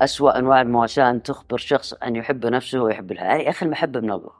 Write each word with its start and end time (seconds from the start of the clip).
أسوأ 0.00 0.38
أنواع 0.38 0.60
المواساة 0.60 1.10
أن 1.10 1.22
تخبر 1.22 1.56
شخص 1.56 1.92
أن 1.92 2.16
يحب 2.16 2.46
نفسه 2.46 2.82
ويحب 2.82 3.12
الحياة. 3.12 3.38
يا 3.38 3.50
أخي 3.50 3.66
المحبة 3.66 4.00
من 4.00 4.10
الله. 4.10 4.30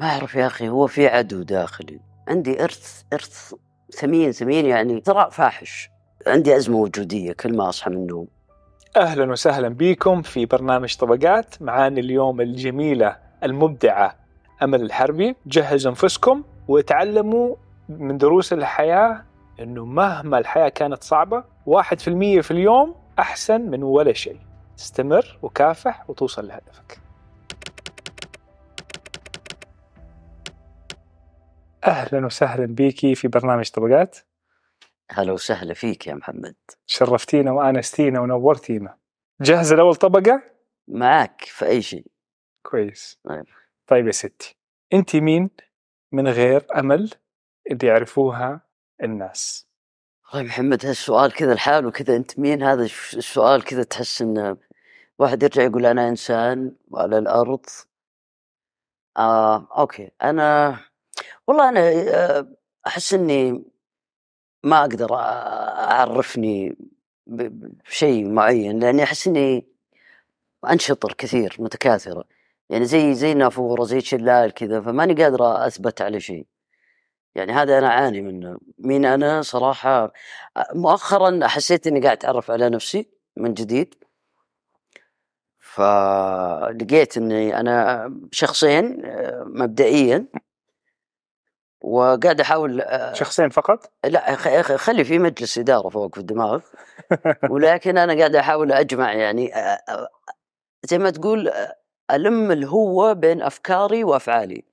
ما 0.00 0.06
أعرف 0.06 0.34
يا 0.34 0.46
أخي 0.46 0.68
هو 0.68 0.86
في 0.86 1.08
عدو 1.08 1.42
داخلي. 1.42 2.00
عندي 2.28 2.64
إرث 2.64 3.02
إرث 3.12 3.54
ثمين 3.90 4.32
ثمين 4.32 4.66
يعني 4.66 5.00
ثراء 5.00 5.30
فاحش. 5.30 5.90
عندي 6.26 6.56
أزمة 6.56 6.76
وجودية 6.76 7.32
كل 7.32 7.56
ما 7.56 7.68
أصحى 7.68 7.90
من 7.90 7.96
النوم. 7.96 8.28
أهلا 8.96 9.32
وسهلا 9.32 9.68
بكم 9.68 10.22
في 10.22 10.46
برنامج 10.46 10.96
طبقات. 10.96 11.62
معانا 11.62 12.00
اليوم 12.00 12.40
الجميلة 12.40 13.16
المبدعة 13.42 14.16
أمل 14.62 14.82
الحربي. 14.82 15.36
جهزوا 15.46 15.90
أنفسكم 15.90 16.42
وتعلموا 16.68 17.56
من 17.88 18.18
دروس 18.18 18.52
الحياة 18.52 19.24
إنه 19.60 19.84
مهما 19.84 20.38
الحياة 20.38 20.68
كانت 20.68 21.04
صعبة 21.04 21.44
واحد 21.66 22.00
في 22.00 22.08
المية 22.08 22.40
في 22.40 22.50
اليوم 22.50 22.94
أحسن 23.18 23.60
من 23.60 23.82
ولا 23.82 24.12
شيء. 24.12 24.53
استمر 24.78 25.38
وكافح 25.42 26.10
وتوصل 26.10 26.48
لهدفك. 26.48 27.00
أهلا 31.84 32.26
وسهلا 32.26 32.66
بيكي 32.66 33.14
في 33.14 33.28
برنامج 33.28 33.70
طبقات. 33.70 34.18
هلا 35.10 35.32
وسهلا 35.32 35.74
فيك 35.74 36.06
يا 36.06 36.14
محمد. 36.14 36.54
شرفتينا 36.86 37.52
وآنستينا 37.52 38.20
ونورتينا. 38.20 38.98
جاهزه 39.40 39.76
لاول 39.76 39.94
طبقة؟ 39.94 40.42
معك 40.88 41.40
في 41.40 41.66
أي 41.66 41.82
شيء. 41.82 42.06
كويس. 42.62 43.20
طيب. 43.24 43.46
طيب 43.86 44.06
يا 44.06 44.12
ستي 44.12 44.56
أنت 44.92 45.16
مين 45.16 45.50
من 46.12 46.28
غير 46.28 46.66
أمل 46.76 47.10
اللي 47.70 47.86
يعرفوها 47.88 48.60
الناس؟ 49.02 49.66
والله 50.34 50.48
محمد 50.48 50.86
هالسؤال 50.86 51.32
كذا 51.32 51.54
لحاله 51.54 51.90
كذا 51.90 52.16
أنت 52.16 52.38
مين؟ 52.38 52.62
هذا 52.62 52.84
السؤال 52.84 53.64
كذا 53.64 53.82
تحس 53.82 54.22
إنه 54.22 54.56
واحد 55.18 55.42
يرجع 55.42 55.62
يقول 55.62 55.86
أنا 55.86 56.08
إنسان 56.08 56.72
وعلى 56.90 57.18
الأرض. 57.18 57.66
آه 59.16 59.68
أوكي. 59.78 60.10
أنا 60.22 60.78
والله 61.46 61.68
أنا 61.68 61.80
آه، 61.80 62.48
أحس 62.86 63.14
إني 63.14 63.64
ما 64.64 64.80
أقدر 64.80 65.14
أعرفني 65.14 66.76
بشيء 67.26 68.28
معين 68.28 68.78
لأني 68.80 69.02
أحس 69.02 69.26
إني 69.26 69.66
أنشطر 70.70 71.12
كثير 71.12 71.56
متكاثرة. 71.58 72.24
يعني 72.70 72.84
زي 72.84 73.14
زي 73.14 73.34
نافورة 73.34 73.84
زي 73.84 74.00
شلال 74.00 74.54
كذا 74.54 74.80
فماني 74.80 75.14
قادر 75.22 75.66
أثبت 75.66 76.00
على 76.02 76.20
شيء. 76.20 76.46
يعني 77.34 77.52
هذا 77.52 77.78
أنا 77.78 77.86
أعاني 77.86 78.22
منه. 78.22 78.58
مين 78.78 79.04
أنا؟ 79.04 79.42
صراحة 79.42 80.12
مؤخرا 80.74 81.46
حسيت 81.48 81.86
إني 81.86 82.00
قاعد 82.00 82.16
أتعرف 82.16 82.50
على 82.50 82.68
نفسي 82.70 83.10
من 83.36 83.54
جديد. 83.54 83.94
فلقيت 85.74 87.16
إني 87.16 87.60
أنا 87.60 88.10
شخصين 88.32 89.02
آه، 89.04 89.44
مبدئيا. 89.46 90.26
وقاعد 91.80 92.40
أحاول 92.40 92.80
آه، 92.80 93.12
شخصين 93.12 93.48
فقط؟ 93.50 93.92
لا 94.04 94.34
خلي 94.76 95.04
في 95.04 95.18
مجلس 95.18 95.58
إدارة 95.58 95.88
فوق 95.88 96.14
في 96.14 96.20
الدماغ. 96.20 96.60
ولكن 97.50 97.98
أنا 97.98 98.18
قاعد 98.18 98.36
أحاول 98.36 98.72
أجمع 98.72 99.12
يعني 99.12 99.54
آه، 99.56 100.08
زي 100.84 100.98
ما 100.98 101.10
تقول 101.10 101.52
ألم 102.10 102.52
الهوة 102.52 103.12
بين 103.12 103.42
أفكاري 103.42 104.04
وأفعالي 104.04 104.64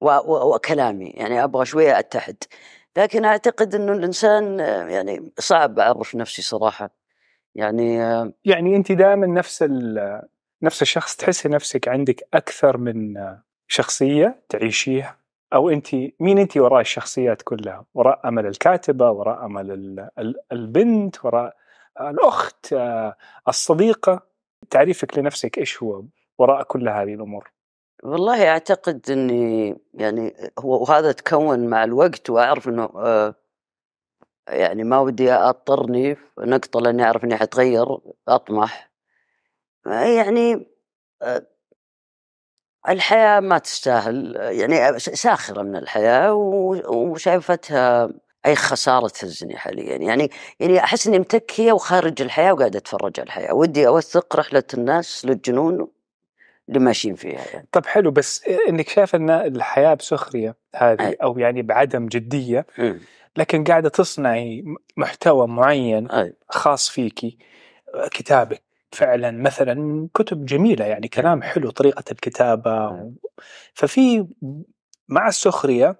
و- 0.00 0.10
و- 0.10 0.54
وكلامي. 0.54 1.06
يعني 1.10 1.44
أبغى 1.44 1.64
شوية 1.66 1.98
أتحد. 1.98 2.36
لكن 2.96 3.24
أعتقد 3.24 3.74
أنه 3.74 3.92
الإنسان 3.92 4.60
آه، 4.60 4.88
يعني 4.88 5.32
صعب 5.38 5.78
أعرف 5.78 6.14
نفسي 6.14 6.42
صراحة. 6.42 6.90
يعني 7.56 8.02
آه، 8.02 8.32
يعني 8.44 8.76
انت 8.76 8.92
دائما 8.92 9.26
نفس 9.26 9.64
نفس 10.62 10.82
الشخص 10.82 11.16
تحسي 11.16 11.48
نفسك 11.48 11.88
عندك 11.88 12.28
أكثر 12.34 12.76
من 12.76 13.14
شخصية 13.68 14.42
تعيشيها؟ 14.48 15.16
أو 15.52 15.70
انت 15.70 15.94
مين 16.20 16.38
انت 16.38 16.56
وراء 16.56 16.80
الشخصيات 16.80 17.42
كلها؟ 17.42 17.84
وراء 17.94 18.28
أمل 18.28 18.46
الكاتبة 18.46 19.10
وراء 19.10 19.44
أمل 19.44 19.70
ال- 19.70 20.08
ال- 20.18 20.40
البنت 20.52 21.24
وراء 21.24 21.56
الأخت 22.00 22.72
آه، 22.72 23.16
الصديقة؟ 23.48 24.22
تعريفك 24.70 25.18
لنفسك 25.18 25.58
إيش 25.58 25.82
هو 25.82 26.02
وراء 26.38 26.62
كل 26.62 26.88
هذه 26.88 27.14
الأمور؟ 27.14 27.50
والله 28.02 28.48
أعتقد 28.48 29.10
أني 29.10 29.76
يعني 29.94 30.34
هو 30.58 30.82
وهذا 30.82 31.12
تكون 31.12 31.66
مع 31.66 31.84
الوقت 31.84 32.30
وأعرف 32.30 32.68
أنه 32.68 32.84
آه، 32.84 33.34
يعني 34.48 34.84
ما 34.84 34.98
ودي 34.98 35.32
أضطرني 35.32 36.14
في 36.14 36.22
نقطة 36.38 36.80
لأني 36.80 37.04
أعرف 37.04 37.24
أني 37.24 37.36
حتغير 37.36 37.98
أطمح. 38.28 38.90
آه، 39.86 40.04
يعني 40.04 40.66
آه، 41.22 41.46
الحياة 42.88 43.40
ما 43.40 43.58
تستاهل. 43.58 44.36
آه، 44.36 44.50
يعني 44.50 44.98
ساخرة 44.98 45.62
من 45.62 45.76
الحياة 45.76 46.32
وشايفتها 46.86 48.10
أي 48.46 48.54
خسارة 48.56 49.08
تهزني 49.08 49.56
حاليا. 49.56 49.96
يعني 49.96 50.30
يعني 50.60 50.78
أحس 50.78 51.06
إني 51.06 51.18
متكية 51.18 51.72
وخارج 51.72 52.22
الحياة 52.22 52.52
وقاعد 52.52 52.76
أتفرج 52.76 53.20
على 53.20 53.26
الحياة. 53.26 53.54
ودي 53.54 53.86
أوثق 53.86 54.36
رحلة 54.36 54.62
الناس 54.74 55.24
للجنون 55.24 55.88
اللي 56.68 56.80
ماشيين 56.80 57.14
فيها 57.14 57.44
يعني. 57.52 57.68
طب 57.72 57.86
حلو 57.86 58.10
بس 58.10 58.44
إنك 58.68 58.88
شايف 58.88 59.14
إن 59.14 59.30
الحياة 59.30 59.94
بسخرية 59.94 60.56
هذه 60.76 61.08
أي. 61.08 61.14
أو 61.22 61.38
يعني 61.38 61.62
بعدم 61.62 62.06
جدية 62.06 62.66
مم. 62.78 63.00
لكن 63.36 63.64
قاعدة 63.64 63.88
تصنعي 63.88 64.64
محتوى 64.96 65.46
معين. 65.46 66.08
خاص 66.48 66.88
فيكي 66.88 67.38
كتابك 68.10 68.62
فعلا 68.92 69.30
مثلا 69.30 70.08
كتب 70.14 70.44
جميلة 70.44 70.84
يعني 70.84 71.08
كلام 71.08 71.42
حلو 71.42 71.70
طريقة 71.70 72.04
الكتابة. 72.12 72.90
ففي 73.74 74.26
مع 75.08 75.28
السخرية 75.28 75.96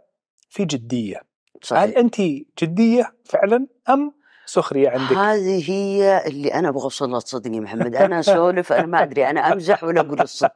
في 0.50 0.64
جدية 0.64 1.16
هل 1.16 1.62
صحيح 1.62 1.98
انت 1.98 2.20
جدية 2.62 3.12
فعلا 3.24 3.66
أم 3.88 4.12
سخرية 4.46 4.88
عندك؟ 4.88 5.16
هذه 5.16 5.70
هي 5.70 6.26
اللي 6.26 6.54
أنا 6.54 6.68
أبغى 6.68 6.82
أوصل 6.82 7.10
لها 7.10 7.20
تصدقني 7.20 7.60
محمد. 7.60 7.96
أنا 7.96 8.20
أسولف 8.20 8.72
أنا 8.72 8.86
ما 8.86 9.02
أدري 9.02 9.30
أنا 9.30 9.52
أمزح 9.52 9.84
ولا 9.84 10.00
أقول 10.00 10.20
الصدق. 10.20 10.52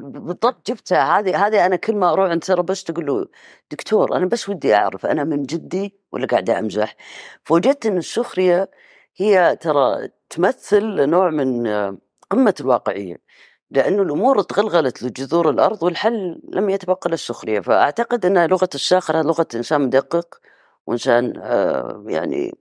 بالضبط 0.00 0.70
جبتها 0.70 1.18
هذه 1.18 1.46
هذه 1.46 1.66
أنا 1.66 1.76
كل 1.76 1.96
ما 1.96 2.12
أروح 2.12 2.30
عند 2.30 2.44
ثيرابيست 2.44 2.90
أقول 2.90 3.06
له 3.06 3.26
دكتور 3.70 4.16
أنا 4.16 4.26
بس 4.26 4.48
ودي 4.48 4.74
أعرف 4.74 5.06
أنا 5.06 5.24
من 5.24 5.42
جدي 5.42 5.98
ولا 6.12 6.26
قاعد 6.26 6.50
أمزح؟ 6.50 6.96
فوجدت 7.44 7.86
إن 7.86 7.96
السخرية 7.96 8.70
هي 9.16 9.56
ترى 9.60 10.08
تمثل 10.30 11.10
نوع 11.10 11.30
من 11.30 11.66
قمة 12.30 12.54
الواقعية 12.60 13.16
لأنه 13.70 14.02
الأمور 14.02 14.42
تغلغلت 14.42 15.02
لجذور 15.02 15.50
الأرض 15.50 15.82
والحل 15.82 16.40
لم 16.48 16.70
يتبقى 16.70 17.00
الا 17.06 17.14
السخريه 17.14 17.60
فأعتقد 17.60 18.26
إن 18.26 18.46
لغة 18.46 18.68
الساخره 18.74 19.22
لغة 19.22 19.46
إنسان 19.54 19.80
مدقق 19.80 20.38
وإنسان 20.86 21.32
آه، 21.36 22.04
يعني 22.06 22.58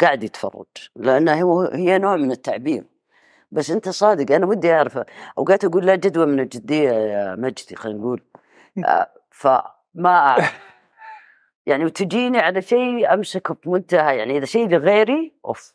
قاعد 0.00 0.24
يتفرج 0.24 0.66
لانها 0.96 1.42
هو 1.42 1.62
هي 1.62 1.98
نوع 1.98 2.16
من 2.16 2.30
التعبير. 2.30 2.84
بس 3.52 3.70
أنت 3.70 3.88
صادق 3.88 4.34
أنا 4.34 4.46
ودي 4.46 4.72
أعرف 4.72 4.98
أوقات 5.38 5.64
أقول 5.64 5.86
لا 5.86 5.94
جدوى 5.94 6.26
من 6.26 6.40
الجدية 6.40 6.90
يا 6.90 7.36
مجدي 7.36 7.76
خلينا 7.76 7.98
نقول. 7.98 8.22
آه، 8.86 9.10
فما 9.30 10.08
أعرف. 10.08 10.60
يعني 11.66 11.84
وتجيني 11.84 12.38
على 12.38 12.62
شيء 12.62 13.14
امسكه 13.14 13.54
بمنتهى 13.54 14.16
يعني 14.18 14.36
إذا 14.38 14.44
شيء 14.44 14.68
لغيري 14.68 15.34
أوف. 15.44 15.74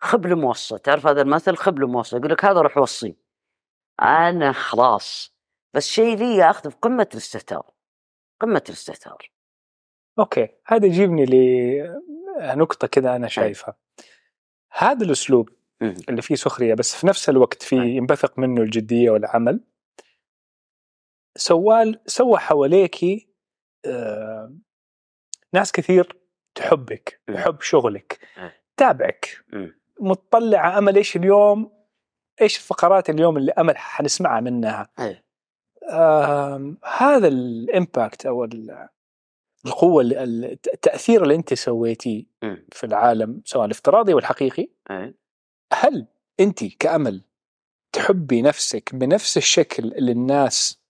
خبل 0.00 0.36
موصى 0.36 0.78
تعرف 0.78 1.06
هذا 1.06 1.22
المثل؟ 1.22 1.56
خبل 1.56 1.86
موصى 1.86 2.16
يقول 2.16 2.30
لك 2.30 2.44
هذا 2.44 2.60
روح 2.60 2.78
وصي. 2.78 3.16
أنا 4.02 4.52
خلاص. 4.52 5.34
بس 5.74 5.86
شيء 5.86 6.16
لي 6.16 6.50
اخذه 6.50 6.68
في 6.68 6.76
قمة 6.82 7.08
الاستهتار. 7.12 7.70
قمة 8.40 8.62
الاستهتار. 8.68 9.30
أوكي. 10.18 10.48
هذا 10.66 10.86
يجيبني 10.86 11.24
لنقطه 12.40 12.86
كذا 12.86 13.16
أنا 13.16 13.28
شايفها 13.28 13.76
هذا 14.72 15.04
الأسلوب 15.04 15.48
مم. 15.80 15.94
اللي 16.08 16.22
فيه 16.22 16.34
سخرية 16.34 16.74
بس 16.74 16.94
في 16.96 17.06
نفس 17.06 17.28
الوقت 17.28 17.62
في 17.62 17.82
أي. 17.82 17.88
ينبثق 17.96 18.38
منه 18.38 18.62
الجدية 18.62 19.10
والعمل 19.10 19.60
سوال 21.36 22.00
سوى 22.06 22.38
حواليكي 22.38 23.28
آه 23.86 24.54
ناس 25.52 25.72
كثير 25.72 26.16
تحبك. 26.54 27.20
تحب 27.34 27.60
شغلك. 27.60 28.18
تابعك 28.76 29.44
مم. 29.52 29.80
مطلعه 30.00 30.78
أمل 30.78 30.96
إيش 30.96 31.16
اليوم 31.16 31.72
إيش 32.40 32.56
الفقرات 32.56 33.10
اليوم 33.10 33.36
اللي 33.36 33.52
أمل 33.52 33.78
حنسمعها 33.78 34.40
منها. 34.40 34.88
آم، 35.90 36.78
هذا 36.98 37.28
الإمباكت 37.28 38.26
أو 38.26 38.44
ال- 38.44 38.88
القوة 39.66 40.02
ال- 40.02 40.16
ال- 40.18 40.44
التاثير 40.74 41.22
اللي 41.22 41.34
أنت 41.34 41.54
سويتيه. 41.54 42.24
في 42.72 42.84
العالم 42.84 43.42
سواء 43.44 43.64
الافتراضي 43.64 44.14
والحقيقي. 44.14 44.68
هل 45.72 46.06
أنت 46.40 46.64
كأمل 46.64 47.22
تحبي 47.92 48.42
نفسك 48.42 48.94
بنفس 48.94 49.36
الشكل 49.36 49.84
اللي 49.84 50.12
الناس 50.12 50.80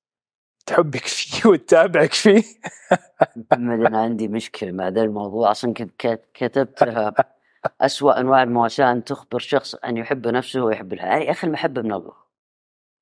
تحبك 0.66 1.04
فيه 1.16 1.48
وتتابعك 1.50 2.12
فيه؟ 2.12 2.42
أنا 3.52 3.98
عندي 4.02 4.28
مشكلة 4.28 4.72
مع 4.72 4.88
ذا 4.88 5.02
الموضوع 5.02 5.50
أصلا 5.50 5.74
كنت 5.74 5.90
كت- 5.98 6.28
كتبتها 6.34 7.14
أسوأ 7.80 8.20
أنواع 8.20 8.42
المواساة 8.42 8.92
أن 8.92 9.04
تخبر 9.04 9.38
شخص 9.38 9.74
أن 9.74 9.96
يحب 9.96 10.28
نفسه 10.28 10.60
ويحب 10.64 10.92
الحياة 10.92 11.10
يعني 11.10 11.24
يا 11.24 11.30
أخي 11.30 11.46
المحبة 11.46 11.82
من 11.82 11.92
الله 11.92 12.12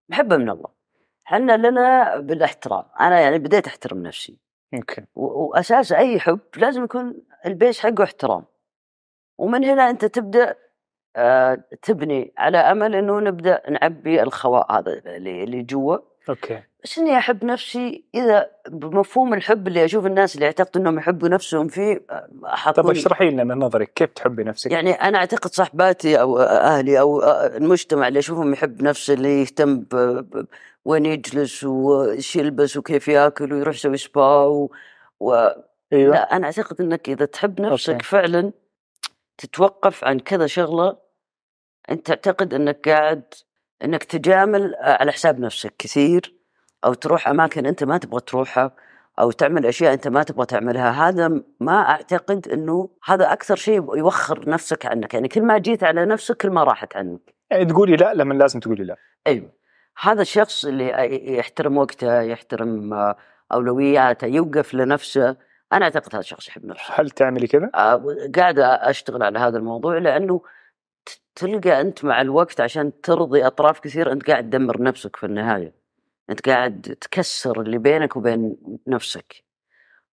محبة 0.08 0.36
من 0.36 0.50
الله 0.50 0.68
حنا 1.24 1.56
لنا 1.56 2.16
بالاحترام 2.20 2.84
أنا 3.00 3.20
يعني 3.20 3.38
بديت 3.38 3.66
أحترم 3.66 4.02
نفسي 4.02 4.38
okay. 4.74 5.02
و- 5.14 5.42
وأساس 5.44 5.92
أي 5.92 6.20
حب 6.20 6.40
لازم 6.56 6.84
يكون 6.84 7.22
ال 7.46 7.53
base 7.53 7.80
حقه 7.80 8.04
احترام. 8.04 8.44
ومن 9.38 9.64
هنا 9.64 9.90
أنت 9.90 10.04
تبدأ 10.04 10.56
آه، 11.16 11.64
تبني 11.82 12.32
على 12.38 12.58
أمل 12.58 12.94
أنه 12.94 13.20
نبدأ 13.20 13.62
نعبي 13.70 14.22
الخواء 14.22 14.72
هذا 14.78 14.92
اللي 15.16 15.62
جوا. 15.62 15.98
okay 16.28 16.62
بس 16.84 16.98
إني 16.98 17.18
أحب 17.18 17.44
نفسي 17.44 18.04
إذا 18.14 18.50
بمفهوم 18.68 19.34
الحب 19.34 19.68
اللي 19.68 19.84
أشوف 19.84 20.06
الناس 20.06 20.34
اللي 20.34 20.46
يعتقدوا 20.46 20.82
إنهم 20.82 20.98
يحبوا 20.98 21.28
نفسهم 21.28 21.68
فيه 21.68 22.06
طب 22.74 22.90
اشرحي 22.90 23.30
لنا 23.30 23.44
من 23.44 23.58
نظرك 23.58 23.92
كيف 23.92 24.10
تحبي 24.10 24.44
نفسك؟ 24.44 24.70
يعني 24.70 24.92
أنا 24.92 25.18
أعتقد 25.18 25.50
صاحباتي 25.50 26.20
أو 26.20 26.38
أهلي 26.38 27.00
أو 27.00 27.22
المجتمع 27.56 28.08
اللي 28.08 28.18
أشوفهم 28.18 28.52
يحب 28.52 28.82
نفسه 28.82 29.14
اللي 29.14 29.40
يهتم 29.40 29.80
ب... 29.80 30.46
وين 30.84 31.06
يجلس 31.06 31.64
وإيش 31.64 32.36
يلبس 32.36 32.76
وكيف 32.76 33.08
يأكل 33.08 33.52
ويروح 33.52 33.74
يسوي 33.74 33.96
سبا 33.96 34.44
و... 34.44 34.70
و... 35.20 35.48
أيوه 35.92 36.14
لا 36.14 36.36
أنا 36.36 36.46
أعتقد 36.46 36.80
إنك 36.80 37.08
إذا 37.08 37.24
تحب 37.24 37.60
نفسك 37.60 37.92
أوكي. 37.92 38.04
فعلا 38.04 38.52
تتوقف 39.38 40.04
عن 40.04 40.18
كذا 40.18 40.46
شغلة 40.46 40.96
أنت 41.90 42.06
تعتقد 42.06 42.54
إنك 42.54 42.88
قاعد 42.88 43.34
إنك 43.84 44.04
تجامل 44.04 44.74
على 44.80 45.12
حساب 45.12 45.40
نفسك 45.40 45.74
كثير 45.78 46.34
أو 46.84 46.94
تروح 46.94 47.28
أماكن 47.28 47.66
أنت 47.66 47.84
ما 47.84 47.98
تبغى 47.98 48.20
تروحها 48.20 48.72
أو 49.18 49.30
تعمل 49.30 49.66
أشياء 49.66 49.92
أنت 49.92 50.08
ما 50.08 50.22
تبغى 50.22 50.46
تعملها. 50.46 51.08
هذا 51.08 51.42
ما 51.60 51.90
أعتقد 51.90 52.48
إنه 52.48 52.88
هذا 53.04 53.32
أكثر 53.32 53.56
شيء 53.56 53.96
يوخر 53.96 54.48
نفسك 54.50 54.86
عنك. 54.86 55.14
يعني 55.14 55.28
كل 55.28 55.42
ما 55.42 55.58
جيت 55.58 55.84
على 55.84 56.04
نفسك 56.04 56.36
كل 56.36 56.50
ما 56.50 56.64
راحت 56.64 56.96
عنك. 56.96 57.34
يعني 57.50 57.64
تقولي 57.64 57.96
لا 57.96 58.14
لما 58.14 58.34
لازم 58.34 58.60
تقولي 58.60 58.84
لا. 58.84 58.96
أيوه. 59.26 59.52
هذا 60.00 60.22
الشخص 60.22 60.64
اللي 60.64 61.38
يحترم 61.38 61.78
وقته 61.78 62.20
يحترم 62.20 62.94
آه، 62.94 63.16
أولوياته 63.52 64.26
يوقف 64.26 64.74
لنفسه 64.74 65.36
أنا 65.72 65.84
أعتقد 65.84 66.08
هذا 66.12 66.20
الشخص 66.20 66.48
يحب 66.48 66.66
نفسه. 66.66 66.94
هل 66.94 67.10
تعملي 67.10 67.46
كذا؟ 67.46 67.70
آه، 67.74 68.04
قاعد 68.36 68.58
أشتغل 68.58 69.22
على 69.22 69.38
هذا 69.38 69.58
الموضوع 69.58 69.98
لأنه 69.98 70.42
تلقى 71.34 71.80
أنت 71.80 72.04
مع 72.04 72.20
الوقت 72.20 72.60
عشان 72.60 73.00
ترضي 73.00 73.46
أطراف 73.46 73.80
كثير 73.80 74.12
أنت 74.12 74.30
قاعد 74.30 74.50
تدمر 74.50 74.82
نفسك 74.82 75.16
في 75.16 75.26
النهاية. 75.26 75.74
أنت 76.30 76.48
قاعد 76.48 76.96
تكسر 77.00 77.60
اللي 77.60 77.78
بينك 77.78 78.16
وبين 78.16 78.56
نفسك. 78.86 79.44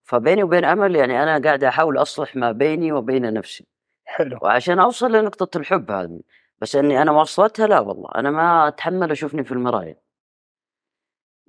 فبيني 0.03 0.43
وبين 0.43 0.65
أمل 0.65 0.95
يعني 0.95 1.23
أنا 1.23 1.39
قاعد 1.39 1.63
أحاول 1.63 1.97
أصلح 1.97 2.35
ما 2.35 2.51
بيني 2.51 2.91
وبين 2.91 3.33
نفسي. 3.33 3.67
حلو. 4.05 4.39
وعشان 4.41 4.79
أوصل 4.79 5.11
لنقطة 5.11 5.57
الحب 5.57 5.91
هذه. 5.91 6.21
بس 6.61 6.75
إني 6.75 7.01
أنا 7.01 7.11
وصلتها 7.11 7.67
لا 7.67 7.79
والله. 7.79 8.09
أنا 8.15 8.31
ما 8.31 8.67
أتحمل 8.67 9.11
أشوفني 9.11 9.43
في 9.43 9.51
المرايه 9.51 10.09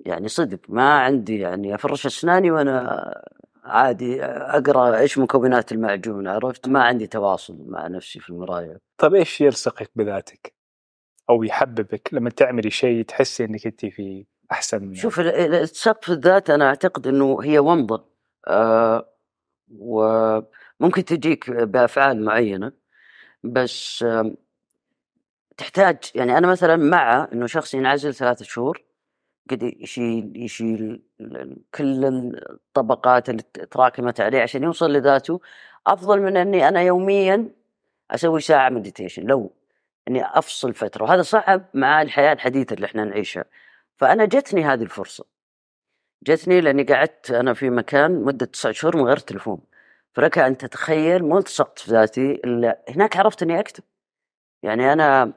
يعني 0.05 0.27
صدق 0.27 0.59
ما 0.69 0.99
عندي 0.99 1.39
يعني 1.39 1.75
أفرش 1.75 2.05
أسناني 2.05 2.51
وأنا 2.51 3.23
عادي 3.63 4.23
أقرأ 4.23 4.97
إيش 4.99 5.17
مكونات 5.17 5.71
المعجون 5.71 6.27
عرفت؟ 6.27 6.67
ما 6.67 6.83
عندي 6.83 7.07
تواصل 7.07 7.57
مع 7.67 7.87
نفسي 7.87 8.19
في 8.19 8.29
المراية. 8.29 8.77
طيب 8.97 9.15
إيش 9.15 9.41
يلصقك 9.41 9.91
بذاتك؟ 9.95 10.53
أو 11.29 11.43
يحببك 11.43 12.09
لما 12.13 12.29
تعملي 12.29 12.69
شيء 12.69 13.03
تحسي 13.05 13.45
إنك 13.45 13.65
انت 13.65 13.85
في 13.85 14.25
أحسن 14.51 14.93
شوف 14.93 15.19
ال- 15.19 15.27
ال- 15.27 15.55
السقف 15.55 16.09
الذات 16.09 16.49
أنا 16.49 16.67
أعتقد 16.67 17.07
إنه 17.07 17.37
هي 17.43 17.59
ومضة. 17.59 18.11
آه 18.47 19.07
وممكن 19.77 21.05
تجيك 21.05 21.49
بأفعال 21.49 22.25
معينة 22.25 22.71
بس 23.43 24.03
آم، 24.03 24.35
تحتاج 25.57 25.97
يعني 26.15 26.37
أنا 26.37 26.47
مثلا 26.47 26.75
مع 26.75 27.27
إنه 27.33 27.45
شخص 27.47 27.73
ينعزل 27.73 28.13
ثلاثة 28.13 28.45
شهور 28.45 28.83
قد 29.49 29.63
يشيل 29.63 30.33
يشيل 30.35 31.01
كل 31.75 32.05
الطبقات 32.05 33.29
اللي 33.29 33.43
تراكمت 33.71 34.21
عليه 34.21 34.41
عشان 34.41 34.63
يوصل 34.63 34.93
لذاته. 34.93 35.41
أفضل 35.87 36.21
من 36.21 36.37
إني 36.37 36.67
أنا 36.67 36.81
يوميا 36.81 37.49
أسوي 38.11 38.41
ساعة 38.41 38.69
مديتيشن 38.69 39.23
لو 39.23 39.51
إني 40.07 40.25
أفصل 40.25 40.73
فترة. 40.73 41.03
وهذا 41.03 41.21
صعب 41.21 41.65
مع 41.73 42.01
الحياة 42.01 42.33
الحديثة 42.33 42.73
اللي 42.73 42.85
إحنا 42.85 43.05
نعيشها. 43.05 43.45
فأنا 43.97 44.25
جتني 44.25 44.63
هذه 44.65 44.83
الفرصة. 44.83 45.25
جتني 46.23 46.61
لأني 46.61 46.83
قعدت 46.83 47.31
أنا 47.31 47.53
في 47.53 47.69
مكان 47.69 48.23
مدة 48.23 48.45
تسعة 48.45 48.71
شهور 48.71 48.97
من 48.97 49.03
غير 49.03 49.17
تليفون. 49.17 49.61
فلك 50.13 50.37
أن 50.37 50.57
تتخيل 50.57 51.25
ما 51.25 51.37
اتسقت 51.37 51.79
في 51.79 51.91
ذاتي 51.91 52.31
إلا 52.31 52.79
هناك 52.89 53.17
عرفت 53.17 53.43
إني 53.43 53.59
أكتب. 53.59 53.83
يعني 54.63 54.93
أنا 54.93 55.33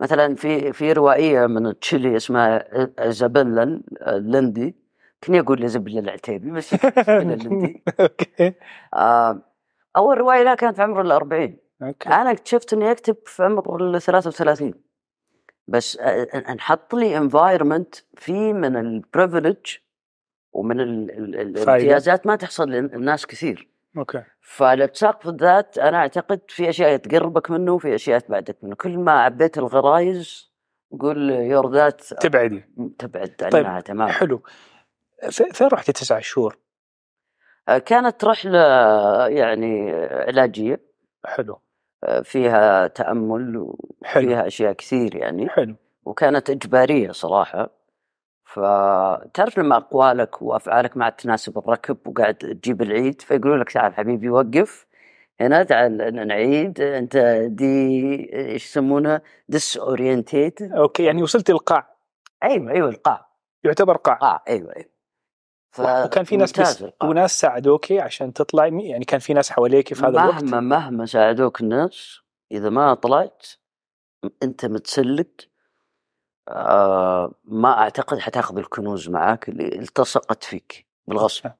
مثلا 0.00 0.34
في 0.34 0.72
في 0.72 0.92
روائيه 0.92 1.46
من 1.46 1.78
تشيلي 1.78 2.16
اسمها 2.16 2.64
ايزابيلا 3.04 3.82
اللندي 4.06 4.76
كني 5.24 5.40
أقول 5.40 5.62
ايزابيلا 5.62 6.00
العتيبي 6.00 6.50
بس 6.50 6.74
اللندي. 7.08 7.82
okay. 8.00 8.54
آه، 8.94 9.42
أول 9.96 10.18
رواية 10.18 10.42
لها 10.42 10.54
كانت 10.54 10.76
في 10.76 10.82
عمر 10.82 11.00
الأربعين. 11.00 11.58
okay. 11.82 12.08
أنا 12.08 12.30
اكتشفت 12.30 12.72
إني 12.72 12.90
أكتب 12.90 13.16
في 13.26 13.42
عمر 13.42 13.76
ال 13.96 14.02
33 14.02 14.74
بس 15.68 15.98
آه، 16.00 16.22
انحط 16.34 16.94
لي 16.94 17.18
environment 17.18 17.94
فيه 18.16 18.52
من 18.52 18.76
ال 18.76 18.86
privilege 18.86 19.76
ومن 20.52 20.80
ال- 20.80 21.10
ال- 21.10 21.40
ال-. 21.40 21.58
الامتيازات 21.58 22.26
ما 22.26 22.36
تحصل 22.36 22.70
للناس 22.70 23.26
كثير. 23.26 23.68
okay. 23.98 24.22
فالاتساق 24.40 25.22
في 25.22 25.28
الذات 25.28 25.78
أنا 25.78 25.96
أعتقد 25.96 26.40
في 26.48 26.68
أشياء 26.68 26.96
تقربك 26.96 27.50
منه 27.50 27.72
وفي 27.72 27.94
أشياء 27.94 28.18
تبعدك 28.18 28.56
منه. 28.62 28.74
كل 28.74 28.98
ما 28.98 29.12
عبيت 29.12 29.58
الغرايز 29.58 30.52
قول 31.00 31.30
يور 31.30 31.70
ذات 31.70 32.00
تبعدي. 32.00 32.64
تبعد 32.98 33.34
طيب، 33.50 33.66
عنها 33.66 33.80
تماما 33.80 34.12
حلو. 34.12 34.42
في- 35.30 35.52
فين 35.52 35.66
رحتي 35.72 35.92
تسعة 35.92 36.20
شهور؟ 36.20 36.58
آه، 37.68 37.78
كانت 37.78 38.24
رحلة 38.24 38.58
يعني 39.28 39.92
علاجية. 40.10 40.80
حلو. 41.24 41.60
آه، 42.04 42.20
فيها 42.20 42.86
تأمل 42.86 43.72
حلو. 44.04 44.24
وفيها 44.24 44.46
أشياء 44.46 44.72
كثير 44.72 45.16
يعني. 45.16 45.48
حلو. 45.48 45.76
وكانت 46.04 46.50
إجبارية 46.50 47.10
صراحة. 47.10 47.70
فتعرف 48.46 49.58
لما 49.58 49.76
أقوالك 49.76 50.42
وأفعالك 50.42 50.96
ما 50.96 51.08
تناسب 51.10 51.58
الركب 51.58 51.98
وقاعد 52.06 52.34
تجيب 52.34 52.82
العيد 52.82 53.22
فيقولوا 53.22 53.56
لك 53.56 53.72
تعال 53.72 53.94
حبيبي 53.94 54.30
وقف 54.30 54.86
هنا 55.40 55.62
تعال 55.62 56.26
نعيد 56.26 56.80
أنت 56.80 57.16
دي 57.50 57.66
إيش 58.34 58.66
يسمونها 58.66 59.22
disoriented 59.48 60.72
okay 60.72 61.04
يعني 61.04 61.22
وصلتي 61.22 61.52
القاع 61.52 61.96
أيوه 62.42 62.70
أيوه 62.70 62.88
القاع. 62.88 63.28
يعتبر 63.64 63.96
قاع. 63.96 64.14
قاع 64.14 64.42
أيوه 64.48 64.74
أيوه. 64.76 66.04
وكان 66.04 66.24
في 66.24 66.36
ناس 66.36 66.60
بس. 66.60 66.84
وناس 67.02 67.40
ساعدوكي 67.40 68.00
عشان 68.00 68.32
تطلعي 68.32 68.88
يعني 68.88 69.04
كان 69.04 69.20
في 69.20 69.34
ناس 69.34 69.50
حواليك 69.50 69.94
في 69.94 70.00
هذا 70.06 70.08
الوقت؟ 70.08 70.42
مهما 70.44 70.60
مهما 70.60 71.06
ساعدوك 71.06 71.60
الناس 71.60 72.20
إذا 72.52 72.70
ما 72.70 72.94
طلعت 72.94 73.46
أنت 74.42 74.66
متسلك. 74.66 75.55
آه 76.48 77.32
ما 77.44 77.78
أعتقد 77.78 78.18
حتاخذ 78.18 78.58
الكنوز 78.58 79.08
معاك 79.08 79.48
اللي 79.48 79.68
التصقت 79.68 80.44
فيك 80.44 80.86
بالغصب 81.06 81.50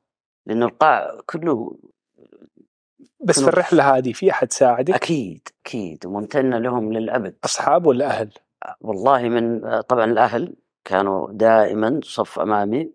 لأن 0.46 0.62
القاع 0.62 1.18
كله 1.26 1.78
بس 3.20 3.40
في. 3.40 3.48
الرحلة 3.48 3.96
هذه 3.96 4.12
في 4.12 4.30
أحد 4.30 4.52
ساعدك 4.52 4.94
أكيد 4.94 5.48
أكيد 5.66 6.06
وممتنة 6.06 6.58
لهم 6.58 6.92
للأبد 6.92 7.36
أصحاب 7.44 7.86
ولا 7.86 8.06
أهل؟ 8.06 8.30
والله 8.80 9.28
من 9.28 9.60
طبعا 9.80 10.04
الأهل 10.04 10.54
كانوا 10.84 11.32
دائما 11.32 12.00
صف 12.04 12.38
أمامي 12.38 12.92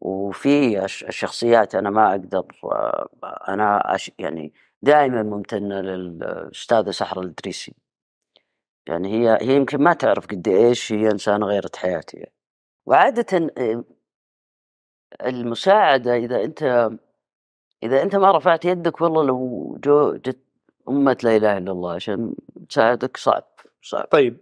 وفي 0.00 0.84
الشخصيات 0.84 1.74
أنا 1.74 1.90
ما 1.90 2.28
آه، 2.64 3.08
أنا 3.48 3.94
أش 3.94 4.12
يعني 4.18 4.52
دائما 4.82 5.22
ممتنة 5.22 5.80
للأستاذة 5.80 6.90
سحر 6.90 7.20
الإدريسي 7.20 7.74
يعني 8.88 9.08
هي 9.12 9.38
هي 9.42 9.56
يمكن 9.56 9.82
ما 9.82 9.92
تعرف 9.92 10.26
قد 10.26 10.48
إيش 10.48 10.92
هي 10.92 11.10
إنسانة 11.10 11.46
غيرت 11.46 11.76
حياتي. 11.76 12.26
وعادة 12.86 13.50
آه، 13.58 13.84
المساعدة 15.26 16.16
إذا 16.16 16.44
أنت 16.44 16.90
إذا 17.82 18.02
أنت 18.02 18.16
ما 18.16 18.32
رفعت 18.32 18.64
يدك 18.64 19.00
والله 19.00 19.24
لو 19.24 19.78
جو 19.84 20.16
جت 20.16 20.38
أمة 20.88 21.16
لا 21.22 21.36
إله 21.36 21.58
إلا 21.58 21.72
الله 21.72 21.94
عشان 21.94 22.34
تساعدك 22.68 23.16
صعب 23.16 23.44
صعب 23.82 24.04
طيب 24.10 24.38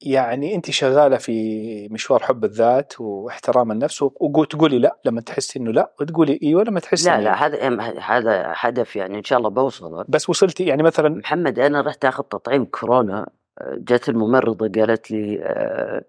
يعني 0.00 0.54
انت 0.54 0.70
شغالة 0.70 1.16
في 1.16 1.88
مشوار 1.88 2.22
حب 2.22 2.44
الذات 2.44 3.00
واحترام 3.00 3.72
النفس 3.72 4.02
وتقولي 4.02 4.78
لا 4.78 4.98
لما 5.04 5.20
تحسي 5.20 5.58
إنه 5.58 5.72
لا 5.72 5.92
وتقولي 6.00 6.40
أيوه 6.42 6.64
لما 6.64 6.80
تحسي 6.80 7.10
لا 7.10 7.20
لا 7.20 7.46
هذا 7.46 7.80
هذا 8.00 8.52
هدف 8.56 8.96
يعني 8.96 9.18
إن 9.18 9.24
شاء 9.24 9.38
الله 9.38 9.50
بوصله 9.50 10.04
بس 10.08 10.30
وصلتي 10.30 10.64
يعني 10.64 10.82
مثلا 10.82 11.08
محمد 11.08 11.58
أنا 11.58 11.80
رحت 11.80 12.04
آخذ 12.04 12.22
تطعيم 12.22 12.64
كورونا 12.64 13.30
آه، 13.58 13.76
جت 13.78 14.08
الممرضة 14.08 14.80
قالت 14.80 15.10
لي 15.10 15.42
آه، 15.42 16.04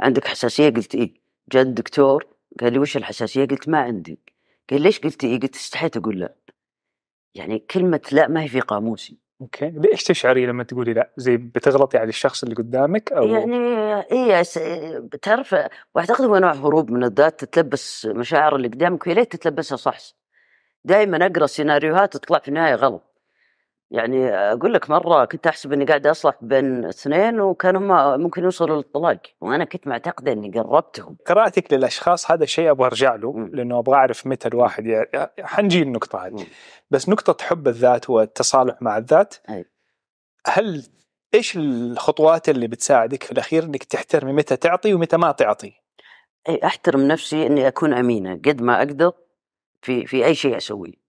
عندك 0.00 0.26
حساسية؟ 0.26 0.70
قلت 0.70 0.94
إيه 0.94 1.14
جاء 1.52 1.62
الدكتور 1.62 2.26
قال 2.60 2.72
لي 2.72 2.78
وش 2.78 2.96
الحساسية؟ 2.96 3.44
قلت 3.44 3.68
ما 3.68 3.78
عندي 3.78 4.18
قال 4.70 4.82
ليش 4.82 5.00
قلت 5.00 5.24
إيه 5.24 5.40
قلت 5.40 5.54
استحيت 5.54 5.96
أقول 5.96 6.20
لا. 6.20 6.34
يعني 7.34 7.58
كلمة 7.58 8.00
لا 8.12 8.28
ما 8.28 8.42
هي 8.42 8.48
في 8.48 8.60
قاموسي. 8.60 9.18
okay. 9.40 9.70
ليش 9.70 10.04
تشعري 10.04 10.46
لما 10.46 10.64
تقولي 10.64 10.92
لا؟ 10.92 11.10
زي 11.16 11.36
بتغلطي 11.36 11.98
على 11.98 12.08
الشخص 12.08 12.42
اللي 12.42 12.54
قدامك 12.54 13.12
أو 13.12 13.26
يعني 13.28 14.44
س- 14.44 14.58
بتعرف 14.98 15.54
واعتقد 15.94 16.24
هو 16.24 16.36
نوع 16.38 16.52
هروب 16.52 16.90
من 16.90 17.04
الذات 17.04 17.44
تتلبس 17.44 18.06
مشاعر 18.06 18.56
اللي 18.56 18.68
قدامك 18.68 19.06
ويا 19.06 19.14
ليت 19.14 19.32
تتلبسها 19.36 19.76
صح 19.76 19.98
دائما 20.84 21.26
أقرأ 21.26 21.46
سيناريوهات 21.46 22.12
تطلع 22.16 22.38
في 22.38 22.48
النهاية 22.48 22.74
غلط. 22.74 23.07
يعني 23.90 24.28
أقول 24.30 24.74
لك 24.74 24.90
مرة 24.90 25.24
كنت 25.24 25.46
أحسب 25.46 25.72
إني 25.72 25.84
قاعد 25.84 26.06
أصلح 26.06 26.34
بين 26.40 26.84
اثنين 26.84 27.40
وكانوا 27.40 27.80
هم 27.80 28.20
ممكن 28.20 28.44
يوصلوا 28.44 28.76
للطلاق 28.76 29.20
وأنا 29.40 29.64
كنت 29.64 29.86
معتقده 29.86 30.32
إني 30.32 30.50
قربتهم 30.50 31.16
قراءتك 31.26 31.72
للأشخاص 31.72 32.30
هذا 32.30 32.44
الشيء 32.44 32.70
أبغى 32.70 32.86
أرجع 32.86 33.14
له 33.14 33.32
مم. 33.32 33.50
لأنه 33.54 33.78
أبغى 33.78 33.94
أعرف 33.96 34.26
متى 34.26 34.48
الواحد 34.48 34.86
ي... 34.86 35.04
حنجي 35.40 35.82
النقطة 35.82 36.26
هذه. 36.26 36.46
بس 36.90 37.08
نقطة 37.08 37.44
حب 37.44 37.68
الذات 37.68 38.10
والتصالح 38.10 38.82
مع 38.82 38.98
الذات 38.98 39.34
أي. 39.50 39.64
هل 40.46 40.86
إيش 41.34 41.56
الخطوات 41.56 42.48
اللي 42.48 42.66
بتساعدك 42.66 43.22
في 43.22 43.32
الأخير 43.32 43.64
إنك 43.64 43.84
تحترمي 43.84 44.32
متى 44.32 44.56
تعطي 44.56 44.94
ومتى 44.94 45.16
ما 45.16 45.32
تعطي؟ 45.32 45.72
أي 46.48 46.60
أحترم 46.64 47.00
نفسي 47.00 47.46
إني 47.46 47.68
أكون 47.68 47.94
أمينة 47.94 48.34
قد 48.34 48.62
ما 48.62 48.78
أقدر 48.78 49.12
في 49.82 50.06
في 50.06 50.24
أي 50.24 50.34
شيء 50.34 50.56
أسويه 50.56 51.07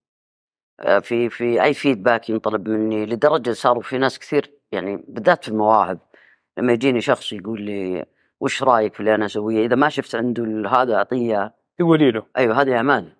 في 1.02 1.30
في 1.30 1.64
أي 1.64 1.74
فيدباك 1.74 2.30
ينطلب 2.30 2.70
مني 2.70 3.06
لدرجة 3.06 3.52
صاروا 3.52 3.82
في 3.82 3.98
ناس 3.98 4.20
كثير 4.20 4.52
يعني 4.72 5.04
بالذات 5.08 5.44
في 5.44 5.50
المواهب 5.50 6.00
لما 6.58 6.74
يجيني 6.74 7.02
شخص 7.02 7.34
يقول 7.34 7.62
لي 7.62 8.06
وش 8.40 8.64
رأيك 8.64 8.94
في 8.94 9.00
اللي 9.00 9.16
أنا 9.16 9.26
أسويه 9.26 9.66
إذا 9.66 9.76
ما 9.76 9.90
شفت 9.90 10.16
عنده 10.16 10.70
هذا 10.70 10.96
أعطيه. 10.96 11.54
تقولي 11.78 12.12
له 12.12 12.26
أيوه 12.38 12.62
هذه 12.62 12.80
امانه 12.80 13.14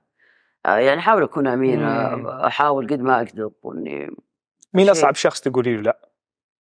آه، 0.66 0.78
يعني 0.78 1.00
أحاول 1.00 1.24
أكون 1.24 1.48
أمين. 1.48 1.84
آه، 1.84 2.48
أحاول 2.48 2.88
قد 2.88 3.00
ما 3.00 3.18
أقدر 3.18 3.52
وإني 3.64 4.16
مين. 4.74 4.90
أصعب 4.90 5.16
شخص 5.16 5.42
تقولي 5.42 5.76
له 5.76 5.82
لا؟ 5.82 6.10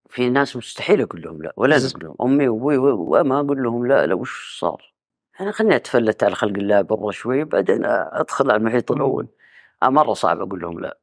في 0.10 0.30
ناس 0.30 0.56
مستحيل 0.56 1.02
أقول 1.02 1.22
لهم 1.22 1.42
لا 1.44 1.54
ولا 1.58 1.76
أقول 1.76 2.04
لهم 2.04 2.16
أمي 2.22 2.48
وأبوي 2.48 2.78
وما 2.78 3.40
أقول 3.40 3.64
لهم 3.64 3.88
لا 3.88 4.06
لا 4.06 4.14
وش 4.14 4.60
صار؟ 4.60 4.94
أنا 5.42 5.52
خليني 5.52 5.76
أتفلت 5.76 6.24
على 6.24 6.36
خلق 6.36 6.58
الله 6.58 6.82
برا 6.82 7.12
شوي 7.12 7.44
بعدين 7.44 7.86
أدخل 7.86 8.52
على 8.52 8.60
المحيط 8.60 8.92
الأول 8.92 9.24
آه 9.24 9.39
مرة 9.84 10.14
صعب 10.14 10.42
أقول 10.42 10.62
لهم 10.62 10.80
لا. 10.80 11.00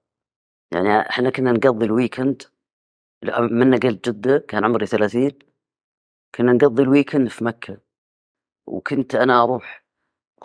يعني 0.72 1.00
إحنا 1.00 1.30
كنا 1.30 1.52
نقضي 1.52 1.84
ال 1.86 1.93
weekend 1.93 2.42
من 3.38 3.70
نقلت 3.70 4.08
جدة 4.08 4.38
كان 4.38 4.64
عمري 4.64 4.86
30 4.86 5.30
كنا 6.34 6.52
نقضي 6.52 6.82
ال 6.82 6.88
weekend 6.88 7.28
في 7.28 7.44
مكة. 7.44 7.78
وكنت 8.66 9.14
أنا 9.14 9.42
أروح 9.42 9.84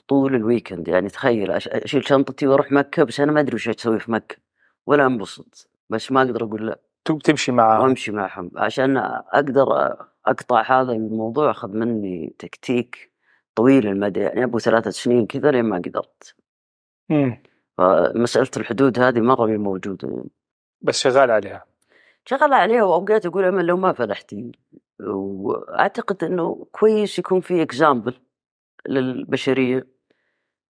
طول 0.07 0.35
ال 0.36 0.42
weekend 0.42 0.88
يعني 0.88 1.09
تخيل 1.09 1.51
أشيل 1.51 2.07
شنطتي 2.07 2.47
وأروح 2.47 2.71
مكة 2.71 3.03
بس 3.03 3.19
أنا 3.19 3.31
ما 3.31 3.39
أدري 3.39 3.55
وش 3.55 3.69
أسوي 3.69 4.00
في 4.00 4.11
مكة 4.11 4.35
ولا 4.85 5.05
أنبسط. 5.05 5.69
بس 5.89 6.11
ما 6.11 6.21
أقدر 6.21 6.43
أقول 6.43 6.67
لا. 6.67 6.79
تمشي 7.23 7.51
معاه 7.51 7.81
وأمشي 7.81 8.11
معهم. 8.11 8.51
عشان 8.55 8.97
أقدر 8.97 9.95
أقطع 10.25 10.61
هذا 10.81 10.91
الموضوع 10.91 11.51
أخذ 11.51 11.69
مني 11.69 12.35
تكتيك 12.39 13.11
طويل 13.55 13.88
المدى 13.88 14.19
يعني 14.19 14.43
أبو 14.43 14.59
ثلاثة 14.59 14.89
سنين 14.89 15.25
كذا 15.27 15.51
لين 15.51 15.65
ما 15.65 15.77
قدرت. 15.77 16.35
مم. 17.09 17.43
فمسألة 17.81 18.50
الحدود 18.57 19.00
هذه 19.00 19.19
مره 19.19 19.45
مي 19.45 19.57
موجودة 19.57 20.07
يعني. 20.07 20.29
بس 20.81 21.00
شغال 21.00 21.31
عليها. 21.31 21.65
شغال 22.25 22.53
عليها 22.53 22.83
وأوقات 22.83 23.25
أقول 23.25 23.45
امل 23.45 23.65
لو 23.65 23.77
ما 23.77 23.93
فلحتي 23.93 24.51
وأعتقد 25.00 26.23
إنه 26.23 26.67
كويس 26.71 27.19
يكون 27.19 27.41
في 27.41 27.61
example 27.62 28.13
للبشرية 28.88 29.88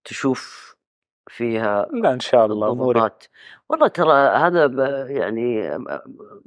تشوف 0.03 0.71
فيها 1.27 1.87
لا 1.93 2.13
إن 2.13 2.19
شاء 2.19 2.45
الله 2.45 2.71
الضغوطات. 2.71 3.23
والله 3.69 3.87
ترى 3.87 4.13
هذا 4.13 4.65
يعني 5.09 5.77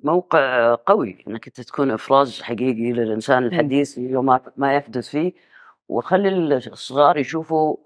موقع 0.02 0.75
قوي 0.87 1.25
إنك 1.28 1.47
أنت 1.47 1.61
تكون 1.61 1.90
إفراز 1.90 2.42
حقيقي 2.42 2.92
للإنسان 2.92 3.44
الحديث 3.44 3.99
يوم 3.99 4.26
ما- 4.26 4.52
ما 4.56 4.75
يحدث 4.75 5.09
فيه. 5.09 5.33
وخلي 5.88 6.28
الصغار 6.56 7.16
يشوفوا 7.18 7.76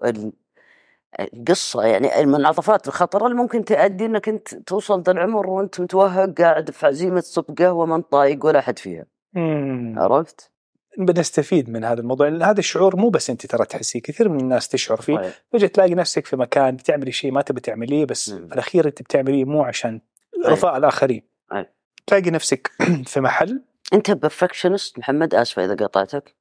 القصة 1.19 1.83
يعني 1.83 2.19
المنعطفات 2.19 2.87
الخطره 2.87 3.25
اللي 3.25 3.37
ممكن 3.37 3.65
تؤدي 3.65 4.05
إنك 4.05 4.29
أنت 4.29 4.55
توصل 4.55 5.01
ذا 5.01 5.11
العمر 5.11 5.47
وأنت 5.47 5.81
متوهق 5.81 6.41
قاعد 6.41 6.71
في 6.71 6.85
عزيمة 6.85 7.21
صب 7.21 7.45
قهوه 7.59 7.85
ما 7.85 8.03
طايق 8.11 8.45
ولا 8.45 8.59
أحد 8.59 8.79
فيها 8.79 9.05
مم. 9.33 9.95
عرفت؟ 9.97 10.51
بنستفيد 10.97 11.69
من 11.69 11.83
هذا 11.83 12.01
الموضوع 12.01 12.27
لأن 12.27 12.43
هذا 12.43 12.59
الشعور 12.59 12.95
مو 12.95 13.09
بس 13.09 13.29
أنت 13.29 13.45
ترى 13.45 13.65
تحسيه 13.65 14.01
كثير 14.01 14.29
من 14.29 14.39
الناس 14.39 14.67
تشعر 14.67 15.01
فيه 15.01 15.17
طيب. 15.17 15.31
فجأة 15.51 15.67
تلاقي 15.67 15.95
نفسك 15.95 16.25
في 16.25 16.35
مكان 16.35 16.75
بتعملي 16.75 17.11
شيء 17.11 17.31
ما 17.31 17.41
تبي 17.41 17.61
تعمليه 17.61 18.05
بس 18.05 18.29
مم. 18.29 18.47
في 18.47 18.53
الأخير 18.53 18.87
أنت 18.87 19.01
بتعمليه 19.01 19.45
مو 19.45 19.63
عشان. 19.63 20.01
رضاء 20.45 20.77
الآخرين 20.77 21.21
أي. 21.53 21.65
تلاقي 22.07 22.31
نفسك 22.31 22.71
في 23.11 23.21
محل 23.21 23.63
أنت 23.93 24.11
perfectionist 24.11 24.99
محمد 24.99 25.35
اسف 25.35 25.59
إذا 25.59 25.75
قطعتك 25.75 26.35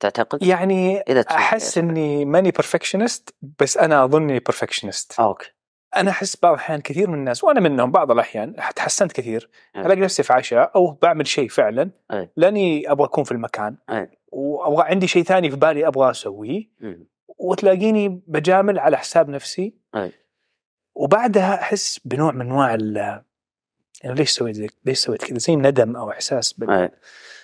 تعتقد؟ 0.00 0.42
يعني 0.42 1.02
تسمح 1.06 1.32
أحس. 1.32 1.78
إني 1.78 2.24
ماني 2.24 2.50
perfectionist 2.50 3.34
بس 3.60 3.78
أنا 3.78 4.04
أظني 4.04 4.38
perfectionist 4.38 5.20
okay 5.20 5.52
أنا 5.96 6.10
أحس 6.10 6.36
بعض 6.42 6.52
الأحيان 6.52 6.80
كثير 6.80 7.10
من 7.10 7.18
الناس 7.18 7.44
وأنا 7.44 7.60
منهم 7.60 7.90
بعض 7.90 8.10
الأحيان 8.10 8.56
تحسنت 8.76 9.12
كثير 9.12 9.50
أي. 9.76 9.80
ألاقي 9.80 10.00
نفسي 10.00 10.22
في 10.22 10.32
عشاء 10.32 10.72
أو 10.76 10.90
بعمل 10.90 11.26
شيء 11.26 11.48
فعلا 11.48 11.90
أي. 12.12 12.30
لأني 12.36 12.90
أبغى 12.90 13.06
أكون 13.06 13.24
في 13.24 13.32
المكان 13.32 13.76
أي. 13.90 14.10
وأبغى 14.28 14.82
عندي 14.82 15.06
شيء 15.06 15.22
ثاني 15.22 15.50
في 15.50 15.56
بالي 15.56 15.86
أبغى 15.86 16.10
أسويه. 16.10 16.70
وتلاقيني 17.38 18.22
بجامل 18.26 18.78
على 18.78 18.98
حساب 18.98 19.28
نفسي 19.28 19.74
أي. 19.96 20.12
وبعدها 20.94 21.54
أحس 21.54 22.00
بنوع 22.04 22.32
من 22.32 22.40
أنواع 22.40 22.74
ال 22.74 22.96
يعني 24.02 24.16
ليش 24.16 24.30
سويت 24.30 24.72
ليش 24.84 24.98
سويت 24.98 25.24
كذا 25.24 25.38
زي 25.38 25.56
ندم 25.56 25.96
أو 25.96 26.10
إحساس 26.10 26.52
بال... 26.52 26.70
أي. 26.70 26.90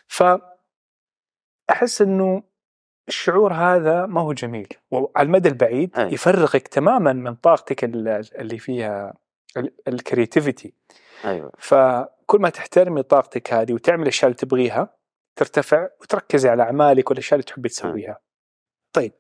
ف 0.07 0.23
أحس 1.83 2.03
إنه 2.03 2.43
الشعور 3.09 3.53
هذا 3.53 4.07
ما 4.07 4.21
هو 4.21 4.33
جميل. 4.33 4.69
وعلى 4.91 5.27
المدى 5.27 5.49
البعيد 5.49 5.99
أي. 5.99 6.13
يفرغك 6.15 6.69
تماما 6.69 7.13
من 7.13 7.35
طاقتك 7.35 7.85
ال- 7.85 8.09
اللي 8.41 8.59
فيها 8.59 9.15
ال 9.89 9.97
creativity 9.97 10.75
أيوه. 11.25 11.53
فكل 11.59 12.39
ما 12.41 12.51
تحترمي 12.51 13.03
طاقتك 13.03 13.53
هذه 13.53 13.73
وتعمل 13.73 14.03
الأشياء 14.03 14.25
اللي 14.25 14.37
تبغيها 14.37 14.97
ترتفع 15.37 15.89
وتركزي 16.01 16.49
على 16.49 16.63
أعمالك 16.63 17.11
والأشياء 17.11 17.35
اللي 17.35 17.45
تحبي 17.45 17.69
تسويها. 17.69 18.21
طيب 18.93 19.13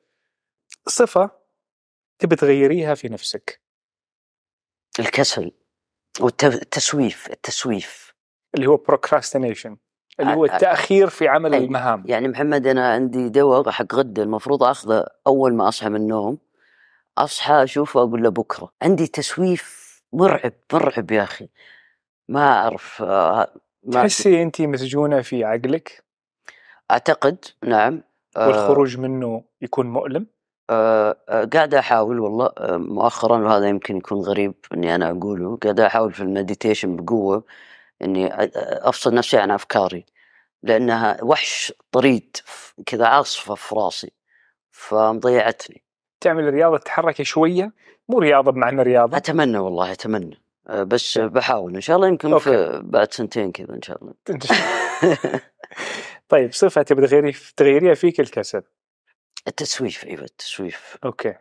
صفة 0.88 1.30
تبي 2.18 2.36
تغيريها 2.36 2.94
في 2.94 3.08
نفسك. 3.08 3.62
الكسل 5.00 5.52
والتسويف 6.20 7.30
التسويف. 7.30 8.12
اللي 8.54 8.66
هو 8.66 8.76
procrastination. 8.76 9.76
اللي 10.20 10.34
هو 10.34 10.44
التأخير 10.44 11.08
في 11.08 11.28
عمل 11.28 11.54
أي. 11.54 11.64
المهام. 11.64 12.02
يعني 12.06 12.28
محمد 12.28 12.66
أنا 12.66 12.92
عندي 12.92 13.28
دواء 13.28 13.70
حق 13.70 13.94
غده 13.94 14.22
المفروض 14.22 14.62
آخذه 14.62 15.06
أول 15.26 15.54
ما 15.54 15.68
أصحى 15.68 15.88
من 15.88 15.96
النوم. 15.96 16.38
أصحى 17.18 17.62
أشوفه 17.62 18.00
أقول 18.00 18.22
له 18.22 18.28
بكرة. 18.30 18.72
عندي 18.82 19.06
تسويف 19.06 19.82
مرعب 20.12 20.52
مرعب 20.72 21.10
يا 21.10 21.22
أخي. 21.22 21.48
ما 22.28 22.52
أعرف 22.52 23.02
آه، 23.02 23.52
ما 23.84 23.92
تحسي 23.92 24.42
انت 24.42 24.62
مسجونة 24.62 25.20
في 25.20 25.44
عقلك؟ 25.44 26.04
أعتقد 26.90 27.44
نعم. 27.64 28.02
آه، 28.36 28.48
والخروج 28.48 28.98
منه 28.98 29.44
يكون 29.62 29.86
مؤلم؟ 29.86 30.26
آه، 30.70 31.16
آه، 31.28 31.44
قاعد 31.44 31.74
أحاول 31.74 32.20
والله 32.20 32.50
مؤخرا 32.70 33.38
وهذا 33.38 33.68
يمكن 33.68 33.96
يكون 33.96 34.20
غريب 34.20 34.54
إني 34.74 34.94
أنا 34.94 35.10
أقوله. 35.10 35.58
قاعد 35.62 35.80
أحاول 35.80 36.12
في 36.12 36.20
المديتيشن 36.20 36.96
بقوة. 36.96 37.44
إني 38.02 38.28
أفصل 38.88 39.14
نفسي 39.14 39.38
عن 39.38 39.50
أفكاري 39.50 40.06
لأنها 40.62 41.18
وحش 41.22 41.72
طريد 41.92 42.36
كذا 42.86 43.06
عاصفة 43.06 43.54
في 43.54 43.74
راسي 43.74 44.12
فمضيعتني. 44.70 45.84
تعمل 46.20 46.54
رياضه 46.54 46.78
تتحركي 46.78 47.24
شوية؟ 47.24 47.72
مو 48.08 48.18
رياضة 48.18 48.52
بمعنى 48.52 48.82
رياضة. 48.82 49.16
أتمنى 49.16 49.58
والله 49.58 49.92
أتمنى. 49.92 50.42
بس 50.70 51.18
بحاول 51.18 51.74
إن 51.74 51.80
شاء 51.80 51.96
الله 51.96 52.08
يمكن 52.08 52.38
في 52.38 52.80
بعد 52.84 53.12
سنتين 53.12 53.52
كذا 53.52 53.74
إن 53.74 53.82
شاء 53.82 53.98
الله. 54.02 54.14
طيب 56.28 56.52
صفة 56.52 56.82
تبي 56.82 57.06
تغيري 57.06 57.32
تغيريها 57.56 57.94
فيك 57.94 58.20
الكسل. 58.20 58.62
التسويف 59.48 60.04
إيوه 60.04 60.22
التسويف. 60.22 60.96
okay. 61.04 61.34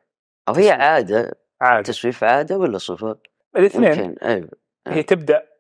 أو 0.50 0.54
هي 0.54 0.72
عادة 0.72 1.40
عادي 1.62 1.80
التسويف 1.80 2.24
عادة 2.24 2.58
ولا 2.58 2.78
صفة؟ 2.78 3.20
الاثنين. 3.58 4.16
أيوه 4.18 4.50
هي 4.88 5.04
تبدأ 5.04 5.38
آه 5.38 5.51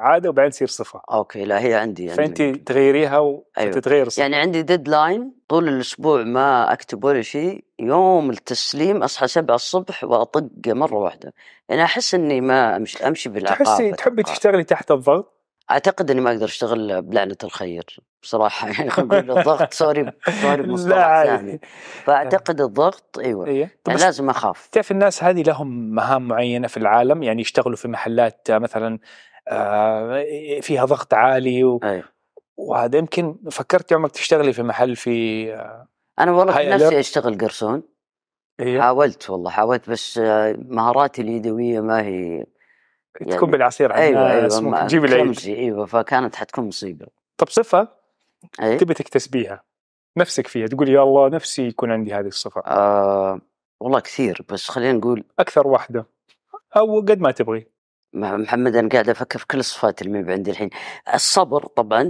عادة 0.00 0.28
وبعدين 0.28 0.50
تصير 0.50 0.68
صفة. 0.68 1.00
okay 1.10 1.44
لا 1.44 1.60
هي 1.60 1.74
عندي 1.74 2.10
عندي. 2.10 2.16
فانت 2.16 2.42
تغيريها 2.68 3.18
وتتغير 3.18 4.08
صفه 4.08 4.22
يعني 4.22 4.36
عندي 4.36 4.62
deadline 4.62 5.32
طول 5.48 5.68
الأسبوع 5.68 6.22
ما 6.22 6.72
أكتب 6.72 7.04
ولا 7.04 7.22
شيء 7.22 7.64
يوم 7.78 8.30
التسليم 8.30 9.02
أصحى 9.02 9.28
7 9.28 9.54
الصبح 9.54 10.04
وأطق 10.04 10.48
مرة 10.66 10.96
واحدة. 10.96 11.34
يعني 11.68 11.84
أحس 11.84 12.14
إني 12.14 12.40
ما 12.40 12.76
أمشي 12.76 13.08
أمشي 13.08 13.28
بالعقاب 13.28 13.66
تحسي 13.66 13.92
تحبي. 13.92 14.22
تشتغلي 14.22 14.64
تحت 14.64 14.90
الضغط؟ 14.90 15.33
أعتقد 15.70 16.10
إني 16.10 16.20
ما 16.20 16.30
أقدر 16.30 16.44
أشتغل 16.44 17.02
بلعنة 17.02 17.36
الخير 17.44 18.00
بصراحة 18.22 18.68
يعني 18.72 18.90
أقول 18.90 19.30
الضغط 19.30 19.72
sorry 19.72 20.12
sorry 20.42 20.62
لا 20.66 20.72
مصطلح 20.72 21.24
ثاني 21.24 21.60
فأعتقد 22.04 22.60
الضغط 22.60 23.18
أيوه 23.18 23.46
إيه. 23.46 23.78
يعني 23.88 24.00
لازم 24.00 24.30
أخاف 24.30 24.66
تعرف 24.66 24.90
الناس 24.90 25.24
هذه 25.24 25.42
لهم 25.42 25.94
مهام 25.94 26.28
معينة 26.28 26.68
في 26.68 26.76
العالم 26.76 27.22
يعني 27.22 27.40
يشتغلوا 27.40 27.76
في 27.76 27.88
محلات 27.88 28.50
آه، 28.50 28.58
مثلا 28.58 28.98
آه، 29.48 30.24
فيها 30.60 30.84
ضغط 30.84 31.14
عالي 31.14 31.64
و... 31.64 31.80
أيوة. 31.84 32.04
وهذا 32.56 32.98
يمكن 32.98 33.38
فكرت 33.50 33.92
عمرك 33.92 34.12
تشتغلي 34.12 34.52
في 34.52 34.62
محل 34.62 34.96
في 34.96 35.54
آه، 35.54 35.88
أنا 36.18 36.32
والله 36.32 36.52
في 36.52 36.68
نفسي. 36.68 37.00
أشتغل 37.00 37.38
قرسون 37.38 37.82
إيه؟ 38.60 38.80
حاولت 38.80 39.30
والله 39.30 39.50
حاولت 39.50 39.90
بس 39.90 40.18
آه، 40.18 40.56
مهاراتي 40.58 41.22
اليدوية 41.22 41.80
ما 41.80 42.02
هي 42.02 42.46
تكون 43.20 43.30
يعني- 43.32 43.46
بالعصير 43.46 43.92
على 43.92 44.02
أيوه 44.02 44.30
أيوه 44.32 44.86
تجيب 44.86 45.04
العيد 45.04 45.38
أيوه 45.46 45.86
فكانت 45.86 46.36
حتكون 46.36 46.64
مصيبة. 46.68 47.06
طب 47.38 47.48
صفة 47.48 47.88
اي 48.62 48.76
تبي 48.76 48.94
تكتسبيها 48.94 49.62
نفسك 50.16 50.46
فيها 50.46 50.66
تقول 50.66 50.88
يا 50.88 51.02
الله 51.02 51.28
نفسي 51.28 51.66
يكون 51.66 51.90
عندي 51.90 52.14
هذه 52.14 52.26
الصفة. 52.26 52.60
آه 52.66 53.40
والله 53.80 54.00
كثير 54.00 54.44
بس 54.48 54.68
خلينا 54.68 54.92
نقول 54.92 55.24
أكثر 55.38 55.66
واحدة 55.66 56.06
أو 56.76 57.00
قد 57.00 57.20
ما 57.20 57.30
تبغي. 57.30 57.66
محمد 58.12 58.76
أنا 58.76 58.88
قاعد 58.88 59.08
أفكر 59.08 59.38
في 59.38 59.46
كل 59.46 59.58
الصفات 59.58 60.02
اللي 60.02 60.22
ما 60.22 60.32
عندي 60.32 60.50
الحين. 60.50 60.70
الصبر 61.14 61.66
طبعا 61.66 62.02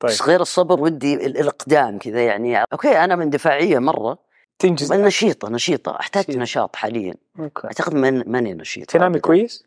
طيب. 0.00 0.10
بس 0.10 0.22
غير 0.22 0.40
الصبر 0.40 0.80
ودي 0.80 1.14
ال- 1.14 1.36
الإقدام 1.40 1.98
كذا 1.98 2.24
يعني. 2.24 2.58
okay 2.72 3.04
أنا 3.04 3.16
اندفاعية 3.16 3.78
مرة 3.78 4.18
تنجز. 4.58 4.92
نشيطة 4.92 5.48
نشيطة 5.50 5.96
أحتاج 6.00 6.24
نشيط. 6.28 6.38
نشاط 6.40 6.76
حاليا. 6.76 7.14
okay. 7.38 7.66
أعتقد 7.66 7.94
من 7.94 8.30
ماني 8.30 8.54
نشيط 8.54 8.90
تنامي. 8.90 9.20
كويس؟ 9.20 9.64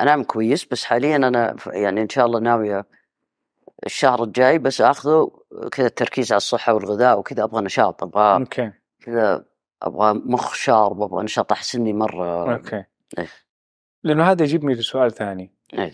أنام 0.00 0.22
كويس 0.24 0.64
بس 0.64 0.84
حاليا 0.84 1.16
أنا 1.16 1.56
يعني 1.66 2.02
إن 2.02 2.08
شاء 2.08 2.26
الله 2.26 2.40
ناويه 2.40 2.86
الشهر 3.86 4.22
الجاي 4.22 4.58
بس 4.58 4.80
آخذه 4.80 5.30
كذا 5.72 5.86
التركيز 5.86 6.32
على 6.32 6.36
الصحة 6.36 6.74
والغذاء 6.74 7.18
وكذا 7.18 7.44
أبغى 7.44 7.64
نشاط 7.64 8.02
أبغى 8.02 8.34
okay. 8.34 8.72
كذا 9.00 9.44
أبغى 9.82 10.12
مخ 10.24 10.54
sharp 10.54 11.02
أبغى 11.02 11.24
نشاط 11.24 11.52
أحس 11.52 11.74
إني 11.74 11.92
مرة 11.92 12.54
okay. 12.54 12.84
إيه. 13.18 13.28
لأنه 14.02 14.30
هذا 14.30 14.42
يجيبني 14.42 14.74
لسؤال 14.74 15.12
ثاني. 15.12 15.52
اي 15.78 15.92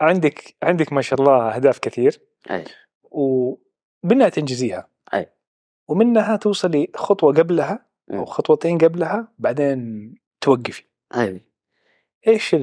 عندك 0.00 0.54
عندك 0.62 0.92
ما 0.92 1.02
شاء 1.02 1.20
الله 1.20 1.54
أهداف 1.54 1.78
كثير. 1.78 2.20
اي 2.50 2.64
ومنها 3.10 4.28
تنجزيها. 4.28 4.88
أي. 5.14 5.30
ومنها 5.88 6.36
توصلي 6.36 6.88
خطوة 6.94 7.32
قبلها 7.34 7.86
أو 8.10 8.16
مم. 8.16 8.24
خطوتين 8.24 8.78
قبلها 8.78 9.28
بعدين 9.38 10.14
توقفي. 10.40 10.84
اي 11.16 11.44
إيش 12.26 12.56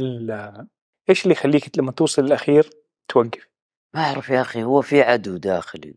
إيش 1.11 1.23
اللي 1.23 1.33
يخليك 1.33 1.77
لما 1.77 1.91
توصل 1.91 2.25
الاخير 2.25 2.69
توقف؟ 3.07 3.47
ما 3.95 4.01
أعرف 4.01 4.29
يا 4.29 4.41
أخي 4.41 4.63
هو 4.63 4.81
في 4.81 5.01
عدو 5.01 5.37
داخلي. 5.37 5.95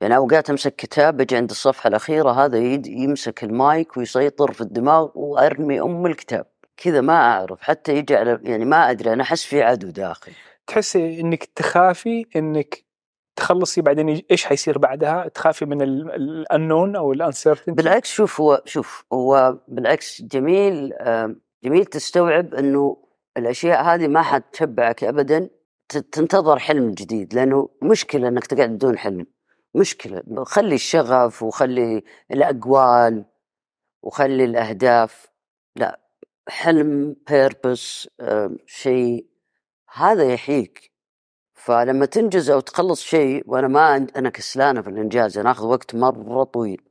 يعني 0.00 0.16
أوقات 0.16 0.50
أمسك 0.50 0.76
كتاب 0.76 1.20
أجي 1.20 1.36
عند 1.36 1.50
الصفحة 1.50 1.88
الأخيرة 1.88 2.30
هذا 2.30 2.58
يمسك 2.86 3.44
المايك 3.44 3.96
ويسيطر 3.96 4.52
في 4.52 4.60
الدماغ 4.60 5.08
وأرمي 5.14 5.80
أم 5.80 6.06
الكتاب. 6.06 6.46
كذا 6.76 7.00
ما 7.00 7.14
أعرف 7.14 7.62
حتى 7.62 7.96
يجي 7.96 8.16
على 8.16 8.40
يعني 8.42 8.64
ما 8.64 8.90
أدري 8.90 9.12
أنا 9.12 9.22
أحس 9.22 9.44
في 9.44 9.62
عدو 9.62 9.90
داخلي. 9.90 10.34
تحسي 10.66 11.20
إنك 11.20 11.44
تخافي 11.44 12.26
إنك 12.36 12.84
تخلصي 13.36 13.80
بعدين 13.80 14.22
إيش 14.30 14.44
حيصير 14.44 14.78
بعدها؟ 14.78 15.28
تخافي 15.28 15.64
من 15.64 15.82
الانون 15.82 16.96
أو 16.96 17.12
الانسرتينتي 17.12 17.82
بالعكس 17.82 18.10
شوف 18.10 18.40
هو 18.40 18.62
شوف 18.64 19.04
هو 19.12 19.58
بالعكس 19.68 20.22
جميل 20.22 20.92
جميل 21.64 21.84
تستوعب 21.84 22.54
إنه 22.54 23.05
الأشياء 23.36 23.82
هذه 23.82 24.08
ما 24.08 24.22
حتشبعك 24.22 25.04
ابدا 25.04 25.48
تنتظر 25.88 26.58
حلم 26.58 26.90
جديد 26.90 27.34
لأنه 27.34 27.68
مشكلة 27.82 28.28
إنك 28.28 28.46
تقعد 28.46 28.70
بدون 28.70 28.98
حلم 28.98 29.26
مشكلة. 29.74 30.22
خلي 30.44 30.74
الشغف 30.74 31.42
وخلي 31.42 32.02
الأقوال 32.30 33.24
وخلي 34.02 34.44
الأهداف. 34.44 35.26
لا 35.76 36.00
حلم 36.48 37.16
بيربس 37.30 38.08
شيء 38.66 39.26
هذا 39.94 40.32
يحييك. 40.32 40.92
فلما 41.54 42.06
تنجز 42.06 42.50
أو 42.50 42.60
تخلص 42.60 43.02
شيء 43.02 43.42
وأنا 43.46 43.68
ما 43.68 43.96
أنا 44.16 44.30
كسلانة 44.30 44.82
في 44.82 44.90
الإنجاز 44.90 45.38
أنا 45.38 45.50
آخذ 45.50 45.66
وقت 45.66 45.94
مرة 45.94 46.44
طويل. 46.44 46.82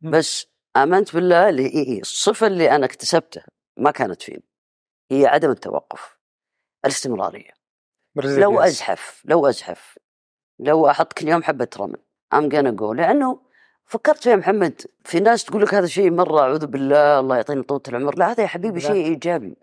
بس 0.00 0.46
آمنت 0.76 1.14
بالله 1.14 1.48
اللي 1.48 2.00
الصفة 2.00 2.46
اللي 2.46 2.70
أنا 2.70 2.86
اكتسبتها 2.86 3.44
ما 3.76 3.90
كانت 3.90 4.22
فيني. 4.22 4.47
هي 5.10 5.26
عدم 5.26 5.50
التوقف 5.50 6.18
الاستمرارية. 6.84 7.50
لو 8.16 8.60
أزحف 8.60 9.22
لو 9.24 9.46
أزحف 9.46 9.98
لو 10.58 10.90
أحط 10.90 11.12
كل 11.12 11.28
يوم 11.28 11.42
حبة 11.42 11.68
رمل 11.78 11.96
I'm 12.34 12.50
gonna 12.50 12.68
go 12.74 12.92
لأنه 12.92 13.40
فكرت 13.84 14.22
فيها 14.22 14.36
محمد 14.36 14.82
في 15.04 15.20
ناس 15.20 15.44
تقول 15.44 15.62
لك 15.62 15.74
هذا 15.74 15.86
شيء 15.86 16.10
مرة 16.10 16.40
أعوذ 16.40 16.66
بالله 16.66 17.20
الله 17.20 17.36
يعطينا 17.36 17.62
طولة 17.62 17.82
العمر 17.88 18.18
لا 18.18 18.30
هذا 18.32 18.42
يا 18.42 18.46
حبيبي. 18.48 18.80
شيء 18.80 18.92
إيجابي. 19.06 19.56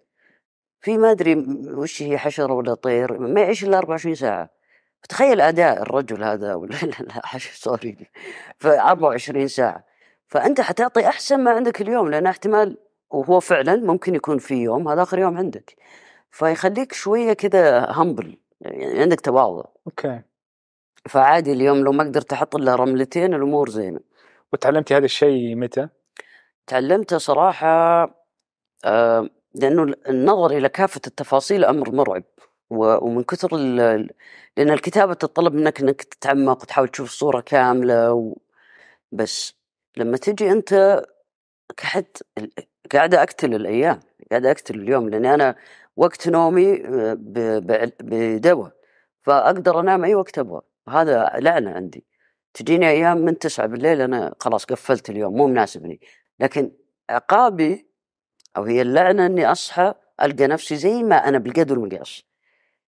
في 0.81 0.97
ما 0.97 1.11
أدري 1.11 1.35
م- 1.35 1.77
وش 1.79 2.01
هي 2.01 2.17
حشرة 2.17 2.53
ولا 2.53 2.73
طير 2.73 3.17
ما 3.19 3.41
يعيش 3.41 3.63
إلا 3.63 3.77
24 3.77 4.15
ساعة. 4.15 4.49
تخيل 5.09 5.41
أداء 5.41 5.81
الرجل 5.81 6.23
هذا 6.23 6.53
ولا 6.55 6.75
لا 6.85 7.03
لا 7.05 7.25
حش 7.25 7.49
sorry 7.51 7.97
في 8.57 8.79
24 8.79 9.47
ساعة. 9.47 9.83
فأنت 10.27 10.61
حتعطي 10.61 11.07
أحسن 11.07 11.39
ما 11.39 11.51
عندك 11.51 11.81
اليوم 11.81 12.09
لأن 12.11 12.25
احتمال 12.27 12.77
وهو 13.15 13.39
فعلا 13.39 13.75
ممكن 13.75 14.15
يكون 14.15 14.37
في 14.37 14.55
يوم 14.55 14.87
هذا 14.87 15.01
آخر 15.01 15.19
يوم 15.19 15.37
عندك. 15.37 15.75
فيخليك 16.31 16.93
شوية 16.93 17.33
كذا 17.33 17.91
همبل 17.91 18.37
يعني 18.61 19.01
عندك 19.01 19.21
تواضع. 19.21 19.63
أوكي. 19.87 20.21
فعادي 21.09 21.51
اليوم 21.51 21.77
لو 21.77 21.91
ما 21.91 22.03
قدرت 22.03 22.33
أحط 22.33 22.55
إلا 22.55 22.75
رملتين 22.75 23.33
الأمور 23.33 23.69
زينة. 23.69 23.99
وتعلمتي 24.53 24.97
هذا 24.97 25.05
الشيء 25.05 25.55
متى؟ 25.55 25.87
تعلمته 26.67 27.17
صراحة 27.17 28.03
آه 28.85 29.29
لأنه 29.53 29.93
النظر 30.09 30.51
إلى 30.57 30.69
كافة 30.69 31.01
التفاصيل 31.07 31.65
أمر 31.65 31.91
مرعب. 31.91 32.23
ومن 32.69 33.23
كثر 33.23 33.57
لأن 33.57 34.69
الكتابة 34.71 35.13
تتطلب 35.13 35.53
منك 35.53 35.81
إنك 35.81 36.03
تتعمق 36.03 36.61
وتحاول 36.61 36.87
تشوف 36.87 37.07
الصورة 37.07 37.41
كاملة 37.41 38.13
و... 38.13 38.35
بس 39.11 39.53
لما 39.97 40.17
تجي 40.17 40.51
أنت 40.51 41.03
قاعد 41.83 42.17
قاعد 42.93 43.15
أقتل 43.15 43.53
الأيام 43.55 43.99
قاعد 44.31 44.45
أقتل 44.45 44.75
اليوم 44.75 45.09
لأني 45.09 45.33
أنا 45.33 45.55
وقت 45.95 46.27
نومي 46.27 46.85
آه، 46.85 47.17
بدواء 48.01 48.71
فأقدر 49.21 49.79
أنام 49.79 50.03
أي 50.03 50.15
وقت 50.15 50.39
أبغى. 50.39 50.61
هذا 50.89 51.31
لعنة 51.35 51.71
عندي. 51.71 52.05
تجيني 52.53 52.89
أيام 52.89 53.17
من 53.17 53.39
تسعة 53.39 53.67
بالليل 53.67 54.01
أنا 54.01 54.35
خلاص 54.39 54.65
قفلت 54.65 55.09
اليوم 55.09 55.37
مو 55.37 55.47
مناسبني. 55.47 55.99
لكن 56.39 56.71
عقابي 57.09 57.87
أو 58.57 58.63
هي 58.63 58.81
اللعنة 58.81 59.25
إني 59.25 59.51
أصحى 59.51 59.93
ألقى 60.21 60.47
نفسي 60.47 60.75
زي 60.75 61.03
ما 61.03 61.15
أنا 61.15 61.37
بالقدر 61.37 61.79
والمقياس 61.79 62.23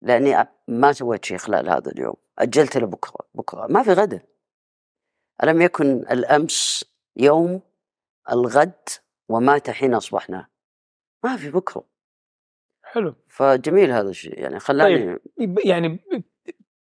لأني 0.02 0.48
ما 0.68 0.92
سويت 0.92 1.24
شيء 1.24 1.38
خلال 1.38 1.68
هذا 1.68 1.90
اليوم. 1.92 2.14
أجلت 2.38 2.76
لبكرة 2.76 3.26
بكرة. 3.34 3.66
ما 3.70 3.82
في 3.82 3.92
غدا 3.92 4.20
ألم 5.42 5.62
يكن 5.62 5.92
الأمس 6.10 6.84
يوم 7.16 7.60
الغد 8.32 8.88
ومات 9.30 9.70
حين 9.70 9.94
أصبحنا. 9.94 10.46
ما 11.24 11.36
في 11.36 11.50
بكره 11.50 11.84
حلو. 12.82 13.14
فجميل 13.28 13.90
هذا 13.90 14.08
الشيء. 14.08 14.38
يعني 14.38 14.58
خلاني 14.58 15.18
يب- 15.38 15.58
يعني 15.64 15.98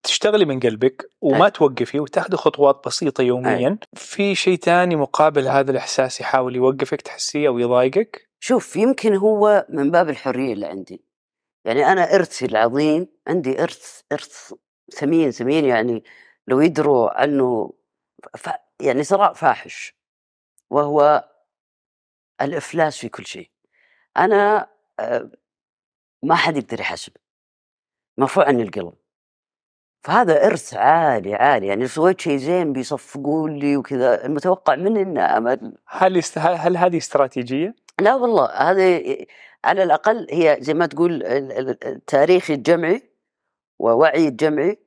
تشتغلي 0.03 0.45
من 0.45 0.61
قلبك 0.61 1.11
وما 1.21 1.45
أي. 1.45 1.51
توقفي 1.51 2.01
وتاخذي 2.01 2.37
خطوات 2.37 2.83
بسيطة 2.87 3.23
يوميا. 3.23 3.79
في 3.95 4.35
شيء 4.35 4.57
ثاني 4.59 4.97
مقابل 4.97 5.49
هذا 5.49 5.71
الإحساس 5.71 6.21
يحاول 6.21 6.57
يوقفك 6.57 7.01
تحسيه 7.03 7.49
أو 7.49 7.59
يضايقك؟ 7.59 8.29
شوف 8.41 8.77
يمكن 8.77 9.15
هو 9.17 9.67
من 9.69 9.91
باب 9.91 10.09
الحرية 10.09 10.53
اللي 10.53 10.67
عندي. 10.67 11.05
يعني 11.65 11.87
أنا 11.93 12.15
إرثي 12.15 12.47
العظيم 12.47 13.09
عندي 13.27 13.63
إرث 13.63 14.01
إرث 14.13 14.55
ثمين 14.93 15.31
ثمين 15.31 15.65
يعني 15.65 16.05
لو 16.47 16.61
يدروا 16.61 17.21
عنه 17.21 17.73
ف... 18.39 18.49
يعني 18.81 19.05
ثراء 19.05 19.33
فاحش. 19.33 19.95
وهو 20.71 21.28
الإفلاس 22.43 22.99
في 22.99 23.09
كل 23.09 23.27
شيء. 23.27 23.51
أنا 24.17 24.69
آه، 25.01 25.31
ما 26.23 26.35
حد 26.35 26.57
يقدر 26.57 26.81
يحاسب. 26.81 27.13
مرفوع 28.19 28.47
عني 28.49 28.63
القلم. 28.63 28.93
فهذا 30.03 30.47
إرث 30.47 30.75
عالي 30.75 31.35
عالي. 31.35 31.67
يعني 31.67 31.89
سويت 31.89 32.21
شيء 32.21 32.37
زين 32.37 32.73
بيصفقوا 32.73 33.49
لي 33.49 33.77
وكذا 33.77 34.25
المتوقع 34.27 34.75
مني 34.75 35.03
ان 35.03 35.19
أمل. 35.19 35.79
هل 35.87 36.17
يست... 36.17 36.39
هل 36.39 36.77
هذه 36.77 36.97
استراتيجية؟ 36.99 37.75
لا 38.01 38.15
والله. 38.15 38.47
هذه 38.47 39.27
على 39.65 39.83
الأقل 39.83 40.27
هي 40.31 40.57
زي 40.61 40.75
ما 40.75 40.87
تقول 40.87 41.13
ال- 41.13 41.53
ال- 41.53 41.85
التاريخ 41.85 42.51
الجمعي 42.51 43.11
ووعي 43.79 44.29
الجمعي. 44.29 44.79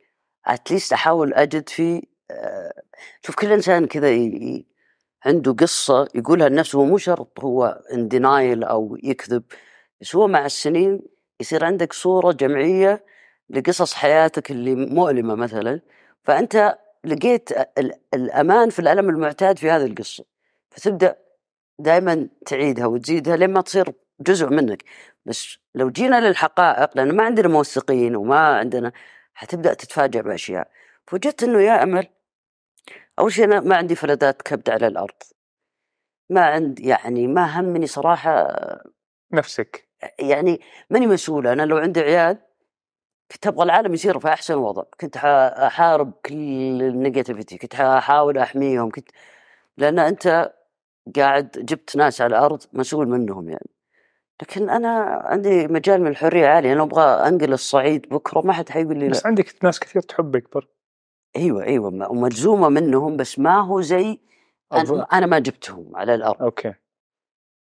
اتليست 0.45 0.93
أحاول 0.93 1.33
أجد 1.33 1.69
فيه 1.69 2.01
آه، 2.31 2.73
شوف 3.21 3.35
كل 3.35 3.51
إنسان 3.51 3.87
كذا 3.87 4.09
ي- 4.11 4.65
عنده 5.25 5.51
قصة 5.53 6.07
يقولها 6.15 6.49
لنفسه 6.49 6.79
هو 6.79 6.85
مو 6.85 6.97
شرط 6.97 7.39
هو 7.39 7.81
ان 7.93 8.07
دينايل 8.07 8.63
أو 8.63 8.97
يكذب 9.03 9.43
بس 10.01 10.15
هو 10.15 10.27
مع 10.27 10.45
السنين 10.45 11.01
يصير 11.39 11.65
عندك 11.65 11.93
صورة 11.93 12.31
جمعية 12.31 13.05
لقصص 13.49 13.93
حياتك 13.93 14.51
اللي 14.51 14.75
مؤلمة 14.75 15.35
مثلا 15.35 15.81
فأنت 16.23 16.77
لقيت 17.05 17.51
ال- 17.77 17.93
الأمان 18.13 18.69
في 18.69 18.79
الألم 18.79 19.09
المعتاد 19.09 19.59
في 19.59 19.71
هذه 19.71 19.85
القصة 19.85 20.25
فتبدأ 20.71 21.15
دائما 21.79 22.29
تعيدها 22.45 22.85
وتزيدها 22.85 23.35
لين 23.37 23.49
ما 23.53 23.61
تصير 23.61 23.93
جزء 24.21 24.47
منك. 24.49 24.83
بس 25.25 25.57
لو 25.75 25.89
جينا 25.89 26.27
للحقائق 26.27 26.89
لأن 26.97 27.15
ما 27.15 27.23
عندنا 27.23 27.47
موثقين 27.47 28.15
وما 28.15 28.39
عندنا 28.39 28.91
حتبدأ 29.33 29.73
تتفاجأ 29.73 30.21
بأشياء. 30.21 30.67
فوجدت 31.07 31.43
إنه 31.43 31.61
يا 31.61 31.83
أمل 31.83 32.07
أول 33.21 33.31
شيء 33.31 33.45
أنا 33.45 33.59
ما 33.59 33.75
عندي 33.75 33.95
فلذات 33.95 34.41
كبد 34.41 34.69
على 34.69 34.87
الأرض. 34.87 35.23
ما 36.29 36.41
عندي 36.41 36.87
يعني 36.87 37.27
ما 37.27 37.59
همني 37.59 37.87
صراحة 37.87 38.47
نفسك. 39.33 39.89
يعني 40.19 40.61
ماني 40.89 41.07
مسؤولة 41.07 41.53
أنا 41.53 41.63
لو 41.63 41.77
عندي 41.77 41.99
عيال 41.99 42.37
كنت 43.31 43.47
أبغى 43.47 43.63
العالم 43.63 43.93
يصير 43.93 44.19
في 44.19 44.27
أحسن 44.27 44.55
وضع. 44.55 44.83
كنت 45.01 45.17
أحارب 45.17 46.11
كل 46.25 46.33
النيجاتيفيتي. 46.81 47.57
كنت 47.57 47.75
أحاول 47.75 48.37
أحميهم. 48.37 48.89
كنت 48.89 49.09
لأن 49.77 49.99
أنت 49.99 50.53
قاعد 51.15 51.49
جبت 51.51 51.97
ناس 51.97 52.21
على 52.21 52.37
الأرض 52.37 52.63
مسؤول 52.73 53.07
منهم 53.07 53.49
يعني. 53.49 53.69
لكن 54.41 54.69
أنا 54.69 55.21
عندي 55.23 55.67
مجال 55.67 56.01
من 56.01 56.07
الحرية 56.07 56.47
عالي. 56.47 56.73
أنا 56.73 56.83
أبغى 56.83 57.27
أنقل 57.27 57.53
الصعيد 57.53 58.09
بكرة 58.09 58.41
ما 58.41 58.53
حد 58.53 58.69
حيقول 58.69 58.97
لي 58.97 59.05
لا. 59.05 59.11
بس 59.11 59.25
عندك 59.25 59.63
ناس 59.63 59.79
كثير 59.79 60.01
تحبك 60.01 60.53
برضه 60.53 60.80
أيوة 61.35 61.63
أيوة 61.63 61.89
م- 61.89 62.07
وملزومة 62.11 62.69
منهم 62.69 63.17
بس 63.17 63.39
ما 63.39 63.59
هو 63.61 63.81
زي 63.81 64.19
أنا, 64.73 64.81
أظن. 64.81 65.05
أنا 65.13 65.25
ما 65.25 65.39
جبتهم 65.39 65.91
على 65.95 66.15
الأرض 66.15 66.41
okay 66.41 66.73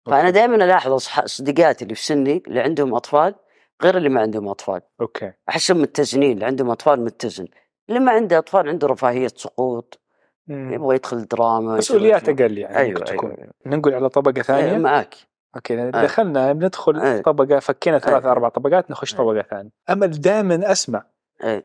okay. 0.07 0.31
دائما 0.31 0.55
ألاحظ 0.55 1.03
أصح- 1.05 1.25
صديقاتي 1.25 1.83
اللي 1.83 1.95
في 1.95 2.05
سني 2.05 2.43
اللي 2.47 2.59
عندهم 2.59 2.95
أطفال 2.95 3.35
غير 3.83 3.97
اللي 3.97 4.09
ما 4.09 4.21
عندهم 4.21 4.47
أطفال 4.47 4.81
okay 5.01 5.31
أحسهم 5.49 5.81
متزنين 5.81 6.31
اللي 6.31 6.45
عندهم 6.45 6.69
أطفال 6.69 7.01
متزن 7.03 7.47
اللي 7.89 7.99
ما 7.99 8.11
عنده 8.11 8.37
أطفال 8.37 8.69
عنده 8.69 8.87
رفاهية 8.87 9.27
سقوط. 9.27 9.99
يبغى 10.47 10.95
يدخل 10.95 11.25
دراما 11.27 11.77
مسؤوليات. 11.77 12.29
أقل 12.29 12.57
يعني 12.57 12.77
أيوه 12.77 12.89
ممكن 12.99 13.03
أيوه, 13.03 13.17
تكون 13.17 13.31
أيوة. 13.31 13.51
ننقل 13.65 13.93
على 13.93 14.09
طبقة 14.09 14.33
أيوة 14.35 14.43
ثانية 14.43 14.77
معك 14.77 15.15
أوكي 15.55 15.83
أي. 15.83 15.91
دخلنا 15.91 16.53
بندخل 16.53 16.99
أي. 16.99 17.21
طبقة 17.21 17.59
فكينا 17.59 17.99
ثلاث 17.99 18.25
أي. 18.25 18.31
أربع 18.31 18.49
طبقات 18.49 18.91
نخش 18.91 19.13
أي. 19.13 19.17
طبقة 19.17 19.41
ثانية 19.41 19.69
امل 19.89 20.11
دائما 20.11 20.71
أسمع 20.71 21.05
أي. 21.43 21.63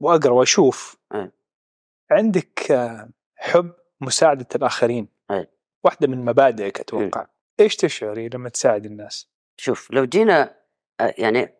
وأقرأ 0.00 0.32
وأشوف 0.32 0.96
أي. 1.14 1.30
عندك 2.10 2.70
آه، 2.70 3.08
حب 3.36 3.72
مساعدة 4.00 4.46
الآخرين 4.54 5.08
أي. 5.30 5.46
واحدة 5.84 6.08
من 6.08 6.24
مبادئك 6.24 6.80
أتوقع 6.80 7.26
إيش 7.60 7.76
تشعري 7.76 8.28
لما 8.28 8.48
تساعد 8.48 8.86
الناس؟ 8.86 9.28
شوف 9.56 9.90
لو 9.90 10.04
جينا 10.04 10.54
آه، 11.00 11.14
يعني 11.18 11.54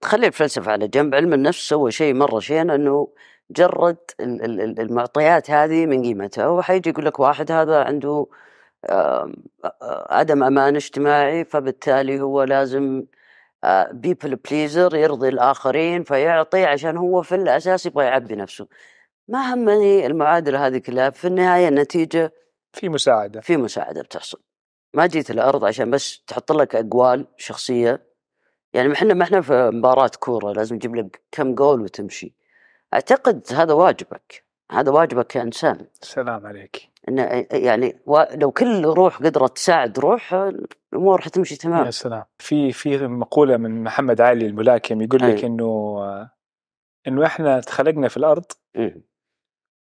تخلي 0.00 0.26
الفلسفة 0.26 0.72
على 0.72 0.88
جنب 0.88 1.14
علم 1.14 1.32
النفس 1.32 1.68
سوى 1.68 1.90
شيء 1.90 2.14
مرة 2.14 2.40
شين 2.40 2.70
إنه 2.70 3.08
جرد 3.50 3.96
ال- 4.20 4.44
ال- 4.44 4.60
ال- 4.60 4.80
المعطيات 4.80 5.50
هذه 5.50 5.86
من 5.86 6.02
قيمتها 6.02 6.44
هو 6.44 6.62
حيجي 6.62 6.90
يقول 6.90 7.04
لك 7.04 7.20
واحد 7.20 7.52
هذا 7.52 7.84
عنده 7.84 8.26
عدم 10.10 10.42
أمان 10.42 10.76
اجتماعي 10.76 11.44
فبالتالي 11.44 12.20
هو 12.20 12.42
لازم 12.42 13.04
بيبل 13.90 14.36
بليزر 14.36 14.96
يرضي 14.96 15.28
الآخرين 15.28 16.04
فيعطي 16.04 16.64
عشان 16.64 16.96
هو 16.96 17.22
في 17.22 17.34
الأساس 17.34 17.86
يبغى 17.86 18.04
يعبي 18.04 18.36
نفسه. 18.36 18.68
ما 19.28 19.54
همني 19.54 20.06
المعادلة 20.06 20.66
هذه 20.66 20.78
كلها 20.78 21.10
في 21.10 21.26
النهاية 21.26 21.68
النتيجة 21.68 22.32
في 22.72 22.88
مساعدة. 22.88 23.40
في 23.40 23.56
مساعدة 23.56 24.02
بتحصل. 24.02 24.40
ما 24.94 25.06
جيت 25.06 25.30
الأرض 25.30 25.64
عشان 25.64 25.90
بس 25.90 26.24
تحط 26.26 26.52
لك 26.52 26.76
أقوال 26.76 27.26
شخصية. 27.36 28.08
يعني 28.72 28.92
إحنا 28.92 29.14
ما 29.14 29.24
إحنا 29.24 29.40
في 29.40 29.70
مباراة 29.74 30.10
كورة 30.20 30.52
لازم 30.52 30.78
تجيب 30.78 30.96
لك 30.96 31.22
كم 31.32 31.54
جول 31.54 31.80
وتمشي. 31.80 32.34
أعتقد 32.94 33.42
هذا 33.52 33.72
واجبك. 33.72 34.44
هذا 34.72 34.90
واجبك 34.90 35.26
كإنسان. 35.26 35.86
سلام 36.00 36.46
عليك. 36.46 36.90
يعني 37.52 37.98
لو 38.34 38.50
كل 38.50 38.84
روح 38.84 39.18
قدرت 39.18 39.56
تساعد 39.56 39.98
روح 39.98 40.34
الأمور 40.92 41.20
حتمشي 41.20 41.54
يا 41.54 41.58
تمام 41.58 41.90
سلام 41.90 42.24
في 42.38 42.72
في 42.72 43.06
مقولة 43.06 43.56
من 43.56 43.82
محمد 43.82 44.20
علي 44.20 44.46
الملاكم 44.46 45.02
يقول 45.02 45.22
لك 45.22 45.44
أي. 45.44 45.46
إنه 45.46 46.30
إنه 47.08 47.26
إحنا 47.26 47.60
تخلقنا 47.60 48.08
في 48.08 48.16
الأرض 48.16 48.44
مم. 48.76 49.02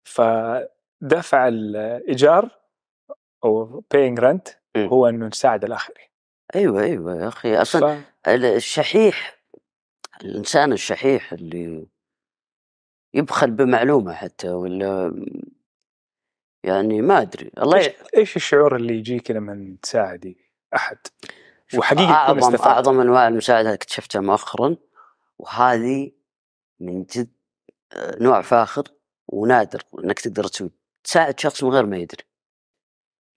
فدفع 0.08 1.48
الإيجار 1.48 2.50
أو 3.46 3.84
paying 3.96 4.20
rent 4.20 4.54
مم. 4.78 4.88
هو 4.88 5.08
إنه 5.10 5.28
نساعد 5.28 5.64
الآخرين 5.64 6.08
أيوه 6.56 6.84
أيوه 6.84 7.22
يا 7.22 7.28
أخي 7.28 7.56
أصلا 7.62 8.02
ف... 8.24 8.30
الشحيح 8.30 9.44
الإنسان 10.22 10.74
الشحيح 10.74 11.34
اللي 11.34 11.88
يبخل 13.14 13.52
بمعلومة 13.52 14.14
حتى 14.14 14.50
ولا 14.50 15.26
يعني 16.64 17.02
ما 17.02 17.22
أدري. 17.22 17.52
الله 17.58 17.78
إيش 17.78 17.88
ي... 17.88 17.94
إيش 18.18 18.36
الشعور 18.36 18.76
اللي 18.76 18.94
يجيك 18.94 19.32
لما 19.32 19.76
تساعدي 19.82 20.38
أحد؟ 20.76 20.98
تكون 21.70 22.00
أعظم 22.00 22.56
أعظم 22.56 23.00
أنواع 23.00 23.28
المساعدة 23.28 23.74
اكتشفتها 23.74 24.22
مؤخرا 24.22 24.76
وهذه 25.40 26.12
من 26.80 27.04
جد 27.04 27.32
آه، 27.94 28.24
نوع 28.24 28.42
فاخر 28.42 28.84
ونادر 29.28 29.82
إنك 30.04 30.20
تقدر 30.20 30.44
تسوي. 30.44 30.72
تساعد 31.04 31.40
شخص 31.40 31.64
من 31.64 31.70
غير 31.70 31.86
ما 31.86 31.98
يدري. 31.98 32.24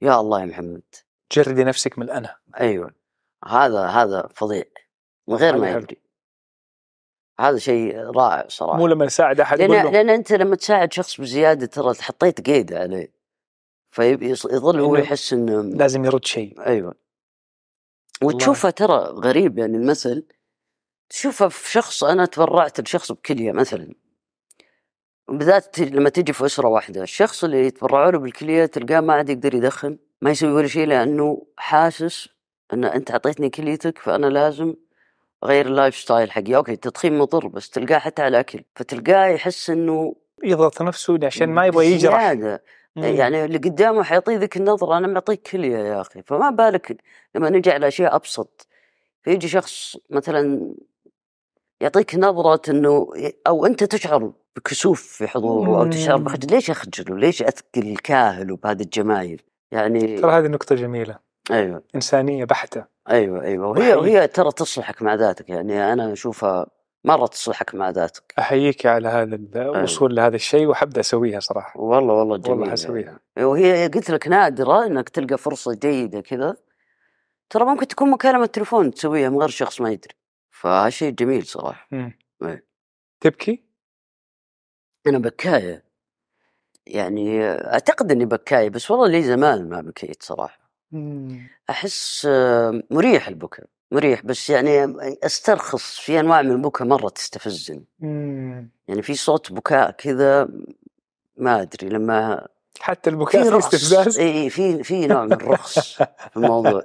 يا 0.03 0.21
الله 0.21 0.41
يا 0.41 0.47
محمد. 0.47 0.83
جردي 1.33 1.65
نفسك 1.65 1.99
من 1.99 2.05
الأنا. 2.05 2.37
أيوه. 2.61 2.95
هذا 3.45 3.87
هذا 3.87 4.29
فظيع. 4.35 4.65
من 5.29 5.37
غير 5.37 5.57
ما. 5.57 5.71
يدري. 5.71 5.97
هذا 7.41 7.59
شيء 7.59 7.97
رائع 7.97 8.49
صراحة. 8.49 8.79
مو 8.79 8.87
لما 8.87 9.05
نساعد 9.05 9.41
أحد 9.41 9.61
له 9.61 9.91
لأن 9.91 10.11
أنت 10.11 10.33
لما 10.33 10.57
تساعد 10.57 10.93
شخص 10.93 11.21
بزيادة 11.21 11.67
ترى 11.67 11.95
حطيت 11.95 12.47
قيد 12.47 12.73
عليه. 12.73 13.16
فيظل 13.97 14.81
هو 14.81 14.97
يحس 14.97 15.33
إنه 15.33 15.63
لازم 15.63 16.05
يرد 16.05 16.25
شيء. 16.25 16.67
أيوه. 16.67 16.95
وتشوفها 18.23 18.71
ترى 18.71 18.97
غريب 18.99 19.59
يعني 19.59 19.77
المثل 19.77 20.27
تشوفها 21.09 21.49
في 21.49 21.71
شخص 21.71 22.05
أنا 22.05 22.27
تبرعت 22.27 22.81
لشخص 22.81 23.13
بكلية 23.13 23.53
مثلا. 23.53 23.95
بالذات 25.29 25.79
لما 25.79 26.09
تجي 26.09 26.33
في 26.33 26.47
أسرة 26.47 26.69
واحدة 26.69 27.03
الشخص 27.03 27.45
اللي 27.45 27.67
يتبرعوا 27.67 28.11
له 28.11 28.19
بالكلية 28.19 28.67
تلقاه 28.67 29.01
ما 29.01 29.13
عاد 29.15 29.31
يقدر 29.31 29.55
يدخن 29.55 29.99
ما 30.23 30.31
يسوي 30.31 30.53
ولا 30.53 30.67
شيء 30.67 30.87
لأنه 30.87 31.47
حاسس 31.57 32.29
إن 32.73 32.85
أنت 32.85 33.11
أعطيتني 33.11 33.51
كليتك 33.51 33.99
فأنا 33.99 34.27
لازم 34.27 34.75
أغير 35.45 35.67
ال 35.67 35.97
lifestyle 35.97 36.31
حقي. 36.33 36.57
okay 36.57 36.73
التدخين 36.73 37.19
مضر 37.19 37.49
بس 37.49 37.71
تلقاه 37.71 37.99
حتى 37.99 38.23
على 38.23 38.29
الاكل 38.29 38.65
فتلقاه 38.75 39.27
يحس 39.27 39.71
إنه 39.71 40.17
يضغط 40.45 40.83
نفسه 40.83 41.19
عشان 41.23 41.49
ما 41.49 41.67
يبغى 41.67 41.87
يجرح. 41.87 42.59
يعني 42.97 43.45
اللي 43.45 43.59
قدامه 43.59 44.03
حيعطيه 44.03 44.37
ذيك 44.37 44.57
النظرة 44.57 44.99
أنا 44.99 45.07
معطيك 45.07 45.43
كلية 45.43 45.79
يا 45.79 46.01
أخي. 46.01 46.23
فما 46.23 46.51
بالك 46.51 46.97
لما 47.35 47.51
نجي 47.51 47.71
على 47.71 47.89
أشياء 47.89 48.17
أبسط. 48.17 48.67
فيجي 49.23 49.49
شخص 49.49 49.97
مثلا 50.11 50.75
يعطيك 51.81 52.15
نظرة 52.15 52.71
أنه 52.71 53.09
أو 53.47 53.67
أنت 53.67 53.85
تشعر 53.85 54.33
بكسوف 54.57 55.03
في 55.03 55.29
حضوره 55.29 55.81
أو 55.81 55.91
تشعر. 55.91 56.17
بخجل. 56.17 56.55
ليش 56.55 56.71
أخجله؟ 56.71 57.17
ليش 57.19 57.43
أثقل 57.43 57.83
الكاهل 57.83 58.57
بهذه 58.57 58.83
الجمايل؟ 58.83 59.43
يعني 59.73 60.21
ترى 60.21 60.33
هذه 60.33 60.47
نقطة 60.47 60.75
جميلة. 60.75 61.19
أيوه. 61.51 61.83
إنسانية 61.95 62.45
بحتة. 62.45 62.85
أيوه 63.11 63.43
أيوه. 63.43 63.67
وهي. 63.67 63.95
وهي 63.95 64.27
ترى 64.29 64.53
تصلحك 64.53 65.03
مع 65.03 65.15
ذاتك. 65.15 65.49
يعني 65.51 65.93
أنا 65.93 66.13
أشوفها 66.13 66.67
مرة 67.07 67.27
تصلحك 67.27 67.75
مع 67.75 67.91
ذاتك. 67.91 68.35
أحييك 68.39 68.87
على 68.87 69.09
هذا 69.09 69.35
الوصول 69.57 70.17
لهذا 70.17 70.37
الشيء 70.37 70.67
وحبدأ 70.67 71.01
أسويها 71.01 71.41
صراحة. 71.41 71.81
والله 71.81 72.15
والله 72.15 72.37
جميل. 72.37 72.51
والله 72.59 72.73
حسويها 72.73 73.21
وهي 73.39 73.89
قلت 73.89 74.11
لك 74.11 74.29
نادرة 74.29 74.87
إنك 74.87 75.09
تلقى 75.09 75.39
فرصة 75.39 75.75
جيدة 75.75 76.21
كذا. 76.21 76.57
ترى 77.51 77.65
ممكن 77.65 77.89
تكون 77.89 78.11
مكالمة 78.11 78.47
تليفون 78.47 78.91
تسويها 78.91 79.29
من 79.29 79.39
غير 79.39 79.49
شخص 79.49 79.81
ما 79.81 79.91
يدري. 79.91 80.15
فهالشيء 80.51 81.11
جميل 81.11 81.47
صراحة. 81.47 81.89
مم. 81.91 82.19
إيه. 82.43 82.65
تبكي؟ 83.21 83.65
أنا 85.07 85.19
بكاية. 85.19 85.85
يعني 86.87 87.45
أعتقد 87.45 88.13
إني 88.13 88.25
بكاية 88.25 88.71
بس 88.71 88.91
والله 88.91 89.07
لي 89.09 89.23
زمان 89.23 89.69
ما 89.69 89.81
بكيت 89.81 90.23
صراحة. 90.23 90.71
أحس 91.71 92.27
آه، 92.31 92.83
مريح 92.91 93.29
البكاء. 93.29 93.67
مريح 93.93 94.25
بس 94.25 94.51
يعني 94.51 94.97
أسترخص 95.25 95.99
في 95.99 96.21
أنواع 96.21 96.43
من 96.43 96.51
البكاء 96.51 96.87
مرة 96.89 97.09
تستفزني. 97.09 97.85
يعني 98.89 99.03
في 99.03 99.15
صوت 99.15 99.53
بكاء 99.53 99.91
كذا 99.91 100.49
ما 101.37 101.63
أدري 101.63 101.89
لما 101.89 102.47
حتى 102.81 103.11
البكاء 103.11 103.51
في 103.51 103.59
استفزاز 103.59 104.19
إي 104.19 104.51
في 104.51 104.83
في 104.83 105.07
نوع 105.07 105.25
من 105.25 105.33
الرخص 105.33 105.79
في 106.31 106.37
الموضوع 106.37 106.83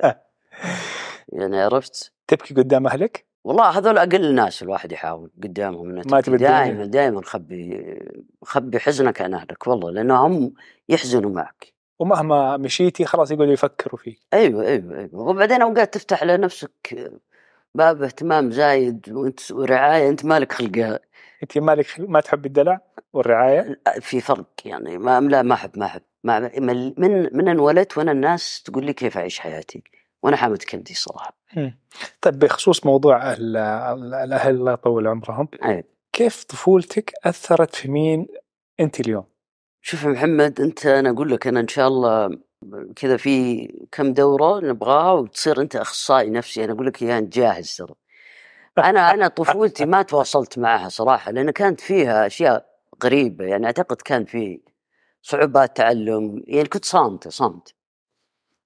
يعني 1.29 1.61
عرفت 1.61 2.11
تبكي 2.27 2.53
قدام 2.53 2.87
أهلك؟ 2.87 3.25
والله 3.43 3.69
هذول 3.69 3.97
أقل 3.97 4.25
الناس 4.25 4.63
الواحد 4.63 4.91
يحاول 4.91 5.31
قدامهم 5.43 5.89
إنه 5.89 6.01
ما 6.05 6.21
تبكي. 6.21 6.21
تبي 6.21 6.37
دائما. 6.37 6.85
دائما 6.85 7.21
خبي 7.25 7.97
خبي 8.43 8.79
حزنك 8.79 9.21
عن 9.21 9.33
اهلك 9.33 9.67
والله 9.67 9.91
لأنهم 9.91 10.53
يحزنوا 10.89 11.31
معك 11.31 11.73
ومهما 12.01 12.57
مشيتي 12.57 13.05
خلاص 13.05 13.31
يقعدوا 13.31 13.53
يفكروا 13.53 13.99
فيك. 13.99 14.19
أيوه 14.33 14.67
أيوه 14.67 14.97
أيوه. 14.97 15.09
وبعدين 15.13 15.61
أوقات 15.61 15.93
تفتح 15.93 16.21
على 16.21 16.37
نفسك 16.37 17.11
باب 17.75 18.03
اهتمام 18.03 18.51
زايد 18.51 19.09
وانت 19.11 19.51
ورعاية 19.51 20.09
انت 20.09 20.25
مالك 20.25 20.51
خلقها. 20.51 20.99
انت 21.43 21.57
مالك 21.57 21.85
ما 21.99 22.19
تحب 22.21 22.45
الدلع 22.45 22.81
والرعاية؟ 23.13 23.81
في 23.99 24.21
فرق 24.21 24.45
يعني. 24.65 24.97
ما 24.97 25.19
لا 25.19 25.41
ما 25.41 25.53
أحب 25.53 25.71
ما 25.75 25.85
أحب. 25.85 26.01
ما 26.23 26.51
من 26.57 27.37
من 27.37 27.47
انولدت 27.47 27.97
وأنا 27.97 28.11
الناس 28.11 28.63
تقول 28.63 28.85
لي 28.85 28.93
كيف 28.93 29.17
أعيش 29.17 29.39
حياتي. 29.39 29.83
وأنا 30.23 30.37
حامد 30.37 30.63
كندي 30.63 30.93
صراحة. 30.93 31.37
مم. 31.55 31.77
طيب 32.21 32.39
بخصوص 32.39 32.85
موضوع 32.85 33.31
أهل 33.31 33.57
الأهل 33.57 34.55
الله 34.55 34.73
يطول 34.73 35.07
عمرهم 35.07 35.47
أي. 35.65 35.83
كيف 36.13 36.43
طفولتك 36.43 37.13
أثرت 37.25 37.75
في 37.75 37.91
مين 37.91 38.27
أنت 38.79 38.99
اليوم؟ 38.99 39.30
شوف 39.81 40.03
يا 40.03 40.09
محمد 40.09 40.61
أنت 40.61 40.85
أنا 40.85 41.09
أقول 41.09 41.31
لك 41.31 41.47
أنا 41.47 41.59
إن 41.59 41.67
شاء 41.67 41.87
الله 41.87 42.29
كذا 42.95 43.17
في 43.17 43.67
كم 43.91 44.13
دورة 44.13 44.59
نبغاها 44.65 45.11
وتصير 45.11 45.61
أنت 45.61 45.75
أخصائي 45.75 46.29
نفسي 46.29 46.63
أنا 46.63 46.73
أقول 46.73 46.85
لك 46.87 47.03
إياها 47.03 47.17
أنت 47.17 47.33
جاهز 47.33 47.75
ترى. 47.75 47.93
أنا 48.77 49.13
أنا 49.13 49.27
طفولتي 49.27 49.85
ما 49.85 50.01
تواصلت 50.01 50.59
معها 50.59 50.89
صراحة 50.89 51.31
لأن 51.31 51.51
كانت 51.51 51.81
فيها 51.81 52.27
أشياء 52.27 52.65
غريبة 53.03 53.45
يعني 53.45 53.65
أعتقد 53.65 54.01
كان 54.01 54.25
في 54.25 54.61
صعوبات 55.21 55.77
تعلم 55.77 56.43
يعني 56.47 56.67
كنت 56.67 56.85
صامتة 56.85 57.29
صامت. 57.29 57.73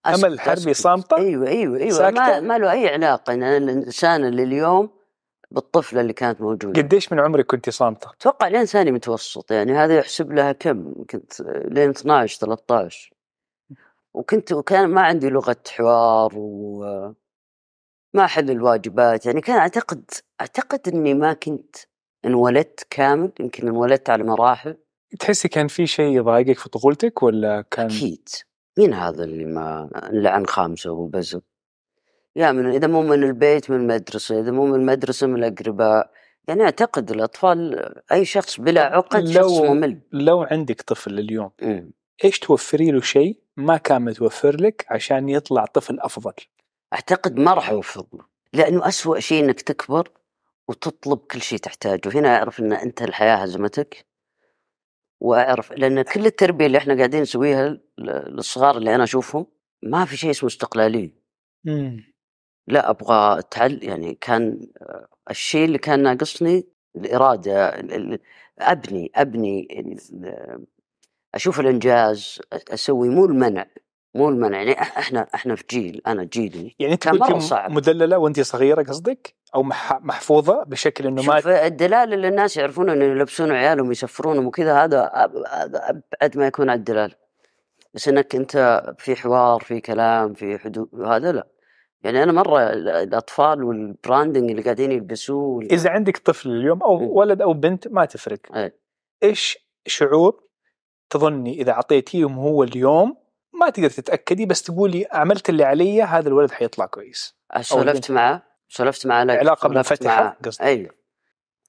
امل 0.06 0.34
الحربي 0.34 0.74
صامتة؟ 0.74 1.18
أيوه 1.18 1.48
أيوه 1.48 1.78
أيوه 1.80 2.12
ما, 2.12 2.40
ما 2.40 2.58
له 2.58 2.72
أي 2.72 2.94
علاقة 2.94 3.34
يعني 3.34 3.58
الانسان 3.58 4.26
اللي 4.26 4.44
اليوم 4.44 4.90
بالطفلة 5.56 6.02
اللي 6.02 6.14
كانت 6.14 6.42
موجودة. 6.42 6.82
قديش 6.82 7.12
من 7.12 7.20
عمرك 7.20 7.46
كنت 7.46 7.70
صامتة؟ 7.70 8.10
أتوقع 8.12 8.48
لين 8.48 8.66
ثاني 8.66 8.92
متوسط 8.92 9.52
يعني 9.52 9.74
هذا 9.74 9.98
يحسب 9.98 10.32
لها 10.32 10.52
كم؟ 10.52 10.94
كنت 11.10 11.42
لين 11.42 11.90
12 11.90 12.40
13 12.40 13.14
وكنت 14.14 14.52
وكان 14.52 14.90
ما 14.90 15.02
عندي 15.02 15.30
لغة 15.30 15.58
حوار 15.70 16.32
و 16.36 16.84
ما 18.14 18.26
احل 18.26 18.52
الواجبات. 18.52 19.26
يعني 19.26 19.42
كان 19.42 19.58
أعتقد 19.58 20.12
أعتقد 20.42 20.88
إني 20.88 21.14
ما 21.14 21.34
كنت 21.34 21.76
انولدت 22.26 22.88
كامل 22.90 23.32
يمكن 23.40 23.68
انولدت 23.68 24.10
على 24.10 24.24
مراحل. 24.24 24.78
تحسي 25.20 25.48
كان 25.48 25.68
في 25.68 25.88
شيء 25.88 26.18
يضايقك 26.18 26.58
في 26.60 26.70
طفولتك 26.70 27.24
ولا 27.24 27.62
كان؟ 27.72 27.86
أكيد. 27.86 28.30
مين 28.78 28.94
هذا 28.94 29.24
اللي 29.24 29.46
ما 29.46 29.90
اللي 30.10 30.30
عن 30.30 30.46
خامسه 30.46 30.92
وبزر 30.92 31.42
يا 32.36 32.52
من 32.52 32.66
إذا 32.66 32.88
مو 32.88 33.02
من 33.02 33.24
البيت 33.24 33.70
من 33.70 33.78
المدرسة 33.78 34.40
إذا 34.40 34.52
مو 34.52 34.66
من 34.66 34.76
المدرسة 34.76 35.28
من 35.28 35.44
الأقرباء. 35.44 36.12
يعني 36.48 36.64
أعتقد 36.64 37.12
الأطفال 37.12 37.90
أي 38.12 38.26
شخص 38.26 38.60
بلا 38.60 38.82
عقد 38.82 39.24
لو 39.30 39.34
شخص 39.34 39.52
ممل. 39.62 40.02
لو 40.12 40.44
عندك 40.44 40.82
طفل 40.82 41.20
اليوم 41.20 41.52
مم. 41.62 41.92
إيش 42.24 42.40
توفري 42.40 42.92
له 42.92 43.02
شيء 43.02 43.40
ما 43.58 43.78
كان 43.78 44.02
متوفر 44.02 44.62
لك 44.62 44.86
عشان 44.90 45.30
يطلع 45.30 45.66
طفل 45.66 46.00
أفضل؟ 46.00 46.34
أعتقد 46.94 47.40
ما 47.40 47.54
راح 47.54 47.70
اوفر 47.70 48.06
له 48.14 48.26
لأنه 48.54 48.88
اسوء 48.88 49.20
شيء 49.20 49.44
إنك 49.44 49.62
تكبر 49.62 50.10
وتطلب 50.68 51.18
كل 51.18 51.42
شيء 51.42 51.60
تحتاجه. 51.60 52.10
هنا 52.14 52.38
أعرف 52.38 52.60
إن 52.60 52.74
أنت 52.74 53.02
الحياة 53.02 53.36
هزمتك 53.36 54.06
وأعرف 55.22 55.72
لأن 55.72 56.02
كل 56.02 56.26
التربية 56.26 56.66
اللي 56.66 56.78
إحنا 56.78 56.96
قاعدين 56.96 57.22
نسويها 57.22 57.78
للصغار 57.98 58.78
اللي 58.78 58.96
أنا 58.96 59.04
أشوفهم 59.04 59.46
ما 59.84 60.06
في 60.06 60.18
شيء 60.18 60.30
اسمه 60.30 60.48
استقلالية. 60.48 61.12
مم. 61.64 62.15
لا 62.68 62.90
أبغى 62.90 63.40
اتعل 63.40 63.80
يعني 63.84 64.18
كان 64.22 64.68
آه، 64.82 65.08
الشيء 65.30 65.66
اللي 65.66 65.78
كان 65.78 66.04
ناقصني 66.04 66.68
الإرادة 66.96 67.70
ال- 67.70 67.94
ال- 67.94 68.20
أبني 68.60 69.12
أبني 69.16 69.68
أشوف 71.36 71.60
الإنجاز 71.60 72.40
أسوي 72.54 73.10
مو 73.10 73.26
المنع 73.26 73.66
مو 74.16 74.30
المنع 74.30 74.58
يعني 74.58 74.82
أحنا 74.82 75.28
أحنا 75.36 75.56
في 75.56 75.64
جيل 75.70 76.02
أنا 76.08 76.24
جيلي. 76.24 76.76
يعني 76.80 76.94
أنت 76.94 77.10
كنت. 77.10 77.54
مدللة 77.70 78.18
وانت 78.18 78.40
صغيرة 78.42 78.84
قصدك؟ 78.84 79.36
أو 79.56 79.64
مح- 79.64 80.02
محفوظة 80.02 80.64
بشكل 80.64 81.08
إنه 81.08 81.22
ما 81.24 81.36
شوف 81.36 81.48
الدلال 81.48 82.14
اللي 82.14 82.28
الناس 82.28 82.58
يعرفون 82.58 82.90
إنه 82.90 83.06
يلبسون 83.06 83.52
عيالهم 83.52 83.92
يسفرونهم 83.92 84.48
وكذا 84.48 84.84
هذا 84.84 85.12
أبعد 85.14 86.38
ما 86.38 86.48
يكون 86.48 86.70
عن 86.70 86.78
الدلال. 86.78 87.16
بس 87.94 88.08
إنك 88.08 88.36
أنت 88.36 88.84
في 88.98 89.16
حوار 89.16 89.60
في 89.62 89.80
كلام 89.82 90.34
في 90.34 90.58
حدود 90.58 90.90
هذا 91.06 91.32
لا. 91.32 91.48
يعني 92.04 92.24
أنا 92.24 92.32
مرة 92.32 92.60
ال- 92.60 92.90
الأطفال 92.90 93.64
والبراندنج 93.64 94.50
اللي 94.50 94.62
قاعدين 94.62 94.92
يلبسوه 94.92 95.44
وال- 95.44 95.72
إذا 95.72 95.90
عندك 95.90 96.18
طفل 96.18 96.50
اليوم 96.52 96.84
أو 96.84 96.98
مم. 97.00 97.08
ولد 97.08 97.42
أو 97.42 97.54
بنت 97.54 97.88
ما 97.88 98.06
تفرق 98.06 98.40
إيه. 98.56 98.78
إيش 99.24 99.58
شعور 99.88 100.44
تظني 101.10 101.62
إذا 101.62 101.72
أعطيتيهم 101.72 102.40
هو 102.40 102.64
اليوم 102.64 103.18
ما 103.54 103.70
تقدر 103.70 103.90
تتأكدي 103.90 104.46
بس 104.46 104.64
تقولي 104.64 105.06
عملت 105.12 105.50
اللي 105.50 105.64
علي 105.64 106.02
هذا 106.04 106.28
الولد 106.28 106.52
حيطلع 106.52 106.86
كويس 106.86 107.36
سولفت 107.62 107.88
البنت. 107.90 108.12
معه 108.12 108.44
سولفت 108.70 109.08
معه 109.08 109.24
لا، 109.24 109.34
علاقة 109.34 109.62
سولفت 109.68 109.76
منفتحة. 109.92 110.38
قصدي 110.46 110.64
أيوه 110.64 110.92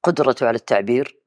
قدرته 0.03 0.47
على 0.49 0.57
التعبير 0.57 1.21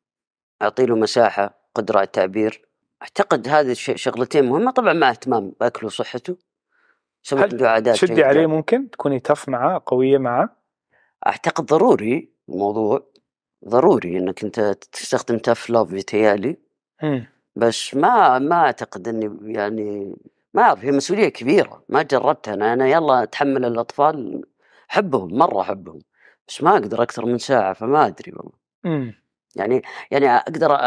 أعطي 0.61 0.85
له 0.85 0.95
مساحة 0.95 1.59
قدرة 1.75 1.97
على 1.97 2.05
التعبير 2.05 2.65
أعتقد 3.01 3.47
هذه 3.47 3.71
الش- 3.71 3.91
شغلتين 3.95 4.45
مهمة 4.45 4.71
طبعا 4.71 4.93
مع 4.93 5.09
اهتمام 5.09 5.53
باكله 5.59 5.85
وصحته 5.85 6.37
هل 7.33 7.57
له 7.57 7.67
عادات 7.67 7.95
تشدي. 7.95 8.23
عليه 8.23 8.45
ممكن 8.45 8.89
تكوني 8.89 9.19
تف 9.19 9.49
معاه 9.49 9.81
قوية 9.85 10.17
معاه؟ 10.17 10.49
أعتقد 11.27 11.65
ضروري 11.65 12.33
الموضوع 12.49 13.09
ضروري 13.67 14.17
إنك 14.17 14.43
أنت 14.43 14.59
تستخدم 14.91 15.37
تف 15.37 15.69
لوف 15.69 15.93
يتهيألي. 15.93 16.57
بس 17.55 17.95
ما 17.95 18.39
ما 18.39 18.55
أعتقد 18.55 19.07
إني 19.07 19.53
يعني 19.55 20.15
ما 20.53 20.61
أعرف 20.61 20.85
هي 20.85 20.91
مسؤولية 20.91 21.29
كبيرة. 21.29 21.83
ما 21.89 22.01
جربتها. 22.01 22.53
أنا 22.53 22.73
أنا 22.73 22.87
يلا 22.87 23.23
أتحمل 23.23 23.65
الأطفال. 23.65 24.43
أحبهم 24.91 25.37
مرة 25.37 25.61
أحبهم. 25.61 25.99
بس 26.47 26.63
ما 26.63 26.71
أقدر 26.71 27.03
أكثر 27.03 27.25
من 27.25 27.37
ساعة 27.37 27.73
فما 27.73 28.07
أدري 28.07 28.33
والله. 28.35 28.51
يعني 29.55 29.81
يعني 30.11 30.27
أقدر 30.29 30.77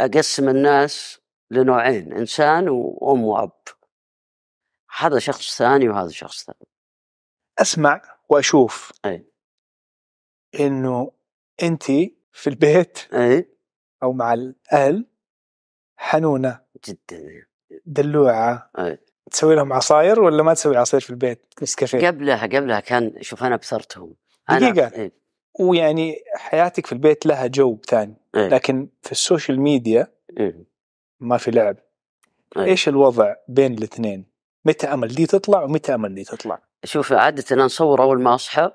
أقسم 0.00 0.48
الناس 0.48 1.20
لنوعين 1.50 2.12
إنسان 2.12 2.68
وأم 2.68 3.24
وأب. 3.24 3.50
هذا 4.98 5.18
شخص 5.18 5.58
ثاني 5.58 5.88
وهذا 5.88 6.08
شخص 6.08 6.44
ثاني 6.44 6.68
أسمع 7.58 8.02
وأشوف 8.28 8.92
أي. 9.04 9.26
إنه 10.60 11.12
انت 11.62 11.84
في 12.32 12.46
البيت 12.46 12.98
إي 13.14 13.48
أو 14.02 14.12
مع 14.12 14.34
الأهل 14.34 15.06
حنونة 15.96 16.60
جدا 16.88 17.46
دلوعة 17.86 18.70
أي. 18.78 18.98
تسوي 19.30 19.54
لهم 19.54 19.72
عصاير 19.72 20.20
ولا 20.20 20.42
ما 20.42 20.54
تسوي 20.54 20.76
عصير 20.76 21.00
في 21.00 21.10
البيت 21.10 21.54
نسكافيه 21.62 22.06
قبلها 22.06 22.46
قبلها 22.46 22.80
كان 22.80 23.22
شوف 23.22 23.42
أنا 23.42 23.56
دقيقة. 24.70 24.86
أنا 24.86 24.96
إيه. 24.96 25.12
ويعني 25.60 26.16
حياتك 26.34 26.86
في 26.86 26.92
البيت 26.92 27.26
لها 27.26 27.46
جو 27.46 27.78
ثاني 27.88 28.16
إيه. 28.34 28.48
لكن 28.48 28.88
في 29.02 29.12
ال 29.12 29.19
social 29.19 29.60
media 29.60 30.12
إيه. 30.38 30.64
ما 31.20 31.36
في 31.36 31.50
لعب 31.50 31.76
أي. 32.56 32.64
إيش 32.64 32.88
الوضع 32.88 33.34
بين 33.48 33.74
الاثنين 33.74 34.33
متى 34.64 34.86
أمل 34.86 35.08
دي 35.08 35.26
تطلع 35.26 35.62
ومتى 35.62 35.94
أمل 35.94 36.14
دي 36.14 36.24
تطلع؟ 36.24 36.58
شوف 36.84 37.12
عادة 37.12 37.44
أنا 37.52 37.66
أصور 37.66 38.02
أول 38.02 38.22
ما 38.22 38.34
أصحى 38.34 38.70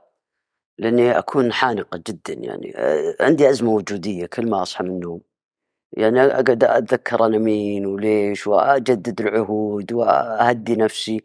لأني 0.78 1.18
أكون 1.20 1.54
حانقة 1.54 2.04
جدا 2.08 2.34
يعني. 2.34 2.74
آه، 2.78 3.16
عندي 3.22 3.50
أزمة 3.50 3.72
وجودية 3.72 4.26
كل 4.26 4.50
ما 4.50 4.62
أصحى 4.62 4.84
من 4.84 4.90
النوم. 4.90 5.22
يعني 5.94 6.22
أقعد 6.26 6.64
أتذكر 6.64 7.26
أنا 7.26 7.38
مين 7.38 7.86
وليش 7.86 8.48
وأجدد 8.48 9.22
العهود 9.22 9.94
وأهدي 9.94 10.76
نفسي. 10.76 11.24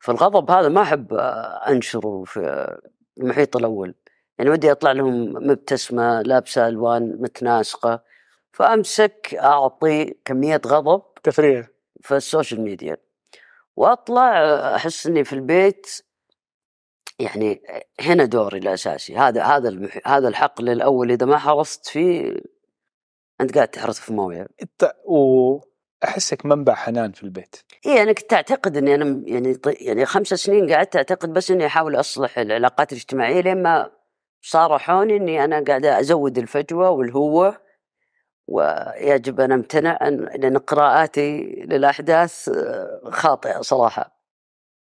فالغضب 0.00 0.50
هذا 0.50 0.68
ما 0.68 0.82
أحب 0.82 1.14
آه، 1.14 1.68
أنشره 1.68 2.24
في 2.24 2.68
المحيط 3.18 3.56
الأول. 3.56 3.94
يعني 4.38 4.50
ودي 4.50 4.72
أطلع 4.72 4.92
لهم 4.92 5.32
مبتسمة 5.32 6.22
لابسة 6.22 6.68
ألوان 6.68 7.16
متناسقة 7.20 8.02
فأمسك 8.52 9.34
أعطي 9.40 10.14
كمية 10.24 10.60
غضب 10.66 11.02
تفريغ. 11.22 11.64
في 12.02 12.16
ال 12.16 12.22
social 12.22 12.60
media. 12.60 12.96
وأطلع 13.76 14.44
أحس 14.74 15.06
إني 15.06 15.24
في 15.24 15.32
البيت 15.32 15.86
يعني 17.18 17.62
هنا 18.00 18.24
دوري 18.24 18.58
الأساسي. 18.58 19.16
هذا 19.16 19.42
هذا 19.42 19.68
المح... 19.68 20.00
هذا 20.06 20.28
الحقل 20.28 20.68
الأول 20.68 21.10
إذا 21.10 21.26
ما 21.26 21.38
حرثت 21.38 21.86
فيه 21.86 22.36
أنت 23.40 23.54
قاعد 23.54 23.68
تحرث 23.68 23.98
في 23.98 24.12
موية. 24.12 24.48
أنت 24.62 24.92
واحسك 25.04 26.46
منبع 26.46 26.74
حنان 26.74 27.12
في 27.12 27.22
البيت. 27.22 27.56
اي 27.86 28.02
أنا 28.02 28.12
كنت 28.12 28.32
أعتقد 28.32 28.76
إني 28.76 28.94
أنا 28.94 29.22
يعني 29.26 29.58
يعني 29.66 30.06
خمس 30.06 30.28
سنين 30.28 30.72
قعدت 30.72 30.96
أعتقد 30.96 31.32
بس 31.32 31.50
إني 31.50 31.66
أحاول 31.66 32.00
أصلح 32.00 32.38
العلاقات 32.38 32.92
الاجتماعية 32.92 33.40
لين 33.40 33.62
ما 33.62 33.90
صارحوني 34.42 35.16
إني 35.16 35.44
أنا 35.44 35.64
قاعد 35.64 35.86
أزود 35.86 36.38
الفجوة 36.38 36.90
والهوة. 36.90 37.63
ويجب 38.48 39.40
أن 39.40 39.52
أمتنع 39.52 40.08
لأن 40.08 40.58
قراءاتي 40.58 41.42
للأحداث 41.42 42.48
آه، 42.48 43.00
خاطئة 43.10 43.60
صراحة. 43.60 44.20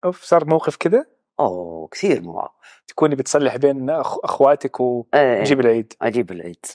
أوف 0.04 0.22
صار 0.22 0.44
موقف 0.44 0.76
كذا 0.76 1.06
أوه 1.40 1.88
كثير 1.88 2.22
مواقف. 2.22 2.82
تكوني 2.86 3.14
بتصلح 3.14 3.56
بين. 3.56 3.90
أخواتك 3.90 4.80
إيه، 4.80 5.40
وتجيب 5.40 5.60
العيد. 5.60 5.92
أجيب 6.02 6.32
العيد. 6.32 6.66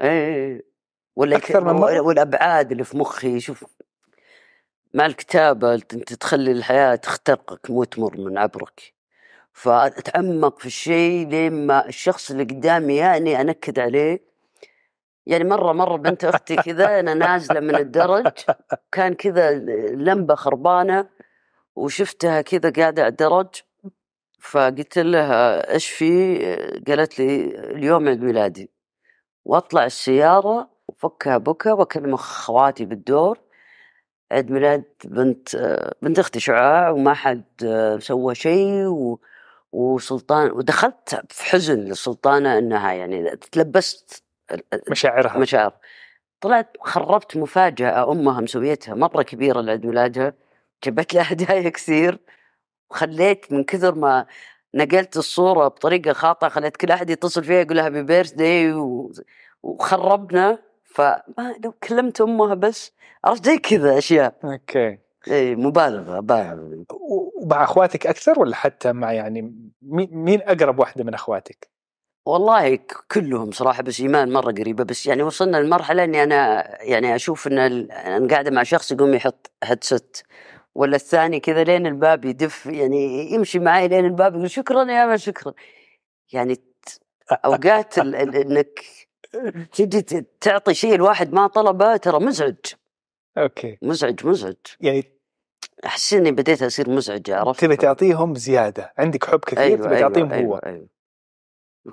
إيه 0.00 0.64
ولا 1.16 1.36
أكثر 1.36 1.64
من 1.64 1.72
مرة؟ 1.72 2.00
والأبعاد 2.00 2.72
اللي 2.72 2.84
في 2.84 2.96
مخي 2.96 3.40
شوف 3.40 3.64
مع 4.94 5.06
الكتابة 5.06 5.74
أنت 5.74 6.12
تخلي 6.12 6.52
الحياة 6.52 6.94
تخترقك 6.94 7.70
مو 7.70 7.84
تمر 7.84 8.20
من 8.20 8.38
عبرك. 8.38 8.92
فأتعمق 9.52 10.58
في 10.58 10.66
الشيء 10.66 11.28
لين 11.28 11.66
ما 11.66 11.86
الشخص 11.88 12.30
اللي 12.30 12.44
قدامي 12.44 12.96
يعني 12.96 13.40
أنكد 13.40 13.78
عليه 13.78 14.25
يعني 15.26 15.44
مرة 15.44 15.72
مرة 15.72 15.96
بنت 15.96 16.24
أختي 16.24 16.56
كذا 16.56 17.00
أنا 17.00 17.14
نازلة 17.14 17.60
من 17.60 17.74
الدرج 17.74 18.28
كان 18.92 19.14
كذا 19.14 19.52
لمبة 19.94 20.34
خربانة 20.34 21.08
وشفتها 21.76 22.40
كذا 22.42 22.70
قاعدة 22.70 23.02
على 23.02 23.10
الدرج 23.10 23.48
فقلت 24.40 24.98
لها 24.98 25.72
إيش 25.72 25.90
في؟ 25.90 26.38
قالت 26.88 27.18
لي 27.18 27.44
اليوم 27.70 28.08
عيد 28.08 28.22
ميلادي 28.22 28.70
وأطلع 29.44 29.84
السيارة 29.84 30.70
وفكها 30.88 31.38
بكى 31.38 31.70
وأكلم 31.70 32.14
أخواتي 32.14 32.84
بالدور 32.84 33.38
عيد 34.32 34.50
ميلاد 34.50 34.84
بنت 35.04 35.56
بنت 36.02 36.18
أختي 36.18 36.40
شعاع 36.40 36.90
وما 36.90 37.14
حد 37.14 37.44
سوى 38.02 38.34
شيء 38.34 38.86
و... 38.86 39.20
وسلطان 39.72 40.50
ودخلت 40.50 41.22
في 41.28 41.44
حزن 41.44 41.78
للسلطانة 41.78 42.58
إنها 42.58 42.92
يعني 42.92 43.36
تلبست 43.36 44.25
مشاعرها. 44.90 45.38
مشاعر. 45.38 45.72
طلعت 46.40 46.76
خربت 46.80 47.36
مفاجأة 47.36 48.12
أمها 48.12 48.40
مسويتها 48.40 48.94
مرة 48.94 49.22
كبيرة 49.22 49.60
لعيد 49.60 49.86
ميلادها 49.86 50.34
جبت 50.84 51.14
لها 51.14 51.22
هدايا 51.32 51.70
كثير 51.70 52.18
وخليت 52.90 53.52
من 53.52 53.64
كثر 53.64 53.94
ما 53.94 54.26
نقلت 54.74 55.16
الصورة 55.16 55.68
بطريقة 55.68 56.12
خاطئة 56.12 56.48
خليت 56.48 56.76
كل 56.76 56.90
أحد 56.90 57.10
يتصل 57.10 57.44
فيها 57.44 57.60
يقول 57.60 57.76
لها 57.76 57.86
happy 57.86 58.02
birthday 58.02 58.74
وخربنا. 59.62 60.58
فما 60.84 61.54
لو 61.64 61.72
كلمت 61.72 62.20
أمها 62.20 62.54
بس 62.54 62.92
عرفت؟ 63.24 63.46
زي 63.46 63.58
كذا 63.58 63.98
أشياء. 63.98 64.34
okay. 64.44 64.98
إي 65.30 65.56
مبالغة 65.56 66.20
بالغ 66.20 66.84
ومع 66.90 67.64
أخواتك 67.64 68.06
أكثر 68.06 68.40
ولا 68.40 68.56
حتى 68.56 68.92
مع 68.92 69.12
يعني 69.12 69.42
مين 69.82 70.08
مين 70.12 70.42
أقرب 70.42 70.78
واحدة 70.78 71.04
من 71.04 71.14
أخواتك؟ 71.14 71.75
والله 72.26 72.78
كلهم 73.12 73.50
صراحة 73.52 73.82
بس 73.82 74.00
إيمان 74.00 74.32
مرة 74.32 74.52
قريبة 74.52 74.84
بس 74.84 75.06
يعني 75.06 75.22
وصلنا 75.22 75.56
لمرحلة 75.56 76.04
إني 76.04 76.22
أنا 76.22 76.66
يعني 76.82 77.14
أشوف 77.14 77.46
إن 77.46 77.58
أنا 77.58 78.28
قاعدة 78.28 78.50
مع 78.50 78.62
شخص 78.62 78.92
يقوم 78.92 79.14
يحط 79.14 79.50
هيدسет 79.64 80.22
ولا 80.74 80.96
الثاني 80.96 81.40
كذا 81.40 81.64
لين 81.64 81.86
الباب 81.86 82.24
يدف 82.24 82.66
يعني 82.66 83.32
يمشي 83.32 83.58
معي 83.58 83.88
لين 83.88 84.04
الباب 84.04 84.34
يقول 84.34 84.50
شكرا 84.50 84.84
يا 84.84 85.06
من 85.06 85.16
شكرا. 85.16 85.52
يعني 86.32 86.56
أوقات 87.44 87.98
ال- 87.98 88.16
ال- 88.16 88.36
إنك 88.36 88.80
تجي 89.72 90.24
تعطي 90.40 90.74
شيء 90.74 90.94
الواحد 90.94 91.32
ما 91.32 91.46
طلبه 91.46 91.96
ترى 91.96 92.18
مزعج. 92.20 92.54
أوكي. 93.38 93.78
مزعج 93.82 94.26
مزعج. 94.26 94.54
يعني 94.80 95.04
أحس 95.86 96.14
إني 96.14 96.30
بديت 96.30 96.62
أصير 96.62 96.90
مزعجه 96.90 97.36
عرفت؟ 97.36 97.60
تبي 97.60 97.76
تعطيهم 97.76 98.34
زيادة. 98.34 98.92
عندك 98.98 99.24
حب 99.24 99.40
كثير 99.40 99.78
تبي 99.84 99.96
تعطيهم 100.00 100.32
أيوة 100.32 100.56
هو 100.56 100.56
أيوة. 100.66 100.95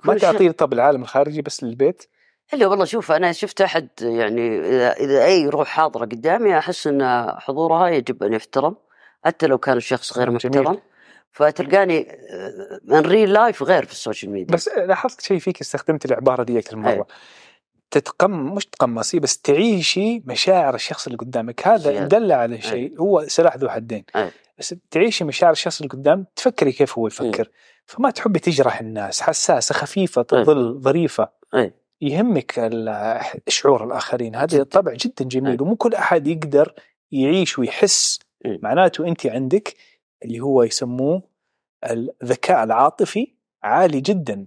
ما 0.04 0.18
تعطيه 0.18 0.52
طب 0.52 0.74
العالم 0.74 1.02
الخارجي 1.02 1.42
بس 1.42 1.64
للبيت؟ 1.64 2.04
الا 2.54 2.68
والله 2.68 2.86
شوف 2.86 3.12
أنا 3.12 3.32
شفت 3.32 3.62
أحد 3.62 3.90
يعني 4.02 4.60
إذا 4.60 4.92
إذا 4.92 5.26
أي 5.26 5.48
روح 5.48 5.68
حاضرة 5.68 6.06
قدامي 6.06 6.58
أحس 6.58 6.88
إن 6.88 7.32
حضورها 7.38 7.88
يجب 7.88 8.24
أن 8.24 8.34
يحترم 8.34 8.76
حتى 9.26 9.48
لو 9.48 9.58
كان 9.58 9.78
الشخص 9.78 10.18
غير 10.18 10.38
جميل. 10.38 10.64
محترم. 10.64 10.82
فتلقاني 11.32 12.12
آه، 12.12 12.80
من 12.84 13.00
real 13.00 13.34
life 13.34 13.64
غير 13.64 13.86
في 13.86 13.92
ال 13.92 13.97
social 13.97 14.32
media. 14.32 14.56
بس 14.56 14.68
لاحظت 14.68 15.22
شيء 15.22 15.40
فيك 15.40 15.62
استخدمت 15.62 16.06
العبارة 16.06 16.44
ديك 16.44 16.74
المره 16.74 16.90
أيوة. 16.90 17.08
تتقم 17.92 18.32
مش 18.32 18.66
تقمصي 18.66 19.20
بس 19.20 19.38
تعيشي 19.38 20.24
مشاعر 20.26 20.76
الشخص 20.76 21.06
اللي 21.06 21.18
قدامك. 21.18 21.68
هذا 21.68 22.04
دل 22.04 22.32
على 22.32 22.62
شيء 22.62 23.00
هو 23.00 23.26
سلاح 23.28 23.58
ذو 23.58 23.70
حدين. 23.70 24.04
أيوة. 24.16 24.32
بس 24.58 24.76
تعيشي 24.92 25.24
مشاعر 25.24 25.52
الشخص 25.52 25.82
اللي 25.82 25.90
قدام 25.90 26.26
تفكري 26.36 26.72
كيف 26.72 26.98
هو 26.98 27.08
يفكر 27.08 27.50
فما 27.86 28.10
تحبي 28.10 28.40
تجرح 28.40 28.80
الناس 28.80 29.22
حساسة 29.22 29.74
خفيفة. 29.76 30.22
تظل 30.22 30.80
ظريفة. 30.82 31.30
يهمك 32.02 32.72
شعور 33.48 33.84
الآخرين 33.84 34.36
هذا 34.36 34.64
طبع 34.64 34.94
جدا 34.94 35.26
جميل. 35.26 35.62
ومو 35.62 35.76
كل 35.76 35.94
أحد 35.94 36.28
يقدر 36.28 36.74
يعيش 37.12 37.60
ويحس. 37.60 38.20
معناته 38.46 39.08
أنت 39.08 39.26
عندك 39.26 39.74
اللي 40.26 40.40
هو 40.40 40.64
يسموه 40.64 41.24
الذكاء 41.84 42.64
العاطفي 42.64 43.34
عالي 43.64 44.02
جدا. 44.02 44.46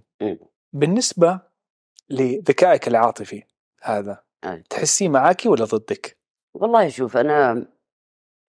بالنسبة 0.73 1.39
لذكائك 2.09 2.87
العاطفي 2.87 3.43
هذا. 3.83 4.23
تحسيه 4.69 5.09
معاكي 5.09 5.49
ولا 5.49 5.65
ضدك؟ 5.65 6.17
والله 6.53 6.89
شوف 6.89 7.17
أنا 7.17 7.67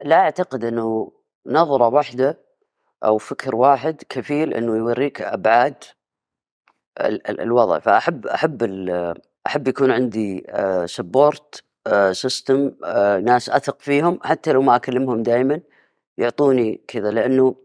لا 0.03 0.15
أعتقد 0.15 0.65
أنه 0.65 1.11
نظرة 1.45 1.87
واحدة 1.87 2.39
أو 3.03 3.17
فكر 3.17 3.55
واحد 3.55 4.03
كفيل 4.09 4.53
إنه 4.53 4.77
يوريك 4.77 5.21
أبعاد 5.21 5.83
ال- 7.01 7.27
ال- 7.29 7.41
الوضع. 7.41 7.79
فأحب 7.79 8.27
أحب 8.27 8.63
ال- 8.63 9.21
أحب 9.47 9.67
يكون 9.67 9.91
عندي 9.91 10.47
support 10.85 11.63
system 12.11 12.71
ناس 13.23 13.49
أثق 13.49 13.81
فيهم 13.81 14.19
حتى 14.23 14.51
لو 14.51 14.61
ما 14.61 14.75
أكلمهم 14.75 15.23
دائما 15.23 15.61
يعطوني 16.17 16.81
كذا. 16.87 17.11
لأنه 17.11 17.55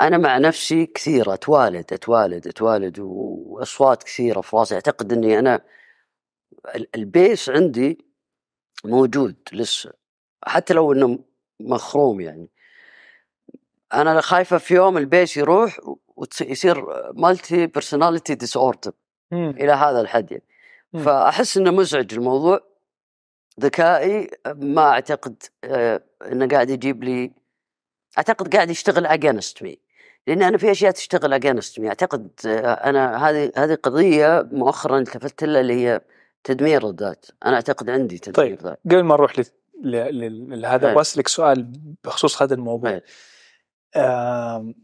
أنا 0.00 0.18
مع 0.18 0.38
نفسي 0.38 0.86
كثير 0.86 1.34
أتوالد 1.34 1.92
أتوالد 1.92 2.46
أتوالد 2.46 2.98
وأصوات 2.98 4.02
كثيرة 4.02 4.40
في 4.40 4.56
راسي 4.56 4.74
اعتقد 4.74 5.12
إني 5.12 5.38
أنا 5.38 5.60
ال- 6.74 6.96
ال 6.96 7.06
base 7.06 7.48
عندي 7.50 8.04
موجود 8.84 9.36
لسه. 9.52 9.92
حتى 10.44 10.74
لو 10.74 10.92
انه 10.92 11.18
مخروم 11.60 12.20
يعني. 12.20 12.48
أنا 13.94 14.20
خايفة 14.20 14.58
في 14.58 14.74
يوم 14.74 14.98
ال 14.98 15.06
base 15.06 15.36
يروح 15.36 15.80
ويصير 16.16 16.84
multi 17.12 17.66
personality 17.66 18.34
disorder 18.34 18.92
إلى 19.32 19.72
هذا 19.72 20.00
الحد 20.00 20.30
يعني. 20.32 20.44
مم. 20.92 21.02
فأحس 21.02 21.56
إنه 21.56 21.70
مزعج 21.70 22.14
الموضوع 22.14 22.60
ذكائي 23.60 24.30
ما 24.46 24.82
أعتقد 24.82 25.42
آه، 25.64 26.02
إنه 26.32 26.48
قاعد 26.48 26.70
يجيب 26.70 27.04
لي 27.04 27.30
أعتقد 28.18 28.54
قاعد 28.54 28.70
يشتغل 28.70 29.06
against 29.06 29.62
me 29.62 29.78
لأن 30.26 30.42
أنا 30.42 30.58
في 30.58 30.70
أشياء 30.70 30.90
تشتغل 30.92 31.32
against 31.32 31.80
me 31.80 31.88
أعتقد 31.88 32.28
آه، 32.46 32.72
أنا 32.72 33.28
هذه 33.28 33.52
هذه 33.56 33.74
قضية 33.74 34.48
مؤخرا 34.52 34.98
التفت 34.98 35.44
لها 35.44 35.60
اللي 35.60 35.74
هي 35.74 36.00
تدمير 36.44 36.88
الذات. 36.88 37.26
أنا 37.46 37.54
أعتقد 37.54 37.90
عندي 37.90 38.18
تدمير 38.18 38.56
طيب. 38.56 38.62
ذات. 38.62 38.80
قبل 38.84 39.02
ما 39.02 39.14
نروح 39.14 39.32
لهذا 39.82 40.88
أي. 40.90 40.94
واسالك 40.94 41.28
سؤال 41.28 41.72
بخصوص 42.04 42.42
هذا 42.42 42.54
الموضوع. 42.54 43.00
آم، 43.96 44.74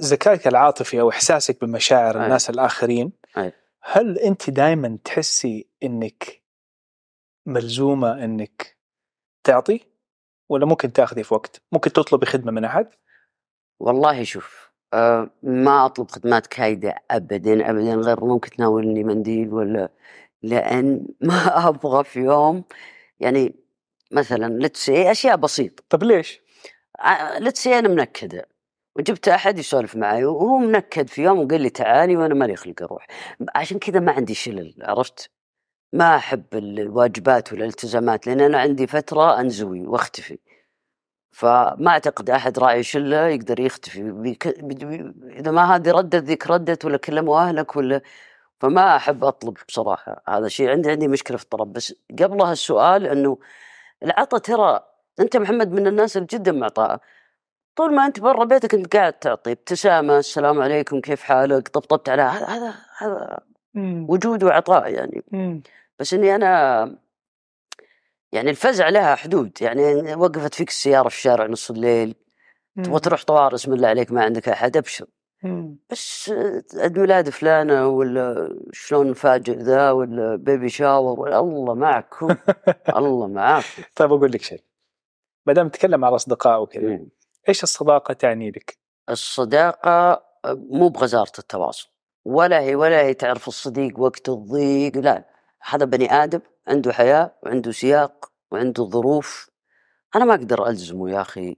ذكائك 0.00 0.46
العاطفي 0.46 1.00
أو 1.00 1.10
إحساسك 1.10 1.64
بمشاعر 1.64 2.20
أي. 2.20 2.24
الناس 2.24 2.50
الآخرين 2.50 3.12
أي. 3.38 3.52
هل 3.82 4.18
أنت 4.18 4.50
دائما 4.50 4.98
تحسي 5.04 5.68
إنك 5.82 6.42
ملزومة 7.46 8.24
إنك 8.24 8.76
تعطي 9.44 9.80
ولا 10.48 10.66
ممكن 10.66 10.92
تأخذي 10.92 11.24
في 11.24 11.34
وقت 11.34 11.62
ممكن 11.72 11.92
تطلبي 11.92 12.26
خدمة 12.26 12.52
من 12.52 12.64
أحد 12.64 12.88
والله 13.80 14.22
شوف 14.22 14.70
آه 14.94 15.30
ما 15.42 15.86
أطلب 15.86 16.10
خدمات 16.10 16.46
كايدة 16.46 16.94
ابدا 17.10 17.70
ابدا 17.70 17.94
غير 17.94 18.24
ممكن 18.24 18.50
تناولني 18.50 19.04
منديل 19.04 19.52
ولا 19.52 19.88
لأن 20.42 21.06
ما 21.20 21.68
أبغى 21.68 22.04
في 22.04 22.20
يوم 22.20 22.64
يعني 23.20 23.54
مثلا 24.10 24.58
لتسي 24.66 25.10
أشياء 25.10 25.36
بسيطة. 25.36 25.84
طب 25.88 26.02
ليش؟ 26.02 26.40
لتسي 27.38 27.78
أنا 27.78 27.88
منكدة. 27.88 28.48
وجبت 28.96 29.28
أحد 29.28 29.58
يسولف 29.58 29.96
معي 29.96 30.24
وهو 30.24 30.58
منكد 30.58 31.08
في 31.08 31.22
يوم 31.22 31.38
وقال 31.38 31.60
لي 31.60 31.70
تعالي 31.70 32.16
وأنا 32.16 32.34
مالي 32.34 32.56
خلق 32.56 32.82
أروح 32.82 33.06
عشان 33.54 33.78
كذا 33.78 34.00
ما 34.00 34.12
عندي 34.12 34.34
شلل 34.34 34.74
عرفت؟ 34.82 35.30
ما 35.92 36.16
أحب 36.16 36.44
الواجبات 36.54 37.52
والالتزامات 37.52 38.26
لأن 38.26 38.40
أنا 38.40 38.58
عندي 38.60 38.86
فترة 38.86 39.40
أنزوي 39.40 39.86
وأختفي. 39.86 40.38
فما 41.32 41.88
أعتقد 41.90 42.30
أحد 42.30 42.58
راعي 42.58 42.82
شلة 42.82 43.28
يقدر 43.28 43.60
يختفي. 43.60 44.02
بيك... 44.02 44.64
بي... 44.64 45.12
إذا 45.38 45.50
ما 45.50 45.76
هذه 45.76 45.90
ردت 45.90 46.24
ذيك 46.24 46.46
ردت 46.50 46.84
ولا 46.84 46.96
كلموا 46.96 47.40
أهلك 47.40 47.76
ولا 47.76 48.02
فما 48.60 48.96
أحب 48.96 49.24
أطلب 49.24 49.56
بصراحة. 49.68 50.22
هذا 50.28 50.48
شيء 50.48 50.70
عندي 50.70 50.90
عندي 50.90 51.08
مشكلة 51.08 51.36
في 51.36 51.44
الطلب. 51.44 51.72
بس 51.72 51.94
قبلها 52.20 52.52
السؤال 52.52 53.06
إنه 53.06 53.38
العطا 54.02 54.38
ترى 54.38 54.80
أنت 55.20 55.36
محمد 55.36 55.72
من 55.72 55.86
الناس 55.86 56.16
اللي 56.16 56.28
جدا 56.30 56.52
معطاءه 56.52 57.00
طول 57.76 57.94
ما 57.94 58.06
أنت 58.06 58.20
برا 58.20 58.44
بيتك 58.44 58.74
أنت 58.74 58.96
قاعد 58.96 59.12
تعطي 59.12 59.52
ابتسامة 59.52 60.18
السلام 60.18 60.62
عليكم 60.62 61.00
كيف 61.00 61.22
حالك؟ 61.22 61.68
طبطبت 61.68 62.08
على 62.08 62.22
هذا 62.22 62.46
هذا 62.46 62.74
هذا 62.98 63.38
وجود 64.08 64.44
وعطاء 64.44 64.92
يعني. 64.92 65.22
بس 65.98 66.14
إني 66.14 66.34
أنا 66.34 66.96
يعني 68.32 68.50
الفزع 68.50 68.88
لها 68.88 69.14
حدود. 69.14 69.52
يعني 69.60 70.14
وقفت 70.14 70.54
فيك 70.54 70.68
السيارة 70.68 71.08
في 71.08 71.14
الشارع 71.14 71.46
نص 71.46 71.70
الليل. 71.70 72.14
تبغى 72.84 73.00
تروح 73.00 73.24
طوارئ 73.24 73.54
بسم 73.54 73.72
الله 73.72 73.88
عليك 73.88 74.12
ما 74.12 74.24
عندك 74.24 74.48
أحد 74.48 74.76
أبشر. 74.76 75.06
بس 75.90 76.32
عيد 76.76 76.98
ميلاد 76.98 77.30
فلانه 77.30 77.86
ولا 77.88 78.58
شلون 78.72 79.10
نفاجئ 79.10 79.56
ذا 79.56 79.90
ولا 79.90 80.36
بيبي 80.36 80.68
شاور 80.68 81.20
ولا 81.20 81.40
الله 81.40 81.74
معكم 81.74 82.36
الله 82.96 83.26
معاكم 83.26 83.82
طيب 83.96 84.12
أقول 84.12 84.32
لك 84.32 84.42
شيء. 84.42 84.62
ما 85.46 85.52
دام 85.52 85.66
نتكلم 85.66 86.04
على 86.04 86.14
أصدقاء 86.14 86.62
وكذا. 86.62 87.00
إيش 87.48 87.62
الصداقة 87.62 88.14
تعني 88.14 88.50
لك؟ 88.50 88.78
الصداقة 89.10 90.22
مو 90.46 90.88
بغزارة 90.88 91.32
التواصل. 91.38 91.88
ولا 92.24 92.60
هي 92.60 92.74
ولا 92.74 93.00
هي 93.02 93.14
تعرف 93.14 93.48
الصديق 93.48 94.00
وقت 94.00 94.28
الضيق 94.28 94.96
لا. 94.96 95.24
هذا 95.62 95.84
بني 95.84 96.12
آدم 96.12 96.40
عنده 96.66 96.92
حياة 96.92 97.34
وعنده 97.42 97.72
سياق 97.72 98.32
وعنده 98.50 98.84
ظروف. 98.84 99.50
أنا 100.16 100.24
ما 100.24 100.34
أقدر 100.34 100.66
ألزمه 100.68 101.10
يا 101.10 101.20
أخي 101.20 101.56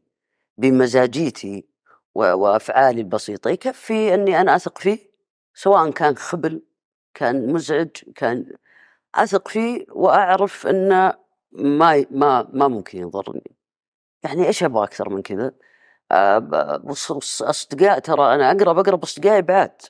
بمزاجيتي 0.58 1.71
وأفعالي 2.14 3.00
البسيطة. 3.00 3.50
يكفي 3.50 4.14
إني 4.14 4.40
أنا 4.40 4.56
أثق 4.56 4.78
فيه 4.78 4.98
سواء 5.54 5.90
كان 5.90 6.16
خبل 6.16 6.62
كان 7.14 7.52
مزعج 7.52 7.90
كان 8.14 8.52
أثق 9.14 9.48
فيه 9.48 9.86
وأعرف 9.90 10.66
إنه 10.66 11.14
ما 11.52 12.06
ما 12.10 12.48
ما 12.52 12.68
ممكن 12.68 12.98
يضرني. 12.98 13.56
يعني 14.24 14.46
إيش 14.46 14.64
أبغى 14.64 14.84
أكثر 14.84 15.08
من 15.08 15.22
كذا؟ 15.22 15.52
أصدقاء 17.42 17.98
ترى 17.98 18.34
أنا 18.34 18.50
أقرب 18.50 18.78
أقرب 18.78 19.02
أصدقائي 19.02 19.42
بعاد 19.42 19.82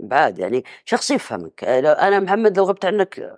بعاد 0.00 0.38
يعني 0.38 0.64
شخص 0.84 1.10
يفهمك. 1.10 1.64
أنا 1.64 2.20
محمد 2.20 2.58
لو 2.58 2.64
غبت 2.64 2.84
عنك 2.84 3.36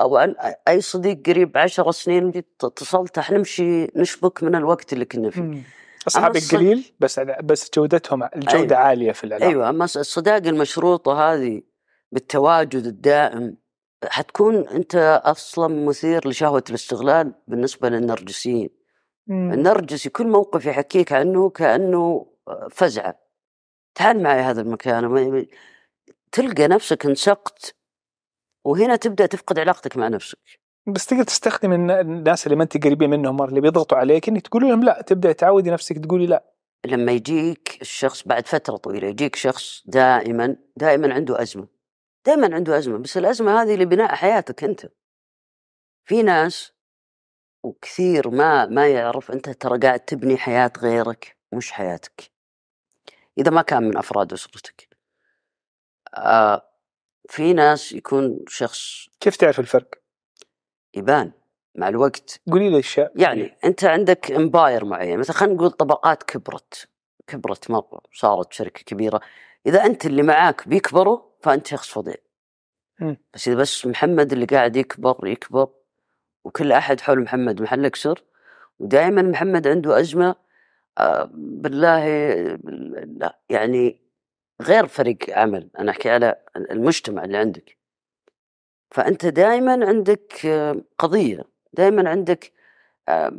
أو 0.00 0.16
عن 0.16 0.34
أي 0.68 0.80
صديق 0.80 1.26
قريب 1.26 1.58
عشر 1.58 1.90
سنين 1.90 2.32
اتصلت 2.64 3.18
حنمشي 3.18 3.84
نشبك 3.96 4.42
من 4.42 4.54
الوقت 4.54 4.92
اللي 4.92 5.04
كنا 5.04 5.30
فيه. 5.30 5.62
اصحابك 6.16 6.36
الصد- 6.36 6.56
قليل 6.56 6.92
بس 7.00 7.20
بس 7.20 7.70
جودتهم 7.76 8.22
الجودة 8.22 8.76
أيوة. 8.76 8.76
عالية 8.76 9.12
في 9.12 9.24
العلاقه 9.24 9.48
أيوه 9.48 9.68
أما 9.68 9.84
الصداقه 9.84 10.48
المشروطة 10.48 11.12
هذه 11.32 11.62
بالتواجد 12.12 12.84
الدائم 12.86 13.56
حتكون 14.04 14.68
أنت 14.68 15.20
أصلا 15.24 15.86
مثير 15.86 16.28
لشهوة 16.28 16.64
الاستغلال 16.70 17.34
بالنسبة 17.48 17.88
للنرجسيين. 17.88 18.70
مم. 19.26 19.52
النرجسي 19.52 20.08
كل 20.10 20.26
موقف 20.26 20.66
يحكيك 20.66 21.12
عنه 21.12 21.50
كأنه 21.50 22.26
فزعة. 22.70 23.20
تعال 23.94 24.22
معي 24.22 24.40
هذا 24.40 24.60
المكان. 24.60 25.46
تلقى 26.32 26.68
نفسك 26.68 27.06
انسقت 27.06 27.74
وهنا 28.64 28.96
تبدأ 28.96 29.26
تفقد 29.26 29.58
علاقتك 29.58 29.96
مع 29.96 30.08
نفسك. 30.08 30.38
بس 30.88 31.06
تقدر 31.06 31.22
تستخدم 31.22 31.72
الن- 31.72 31.90
الناس 31.90 32.46
اللي 32.46 32.56
ما 32.56 32.62
انت 32.62 32.84
قريبين 32.84 33.10
منهم 33.10 33.42
اللي 33.42 33.60
بيضغطوا 33.60 33.98
عليك 33.98 34.28
إنك 34.28 34.46
تقول 34.48 34.62
لهم 34.62 34.84
لا 34.84 35.02
تبدأ 35.02 35.32
تعودي 35.32 35.70
نفسك 35.70 35.98
تقولي 35.98 36.26
لا. 36.26 36.44
لما 36.86 37.12
يجيك 37.12 37.78
الشخص 37.80 38.22
بعد 38.28 38.46
فترة 38.46 38.76
طويلة 38.76 39.08
يجيك 39.08 39.36
شخص 39.36 39.82
دائما 39.86 40.56
دائما 40.76 41.14
عنده 41.14 41.42
أزمة. 41.42 41.68
دائما 42.26 42.54
عنده 42.54 42.78
أزمة 42.78 42.98
بس 42.98 43.16
الأزمة 43.16 43.62
هذه 43.62 43.76
لبناء 43.76 44.14
حياتك 44.14 44.64
أنت. 44.64 44.86
في 46.04 46.22
ناس 46.22 46.72
وكثير 47.62 48.30
ما 48.30 48.66
ما 48.66 48.88
يعرف 48.88 49.30
أنت 49.30 49.50
ترى 49.50 49.78
قاعد 49.78 50.00
تبني 50.00 50.36
حياة 50.36 50.72
غيرك 50.78 51.36
مش 51.52 51.72
حياتك. 51.72 52.30
إذا 53.38 53.50
ما 53.50 53.62
كان 53.62 53.82
من 53.82 53.96
أفراد 53.96 54.32
أسرتك. 54.32 54.88
آه 56.14 56.62
في 57.28 57.52
ناس 57.52 57.92
يكون 57.92 58.38
شخص 58.48 59.08
كيف 59.20 59.36
تعرف 59.36 59.60
الفرق؟ 59.60 59.88
يبان 60.94 61.32
مع 61.74 61.88
الوقت. 61.88 62.40
قولي 62.50 62.70
لي 62.70 62.78
أشياء. 62.78 63.12
يعني 63.16 63.56
أنت 63.64 63.84
عندك 63.84 64.32
امباير 64.32 64.84
معين 64.84 65.18
مثلا 65.18 65.36
خلينا 65.36 65.54
نقول 65.54 65.70
طبقات 65.70 66.22
كبرت 66.22 66.88
كبرت 67.26 67.70
مرة 67.70 68.00
صارت 68.12 68.52
شركة 68.52 68.82
كبيرة. 68.86 69.20
إذا 69.66 69.86
أنت 69.86 70.06
اللي 70.06 70.22
معاك 70.22 70.68
بيكبروا 70.68 71.20
فأنت 71.42 71.66
شخص 71.66 71.88
فظيع. 71.88 72.16
بس 73.34 73.48
إذا 73.48 73.56
بس 73.56 73.86
محمد 73.86 74.32
اللي 74.32 74.46
قاعد 74.46 74.76
يكبر 74.76 75.26
يكبر 75.26 75.68
وكل 76.44 76.72
أحد 76.72 77.00
حول 77.00 77.20
محمد 77.20 77.62
محلك 77.62 77.96
سر 77.96 78.24
ودائما 78.78 79.22
محمد 79.22 79.66
عنده 79.68 80.00
أزمة 80.00 80.34
آه، 80.98 81.30
بالله 81.34 82.06
لا 83.04 83.38
يعني 83.48 84.00
غير 84.62 84.86
فريق 84.86 85.18
عمل. 85.30 85.70
أنا 85.78 85.90
أحكي 85.90 86.10
على 86.10 86.36
المجتمع 86.56 87.24
اللي 87.24 87.38
عندك. 87.38 87.77
فأنت 88.90 89.26
دائما 89.26 89.86
عندك 89.86 90.46
آه، 90.46 90.76
قضية 90.98 91.44
دائما 91.72 92.10
عندك 92.10 92.52
آه، 93.08 93.32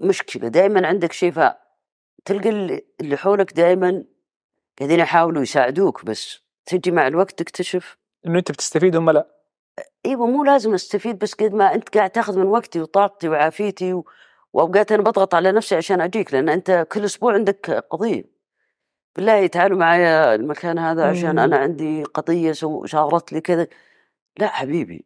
مشكلة 0.00 0.48
دائما 0.48 0.86
عندك 0.86 1.12
شيء 1.12 1.30
فتلقى 1.32 2.48
اللي 2.48 2.84
اللي 3.00 3.16
حولك 3.16 3.52
دائما 3.52 4.04
قاعدين 4.78 5.00
يحاولوا 5.00 5.42
يساعدوك 5.42 6.04
بس 6.04 6.40
تجي 6.66 6.90
مع 6.90 7.06
الوقت 7.06 7.38
تكتشف 7.38 7.96
إنه 8.26 8.38
أنت 8.38 8.52
بتستفيد 8.52 8.96
هم 8.96 9.10
لا. 9.10 9.26
إيوه 10.06 10.26
مو 10.26 10.44
لازم 10.44 10.74
أستفيد 10.74 11.18
بس 11.18 11.34
قد 11.34 11.54
ما 11.54 11.74
أنت 11.74 11.88
قاعد 11.96 12.10
تاخذ 12.10 12.38
من 12.38 12.46
وقتي 12.46 12.80
وطاقتي 12.80 13.28
وعافيتي 13.28 13.92
و... 13.92 14.06
وأوقات 14.52 14.92
أنا 14.92 15.02
بضغط 15.02 15.34
على 15.34 15.52
نفسي 15.52 15.76
عشان 15.76 16.00
أجيك 16.00 16.34
لأن 16.34 16.48
أنت 16.48 16.86
كل 16.92 17.04
أسبوع 17.04 17.34
عندك 17.34 17.70
قضية. 17.70 18.24
بالله 19.16 19.46
تعالوا 19.46 19.78
معايا 19.78 20.34
المكان 20.34 20.78
هذا 20.78 21.04
عشان 21.04 21.32
مم. 21.32 21.38
أنا 21.38 21.56
عندي 21.56 22.02
قضية 22.02 22.52
صارت 22.86 23.32
لي 23.32 23.40
كذا. 23.40 23.66
لا 24.38 24.48
حبيبي 24.48 25.04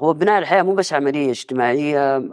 هو 0.00 0.12
بناء 0.12 0.38
الحياة 0.38 0.62
مو 0.62 0.74
بس 0.74 0.92
عملية 0.92 1.30
اجتماعية 1.30 2.28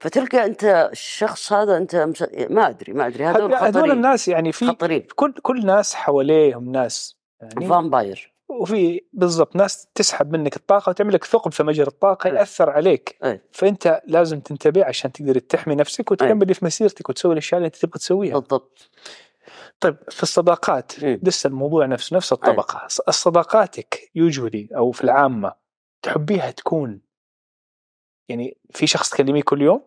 فتلقى 0.00 0.44
أنت 0.44 0.88
الشخص 0.92 1.52
هذا 1.52 1.76
أنت 1.76 1.96
مس... 1.96 2.24
ما 2.50 2.68
أدري 2.68 2.92
ما 2.92 3.06
أدري 3.06 3.24
هذول 3.24 3.54
هذول 3.54 3.90
الناس 3.90 4.28
يعني 4.28 4.52
في 4.52 4.66
خطرين. 4.66 5.06
كل 5.14 5.32
كل 5.42 5.66
ناس 5.66 5.94
حواليهم 5.94 6.72
ناس 6.72 7.16
يعني 7.40 7.66
فامباير 7.66 8.36
وفي 8.48 9.00
بالضبط 9.12 9.56
ناس 9.56 9.88
تسحب 9.94 10.32
منك 10.32 10.56
الطاقة 10.56 10.90
وتعمل 10.90 11.14
لك 11.14 11.24
ثقب 11.24 11.52
في 11.52 11.62
مجرى 11.62 11.86
الطاقة 11.86 12.30
أي. 12.30 12.34
يأثر 12.34 12.70
عليك. 12.70 13.18
أي. 13.24 13.40
فأنت 13.52 14.02
لازم 14.06 14.40
تنتبه 14.40 14.84
عشان 14.84 15.12
تقدر 15.12 15.38
تحمي 15.38 15.74
نفسك 15.74 16.10
وتكمل 16.10 16.54
في 16.54 16.64
مسيرتك 16.64 17.08
وتسوي 17.08 17.32
الأشياء 17.32 17.58
اللي 17.58 17.66
أنت 17.66 17.76
تبغى 17.76 17.98
تسويها. 17.98 18.38
بالضبط. 18.38 18.90
طيب 19.80 19.96
في 20.10 20.22
الصداقات. 20.22 20.92
لسه 21.22 21.48
الموضوع 21.48 21.86
نفسه 21.86 22.16
نفس 22.16 22.32
الطبقة. 22.32 22.88
ص- 22.88 23.10
صداقاتك 23.10 24.10
يوجولي 24.14 24.68
أو 24.76 24.90
في 24.90 25.04
العامة 25.04 25.54
تحبيها 26.02 26.50
تكون 26.50 27.00
يعني 28.28 28.58
في 28.70 28.86
شخص 28.86 29.10
تكلميه 29.10 29.42
كل 29.42 29.62
يوم؟ 29.62 29.82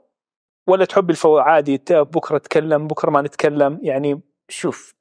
ولا 0.68 0.86
تحبي 0.86 1.12
الفو 1.12 1.38
عادي 1.38 1.82
بكرة 1.90 2.38
نتكلم 2.38 2.88
بكرة 2.88 3.10
ما 3.10 3.22
نتكلم؟ 3.22 3.80
يعني 3.84 4.22
شوف 4.50 4.96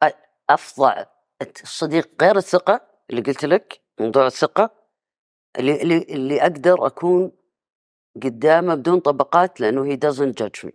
افظع 0.51 1.05
الصديق 1.63 2.23
غير 2.23 2.37
الثقة 2.37 2.81
اللي 3.11 3.21
قلت 3.23 3.45
لك 3.45 3.81
موضوع 4.01 4.27
الثقة 4.27 4.71
اللي 5.59 5.83
اللي, 5.83 5.97
اللي 6.03 6.43
أقدر 6.43 6.87
أكون 6.87 7.33
قدامه 8.23 8.75
بدون 8.75 9.01
طبقات 9.01 9.61
لأنه 9.61 9.85
هي 9.85 9.97
doesn't 9.97 10.33
judge 10.43 10.67
me. 10.69 10.73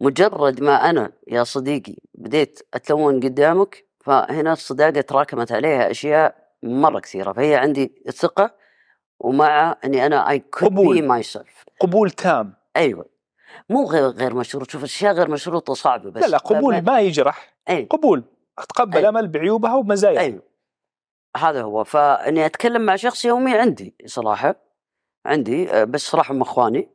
مجرد 0.00 0.62
ما 0.62 0.90
أنا 0.90 1.12
يا 1.28 1.44
صديقي 1.44 1.96
بديت 2.14 2.60
أتلون 2.74 3.20
قدامك 3.20 3.84
فهنا 4.00 4.52
الصداقة 4.52 5.00
تراكمت 5.00 5.52
عليها 5.52 5.90
أشياء 5.90 6.48
مرة 6.62 7.00
كثيرة 7.00 7.32
فهي 7.32 7.54
عندي 7.56 8.02
الثقة 8.08 8.54
ومع 9.20 9.76
إني 9.84 10.06
أنا 10.06 10.28
I 10.38 10.40
could 10.40 10.64
قبول. 10.64 10.98
be 10.98 11.02
myself. 11.24 11.64
قبول 11.80 12.10
تام. 12.10 12.54
أيوه. 12.76 13.06
مو 13.70 13.84
غير 13.90 14.04
غير 14.08 14.34
مشروط. 14.34 14.70
شوف 14.70 14.80
الاشياء 14.80 15.12
غير 15.14 15.30
مشروطة 15.30 15.74
صعبة 15.74 16.10
بس 16.10 16.22
لا 16.22 16.26
لا 16.28 16.38
قبول 16.38 16.74
ما- 16.74 16.80
ما 16.80 17.00
يجرح. 17.00 17.54
أيوه. 17.68 17.86
قبول. 17.88 18.24
أتقبل 18.58 18.96
أي. 18.98 19.08
أمل 19.08 19.28
بعيوبها 19.28 19.74
ومزاياها. 19.74 20.20
أيوه. 20.20 20.42
هذا 21.36 21.62
هو. 21.62 21.84
فإني 21.84 22.46
أتكلم 22.46 22.82
مع 22.82 22.96
شخص 22.96 23.24
يومي 23.24 23.58
عندي 23.58 23.94
صراحة 24.06 24.54
عندي 25.26 25.70
آه، 25.70 25.84
بس 25.84 26.00
صراحة 26.00 26.32
هم 26.34 26.42
إخواني. 26.42 26.88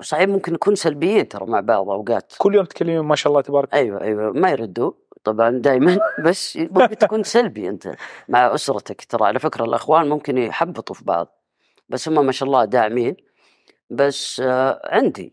صحيح 0.00 0.28
ممكن 0.28 0.52
نكون 0.52 0.74
سلبيين 0.74 1.28
ترى 1.28 1.46
مع 1.46 1.60
بعض 1.60 1.90
أوقات. 1.90 2.32
كل 2.38 2.54
يوم 2.54 2.64
تكلمين 2.64 3.00
ما 3.00 3.16
شاء 3.16 3.30
الله 3.30 3.42
تبارك. 3.42 3.74
أيوه 3.74 4.00
أيوه 4.00 4.32
ما 4.32 4.50
يردوا 4.50 4.92
طبعا 5.24 5.50
دائما 5.50 5.98
بس 6.26 6.56
ممكن 6.56 6.98
تكون 6.98 7.22
سلبي 7.22 7.68
أنت 7.68 7.94
مع 8.28 8.54
أسرتك 8.54 9.04
ترى. 9.04 9.24
على 9.26 9.38
فكرة 9.38 9.64
الأخوان 9.64 10.08
ممكن 10.08 10.38
يحبطوا 10.38 10.94
في 10.94 11.04
بعض 11.04 11.40
بس 11.88 12.08
هم 12.08 12.26
ما 12.26 12.32
شاء 12.32 12.46
الله 12.46 12.64
داعمين. 12.64 13.16
بس 13.90 14.40
آه، 14.44 14.80
عندي 14.84 15.32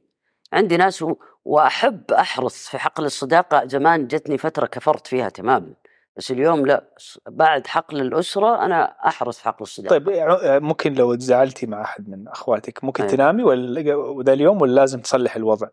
عندي 0.54 0.78
ناس 0.78 1.06
وأحب 1.46 2.12
أحرص 2.12 2.68
في 2.70 2.78
حقل 2.78 3.06
الصداقة. 3.06 3.68
زمان 3.68 4.08
جتني 4.08 4.38
فترة 4.38 4.66
كفرت 4.66 5.08
فيها 5.08 5.30
تماما. 5.30 5.74
بس 6.18 6.32
اليوم 6.32 6.66
لا 6.66 6.84
بعد 7.28 7.68
حقل 7.68 8.02
الأسرة 8.02 8.66
أنا 8.66 8.84
أحرص 9.08 9.40
حقل 9.42 9.62
الصداقه 9.62 9.90
طيب 9.98 10.10
ع- 10.10 10.60
ممكن 10.60 10.94
لو 10.94 11.16
تزعلتي 11.16 11.66
مع 11.68 11.82
أحد 11.82 12.10
من 12.10 12.28
أخواتك 12.28 12.84
ممكن 12.84 13.04
أي. 13.04 13.10
تنامي 13.10 13.44
ولا 13.44 13.96
وذا 13.96 14.34
اليوم 14.34 14.62
ولا 14.62 14.72
لازم 14.76 15.00
تصلح 15.02 15.36
الوضع؟ 15.36 15.68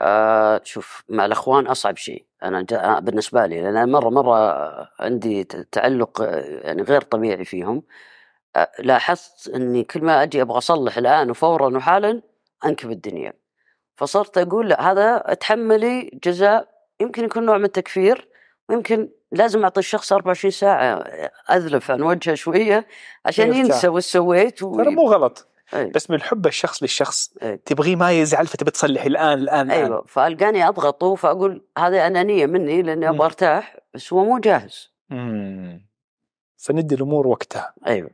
آه 0.00 0.60
شوف 0.64 1.04
مع 1.08 1.24
الأخوان 1.26 1.66
أصعب 1.66 1.96
شيء 1.96 2.26
أنا 2.42 2.62
جا 2.62 2.98
بالنسبة 2.98 3.46
لي 3.46 3.62
لأن 3.62 3.92
مرة 3.92 4.08
مرة 4.10 4.56
عندي 5.00 5.44
تعلق 5.44 6.20
آه، 6.20 6.26
يعني 6.40 6.82
غير 6.82 7.00
طبيعي 7.00 7.44
فيهم 7.44 7.82
آه 8.56 8.70
لاحظت 8.78 9.48
إني 9.48 9.84
كل 9.84 10.04
ما 10.04 10.22
أجي 10.22 10.42
أبغى 10.42 10.58
أصلح 10.58 10.98
الآن 10.98 11.30
وفورا 11.30 11.76
وحالا 11.76 12.22
أنكب 12.66 12.90
الدنيا 12.90 13.32
فصرت 13.96 14.38
أقول 14.38 14.68
لا 14.68 14.90
هذا 14.92 15.22
أتحملي 15.32 16.20
جزاء 16.24 16.68
يمكن 17.00 17.24
يكون 17.24 17.46
نوع 17.46 17.58
من 17.58 17.64
التكفير 17.64 18.28
ويمكن 18.68 19.08
لازم 19.32 19.62
أعطي 19.62 19.80
الشخص 19.80 20.12
24 20.12 20.50
ساعة 20.50 20.94
اذلف 21.50 21.90
عن 21.90 22.02
وجهه 22.02 22.34
شوية 22.34 22.86
عشان. 23.24 23.54
ينسى 23.54 23.88
وش 23.88 24.04
سويت 24.04 24.62
و... 24.62 24.76
ترى 24.76 24.90
مو 24.94 25.02
غلط 25.02 25.48
أي. 25.74 25.90
بس 25.90 26.10
من 26.10 26.22
حب 26.22 26.46
الشخص 26.46 26.82
للشخص 26.82 27.34
أي. 27.42 27.56
تبغيه 27.56 27.96
ما 27.96 28.12
يزعل 28.12 28.46
فتبي 28.46 28.70
تصلح 28.70 29.04
الآن 29.04 29.38
الآن 29.38 29.70
أيوه 29.70 30.04
فألقاني 30.08 30.68
اضغطه 30.68 31.14
فأقول 31.14 31.64
هذه 31.78 32.06
أنانية 32.06 32.46
مني 32.46 32.82
لأني. 32.82 33.08
أبغى 33.08 33.24
أرتاح 33.26 33.76
بس 33.94 34.12
هو 34.12 34.24
مو 34.24 34.38
جاهز 34.38 34.92
مم. 35.10 35.86
فندي 36.56 36.94
الأمور 36.94 37.26
وقتها 37.26 37.74
أيوه 37.86 38.10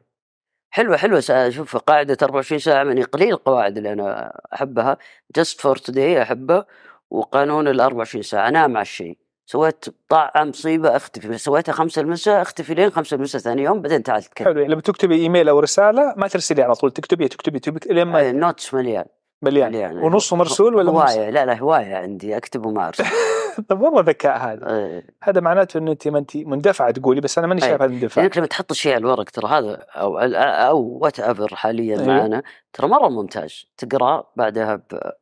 حلوة 0.71 0.97
حلوة 0.97 1.21
شوف 1.51 1.77
قاعدة 1.77 2.17
24 2.23 2.59
ساعة 2.59 2.85
من 2.85 3.03
قليل 3.03 3.33
القواعد 3.33 3.77
اللي 3.77 3.93
أنا 3.93 4.41
أحبها 4.55 4.97
جست 5.37 5.61
فور 5.61 5.77
توداي 5.77 6.23
احبه 6.23 6.65
وقانون 7.11 7.69
ال 7.69 7.81
24 7.81 8.23
ساعة 8.23 8.49
أنام 8.49 8.71
مع 8.71 8.81
الشيء 8.81 9.19
سويت 9.47 9.85
طاعة 10.09 10.45
مصيبة 10.45 10.97
أختفي 10.97 11.39
سويتها 11.39 11.73
خمسة 11.73 12.03
المساء 12.03 12.43
أختفي 12.43 12.75
لين 12.75 12.91
خمسة 12.91 13.15
المساء 13.15 13.41
ثاني 13.41 13.63
يوم 13.63 13.83
بعدين 13.83 14.03
تعال 14.03 14.23
تتكلم 14.23 14.47
حلو 14.47 14.61
يعني 14.61 14.73
لما 14.73 14.81
تكتبي 14.81 15.15
إيميل 15.15 15.49
أو 15.49 15.61
رسالة 15.61 16.15
ما 16.17 16.29
ترسلي 16.29 16.63
على 16.63 16.75
طول 16.75 16.91
تكتبي 16.91 17.29
تكتبي 17.29 17.59
تكتبي 17.59 17.95
لين 17.95 18.07
ما 18.07 18.19
أي، 18.19 18.31
النوتس 18.31 18.75
مليان 18.75 19.05
مليان 19.43 19.69
مليان 19.69 19.99
ونصه 19.99 20.37
مرسول 20.37 20.75
ولا؟ 20.75 20.91
هواية 20.91 21.31
لا 21.31 21.47
لا 21.47 21.59
هواية 21.59 21.97
عندي 21.97 22.37
أكتب 22.37 22.67
وما 22.67 22.89
أرسل 22.89 23.05
طب 23.69 23.81
والله 23.81 24.01
ذكاء 24.01 24.39
هذا 24.39 24.77
إيه. 24.77 25.07
هذا 25.23 25.41
معناته 25.41 25.79
ان 25.79 25.89
أنت 25.89 26.09
ما 26.09 26.19
أنت 26.19 26.37
مندفعة 26.37 26.91
تقولي 26.91 27.21
بس 27.21 27.39
أنا 27.39 27.47
ماني 27.47 27.63
أي. 27.63 27.69
شايف 27.69 27.83
هذا 27.83 27.91
الاندفاع 27.91 28.25
لانك 28.25 28.39
لما 28.39 28.47
تحط 28.47 28.71
الشيء 28.71 28.93
على 28.93 29.01
الورق 29.01 29.31
ترى 29.31 29.49
هذا 29.49 29.75
أو 29.97 30.19
أو 30.19 30.99
وات 31.03 31.21
ايفر 31.21 31.55
حاليا 31.55 31.97
أيوه. 31.97 32.07
معنا 32.07 32.43
ترى 32.73 32.89
مرة 32.89 33.09
ممتاز 33.09 33.67
تقرأ 33.77 34.25
بعدها 34.37 34.77
ب... 34.77 35.13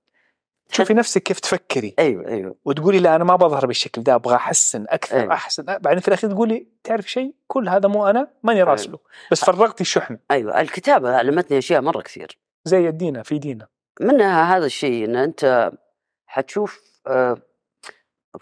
تشوفي 0.70 0.94
نفسك 0.94 1.22
كيف 1.22 1.40
تفكري. 1.40 1.94
أيوه 1.98 2.28
أيوه. 2.28 2.54
وتقولي 2.64 2.98
لا 2.98 3.16
أنا 3.16 3.24
ما 3.24 3.36
بظهر 3.36 3.66
بالشكل 3.66 4.02
ده 4.02 4.14
أبغى 4.14 4.34
أحسن 4.34 4.84
أكثر 4.88 5.20
أي. 5.20 5.32
أحسن. 5.32 5.62
بعدين 5.64 6.00
في 6.00 6.08
الأخير 6.08 6.30
تقولي 6.30 6.66
تعرف 6.84 7.10
شيء؟ 7.10 7.34
كل 7.46 7.68
هذا 7.68 7.88
مو 7.88 8.06
أنا 8.06 8.28
ماني 8.42 8.62
راسله 8.62 8.98
بس 9.30 9.44
فرغتي 9.44 9.80
الشحن. 9.80 10.18
أيوه 10.30 10.60
الكتابة 10.60 11.16
علمتني 11.16 11.58
أشياء 11.58 11.80
مرة 11.80 12.00
كثير. 12.02 12.38
زي 12.64 12.84
يدينا 12.86 13.22
في 13.22 13.38
دينا 13.38 13.66
منها 14.00 14.56
هذا 14.56 14.66
الشيء 14.66 15.04
إن 15.04 15.16
أنت 15.16 15.72
حتشوف 16.26 16.82
آه، 17.06 17.36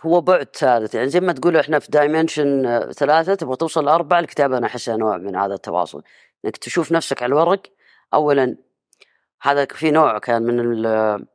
هو 0.00 0.20
بعد 0.20 0.48
ثالث. 0.56 0.94
يعني 0.94 1.08
زي 1.08 1.20
ما 1.20 1.32
تقول 1.32 1.56
إحنا 1.56 1.78
في 1.78 1.90
دايمنشن 1.90 2.80
ثلاثة 2.92 3.34
تبغى 3.34 3.56
توصل 3.56 3.84
لأربعة 3.84 4.18
الكتابة 4.20 4.58
أنا 4.58 4.66
أحسها 4.66 4.96
نوع 4.96 5.16
من 5.16 5.36
هذا 5.36 5.54
التواصل. 5.54 6.02
إنك 6.44 6.56
تشوف 6.56 6.92
نفسك 6.92 7.22
على 7.22 7.30
الورق 7.30 7.62
اولا 8.14 8.56
هذا 9.42 9.64
في 9.64 9.90
نوع 9.90 10.18
كان 10.18 10.42
من 10.42 10.60
ال- 10.60 11.26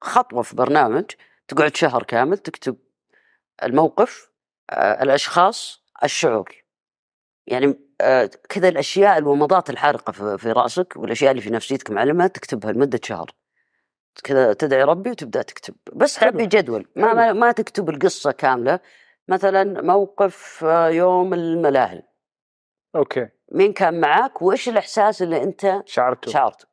خطوة 0.00 0.42
في 0.42 0.56
برنامج 0.56 1.04
تقعد 1.48 1.76
شهر 1.76 2.02
كامل 2.02 2.38
تكتب 2.38 2.76
الموقف 3.62 4.30
آه، 4.70 5.02
الأشخاص 5.02 5.84
الشعور. 6.04 6.64
يعني 7.46 7.80
آه، 8.00 8.30
كذا 8.48 8.68
الأشياء 8.68 9.18
الومضات 9.18 9.70
الحارقة 9.70 10.36
في 10.36 10.52
رأسك 10.52 10.96
والأشياء 10.96 11.30
اللي 11.30 11.42
في 11.42 11.50
نفسيتك 11.50 11.90
معلمة 11.90 12.26
تكتبها 12.26 12.72
لمدة 12.72 13.00
شهر. 13.04 13.30
كذا 14.24 14.52
تدعي 14.52 14.82
ربي 14.82 15.10
وتبدأ 15.10 15.42
تكتب. 15.42 15.74
بس. 15.92 16.14
تعبي 16.14 16.46
جدول 16.46 16.88
ما 16.96 17.14
ما, 17.14 17.32
ما 17.32 17.52
تكتب 17.52 17.90
القصة 17.90 18.32
كاملة. 18.32 18.80
مثلا 19.28 19.82
موقف 19.82 20.64
آه، 20.64 20.88
يوم 20.88 21.34
الملاهي. 21.34 22.02
okay. 22.96 23.28
مين 23.52 23.72
كان 23.72 24.00
معاك؟ 24.00 24.42
وإيش 24.42 24.68
الإحساس 24.68 25.22
اللي 25.22 25.42
أنت 25.42 25.82
شعرته. 25.84 26.30
شعرته 26.30 26.66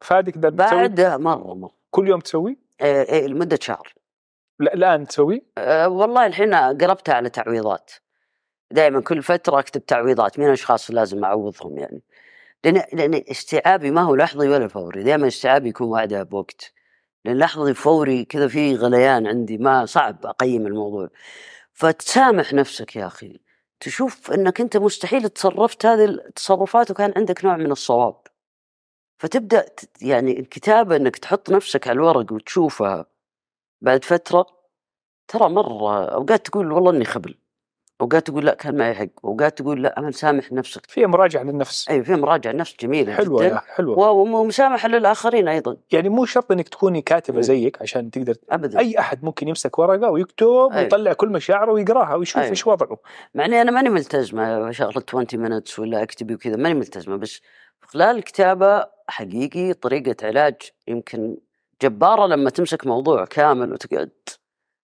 فادك 0.00 0.38
بعد 0.38 1.00
مرة 1.00 1.54
مرة. 1.54 1.83
كل 1.94 2.08
يوم 2.08 2.20
تسوي؟ 2.20 2.58
آه، 2.80 3.02
آه، 3.02 3.26
لمدة 3.26 3.58
شهر. 3.62 3.94
لا 4.60 4.74
الآن 4.74 5.06
تسوي؟ 5.06 5.46
أه 5.58 5.88
والله 5.88 6.26
الحين 6.26 6.54
قلبتها 6.54 7.14
على 7.14 7.30
تعويضات. 7.30 7.90
دائما 8.70 9.00
كل 9.00 9.22
فترة 9.22 9.58
أكتب 9.58 9.86
تعويضات 9.86 10.38
مين 10.38 10.48
الأشخاص 10.48 10.88
اللي 10.88 11.00
لازم 11.00 11.24
أعوضهم 11.24 11.78
يعني؟ 11.78 12.02
لأن 12.64 12.82
لأن 12.92 13.24
استيعابي 13.30 13.90
ما 13.90 14.00
هو 14.02 14.14
لحظي 14.16 14.48
ولا 14.48 14.68
فوري 14.68 15.02
دائما 15.02 15.26
استيعابي 15.26 15.68
يكون 15.68 15.90
بعدها 15.90 16.22
بوقت. 16.22 16.72
لأن 17.24 17.38
لحظي 17.38 17.74
فوري 17.74 18.24
كذا 18.24 18.48
في 18.48 18.76
غليان 18.76 19.26
عندي 19.26 19.58
ما 19.58 19.86
صعب 19.86 20.26
أقيم 20.26 20.66
الموضوع. 20.66 21.08
فتسامح 21.72 22.52
نفسك 22.52 22.96
يا 22.96 23.06
أخي. 23.06 23.40
تشوف 23.80 24.32
إنك 24.32 24.60
أنت 24.60 24.76
مستحيل 24.76 25.28
تصرفت 25.28 25.86
هذه 25.86 26.04
التصرفات 26.04 26.90
وكان 26.90 27.12
عندك 27.16 27.44
نوع 27.44 27.56
من 27.56 27.72
الصواب. 27.72 28.16
فتبدأ 29.24 29.62
ت- 29.62 30.02
يعني 30.02 30.40
الكتابة 30.40 30.96
إنك 30.96 31.18
تحط 31.18 31.50
نفسك 31.50 31.88
على 31.88 31.96
الورق 31.96 32.32
وتشوفها 32.32 33.06
بعد 33.82 34.04
فترة 34.04 34.46
ترى 35.28 35.50
مرة 35.50 36.04
أوقات 36.06 36.46
تقول 36.46 36.72
والله 36.72 36.92
إني 36.92 37.06
خبل. 37.06 37.34
اوقات 38.00 38.26
تقول 38.26 38.46
لا 38.46 38.54
كان 38.54 38.76
معي 38.76 38.94
حق. 38.94 39.06
اوقات 39.24 39.58
تقول 39.58 39.82
لا 39.82 39.98
أنا 39.98 40.10
سامح 40.10 40.52
نفسك 40.52 40.86
في 40.86 41.06
مراجعة 41.06 41.42
للنفس 41.42 41.88
أي 41.90 42.04
في 42.04 42.14
مراجعة 42.14 42.52
نفس 42.52 42.76
جميلة 42.80 43.14
حلوة 43.14 43.46
جدا. 43.46 43.58
حلوة. 43.58 44.10
ومسامحه 44.10 44.88
للآخرين 44.88 45.48
أيضا. 45.48 45.76
يعني 45.92 46.08
مو 46.08 46.24
شرط 46.24 46.52
إنك 46.52 46.68
تكوني 46.68 47.02
كاتبة. 47.02 47.40
زيك 47.40 47.82
عشان 47.82 48.10
تقدر 48.10 48.34
ابدا. 48.50 48.78
أي 48.78 48.98
أحد 48.98 49.24
ممكن 49.24 49.48
يمسك 49.48 49.78
ورقة 49.78 50.10
ويكتب 50.10 50.46
أي. 50.72 50.82
ويطلع 50.82 51.12
كل 51.12 51.28
مشاعره 51.28 51.72
ويقراها 51.72 52.14
ويشوف. 52.14 52.42
إيش 52.42 52.66
وضعه. 52.66 52.98
مع 53.34 53.44
اني 53.44 53.62
أنا 53.62 53.70
ماني 53.70 53.88
ملتزمه 53.88 54.70
شغلة 54.70 55.02
20 55.08 55.26
minutes 55.26 55.78
ولا 55.78 56.02
اكتبي 56.02 56.34
وكذا 56.34 56.56
ماني 56.56 56.74
ملتزمه 56.74 57.16
بس 57.16 57.40
خلال 57.80 58.16
الكتابة 58.16 58.86
حقيقي 59.08 59.72
طريقة 59.72 60.26
علاج 60.26 60.54
يمكن 60.88 61.36
جبارة 61.82 62.26
لما 62.26 62.50
تمسك 62.50 62.86
موضوع 62.86 63.24
كامل 63.24 63.72
وتقعد 63.72 64.10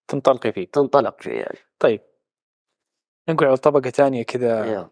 تنطلقي 0.08 0.52
فيه. 0.52 0.66
تنطلق 0.72 1.22
فيه 1.22 1.30
يعني. 1.30 1.58
طيب 1.78 2.00
نقول 3.28 3.48
على 3.48 3.56
طبقة 3.56 3.90
ثانية 3.90 4.22
كذا. 4.22 4.90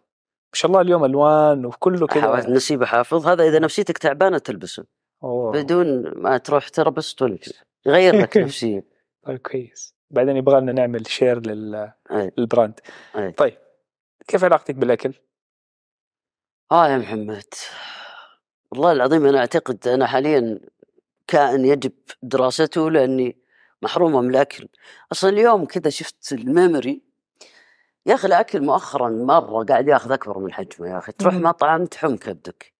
ما 0.49 0.53
شاء 0.53 0.71
الله 0.71 0.81
اليوم 0.81 1.05
ألوان 1.05 1.65
وكله 1.65 2.07
كذا 2.07 2.49
نسيب 2.49 2.83
حافظ 2.83 3.27
هذا 3.27 3.43
إذا 3.43 3.59
نفسيتك 3.59 3.97
تعبانة 3.97 4.37
تلبسه 4.37 4.85
أوه. 5.23 5.51
بدون 5.51 6.13
ما 6.15 6.37
تروح 6.37 6.69
تربس 6.69 7.15
تلبس 7.15 7.53
يغير 7.85 8.21
لك 8.21 8.37
نفسيا 8.47 8.83
طيب 9.23 9.37
كويس 9.37 9.95
بعدين 10.11 10.37
يبغى 10.37 10.61
لنا 10.61 10.71
نعمل 10.71 11.07
share 11.07 11.39
لل... 11.47 11.91
أي. 12.11 12.31
لل 12.37 12.49
brand 12.49 12.79
أي. 13.15 13.31
طيب 13.31 13.57
كيف 14.27 14.43
علاقتك 14.43 14.75
بالأكل؟ 14.75 15.13
آه 16.71 16.87
يا 16.87 16.97
محمد 16.97 17.53
والله 18.71 18.91
العظيم 18.91 19.25
أنا 19.25 19.39
أعتقد 19.39 19.87
أنا 19.87 20.05
حاليا 20.05 20.59
كائن 21.27 21.65
يجب 21.65 21.93
دراسته 22.23 22.91
لأني 22.91 23.37
محرومه 23.81 24.21
من 24.21 24.29
الأكل 24.29 24.67
أصلا 25.11 25.29
اليوم 25.29 25.65
كذا 25.65 25.89
شفت 25.89 26.33
ال 26.33 26.44
memory 26.44 27.08
يا 28.05 28.13
أخي 28.13 28.27
الأكل 28.27 28.61
مؤخرا 28.61 29.09
مرة 29.09 29.63
قاعد 29.63 29.87
ياخذ 29.87 30.11
أكبر 30.11 30.39
من 30.39 30.53
حجمه 30.53 30.87
يا 30.89 30.97
أخي 30.97 31.11
تروح. 31.11 31.33
مطعم 31.33 31.85
تحوم 31.85 32.15
كبدك 32.15 32.73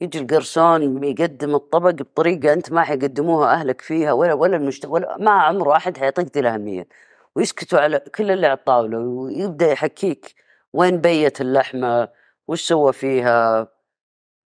يجي 0.00 0.18
القرصون 0.18 1.04
يقدم 1.04 1.54
الطبق 1.54 1.90
بطريقة 1.90 2.52
أنت 2.52 2.72
ما 2.72 2.82
حيقدموها 2.82 3.52
أهلك 3.52 3.80
فيها 3.80 4.12
ولا 4.12 4.32
ولا 4.34 4.56
المجتمع 4.56 4.92
ولا 4.92 5.16
ما 5.18 5.30
عمره 5.30 5.76
احد 5.76 5.98
حيعطيك 5.98 6.34
دي 6.34 6.40
الأهمية 6.40 6.88
ويسكتوا 7.36 7.80
على 7.80 7.98
كل 8.00 8.30
اللي 8.30 8.46
على 8.46 8.58
الطاولة 8.58 8.98
ويبدأ 8.98 9.72
يحكيك 9.72 10.34
وين 10.72 11.00
بيت 11.00 11.40
اللحمة 11.40 12.08
وش 12.48 12.62
سوى 12.68 12.92
فيها 12.92 13.68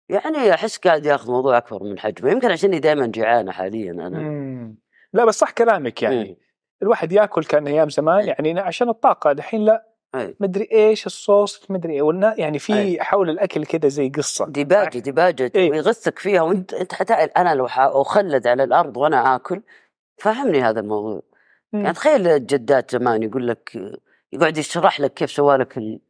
يعني 0.09 0.55
أحس 0.55 0.79
قاعد 0.79 1.07
ياخذ 1.07 1.27
الموضوع 1.27 1.57
أكبر 1.59 1.83
من 1.83 1.99
حجمه 1.99 2.31
يمكن 2.31 2.51
عشاني 2.51 2.79
دائما 2.79 3.07
جيعانه 3.07 3.53
حاليا 3.53 3.93
أنا 3.93 4.19
مم. 4.19 4.77
لا 5.13 5.25
بس 5.25 5.39
صح 5.39 5.51
كلامك 5.51 6.03
يعني 6.03 6.25
مم. 6.31 6.37
الواحد 6.83 7.13
ياكل 7.13 7.45
كان 7.45 7.67
أيام 7.67 7.89
زمان. 7.91 8.27
يعني 8.29 8.61
عشان 8.61 8.89
الطاقة 8.89 9.33
دحين 9.33 9.65
لا 9.65 9.88
أي. 10.15 10.37
مدري 10.41 10.69
إيش 10.73 11.07
الصوص 11.07 11.71
مدري 11.71 11.93
إيه 11.93 12.03
والنا 12.03 12.35
يعني 12.39 12.59
في 12.59 12.75
أي. 12.75 13.01
حول 13.03 13.31
الأكل 13.31 13.65
كذا 13.67 13.89
زي 13.89 14.09
قصة 14.09 14.47
ديباجه 14.47 14.99
ديباجه 14.99 15.53
إيه. 15.55 15.71
ويغثك 15.71 16.19
فيها 16.19 16.43
وانت 16.43 16.75
أنت 16.75 16.95
حتعرف 16.95 17.31
أنا 17.37 17.55
لو 17.55 17.67
أخلد 17.77 18.47
على 18.47 18.65
الأرض 18.65 18.97
وأنا 18.97 19.37
آكل 19.37 19.63
فهمني 20.19 20.63
هذا 20.63 20.81
الموضوع 20.81 21.23
مم. 21.73 21.81
يعني 21.81 21.95
تخيل 21.95 22.27
الجدات 22.29 22.91
زمان 22.91 23.23
يقول 23.23 23.49
لك 23.49 23.93
يقعد 24.33 24.59
يشرح 24.59 25.01
لك 25.01 25.15
كيف 25.15 25.31
سوى 25.31 25.57
لك 25.57 25.79
ال- 25.79 26.01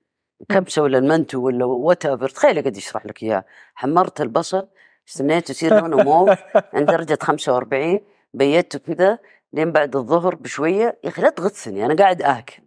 الكبسه 0.41 0.83
ولا 0.83 0.99
المنتو 0.99 1.41
ولا 1.41 1.65
whatever 1.65 2.29
تخيل 2.29 2.59
يقعد 2.59 2.77
يشرح 2.77 3.07
لك 3.07 3.23
إياه 3.23 3.45
حمرت 3.75 4.21
البصل 4.21 4.69
استنيته 5.09 5.51
يصير 5.51 5.81
لونه 5.81 5.97
موف 6.03 6.39
عند 6.75 6.87
درجة 6.91 7.19
45 7.23 8.01
بيته 8.35 8.79
كذا 8.79 9.19
لين 9.53 9.73
بعد 9.73 9.97
الظهر 9.97 10.35
بشوية 10.35 10.99
يا 11.05 11.09
أخي 11.09 11.23
لا 11.23 11.31
تغثني 11.31 11.87
أنا 11.87 11.95
قاعد 11.95 12.23
آكل 12.23 12.63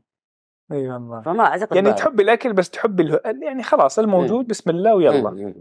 إي 0.71 0.89
والله. 0.89 1.21
فما 1.21 1.43
أعتقد 1.43 1.75
يعني 1.75 1.91
بقى- 1.91 1.95
تحب 1.95 2.19
الأكل 2.19 2.53
بس 2.53 2.69
تحب 2.69 2.99
ال... 2.99 3.19
يعني 3.43 3.63
خلاص 3.63 3.99
الموجود 3.99 4.47
بسم 4.47 4.69
الله 4.69 4.95
ويلا. 4.95 5.29
مم،. 5.29 5.53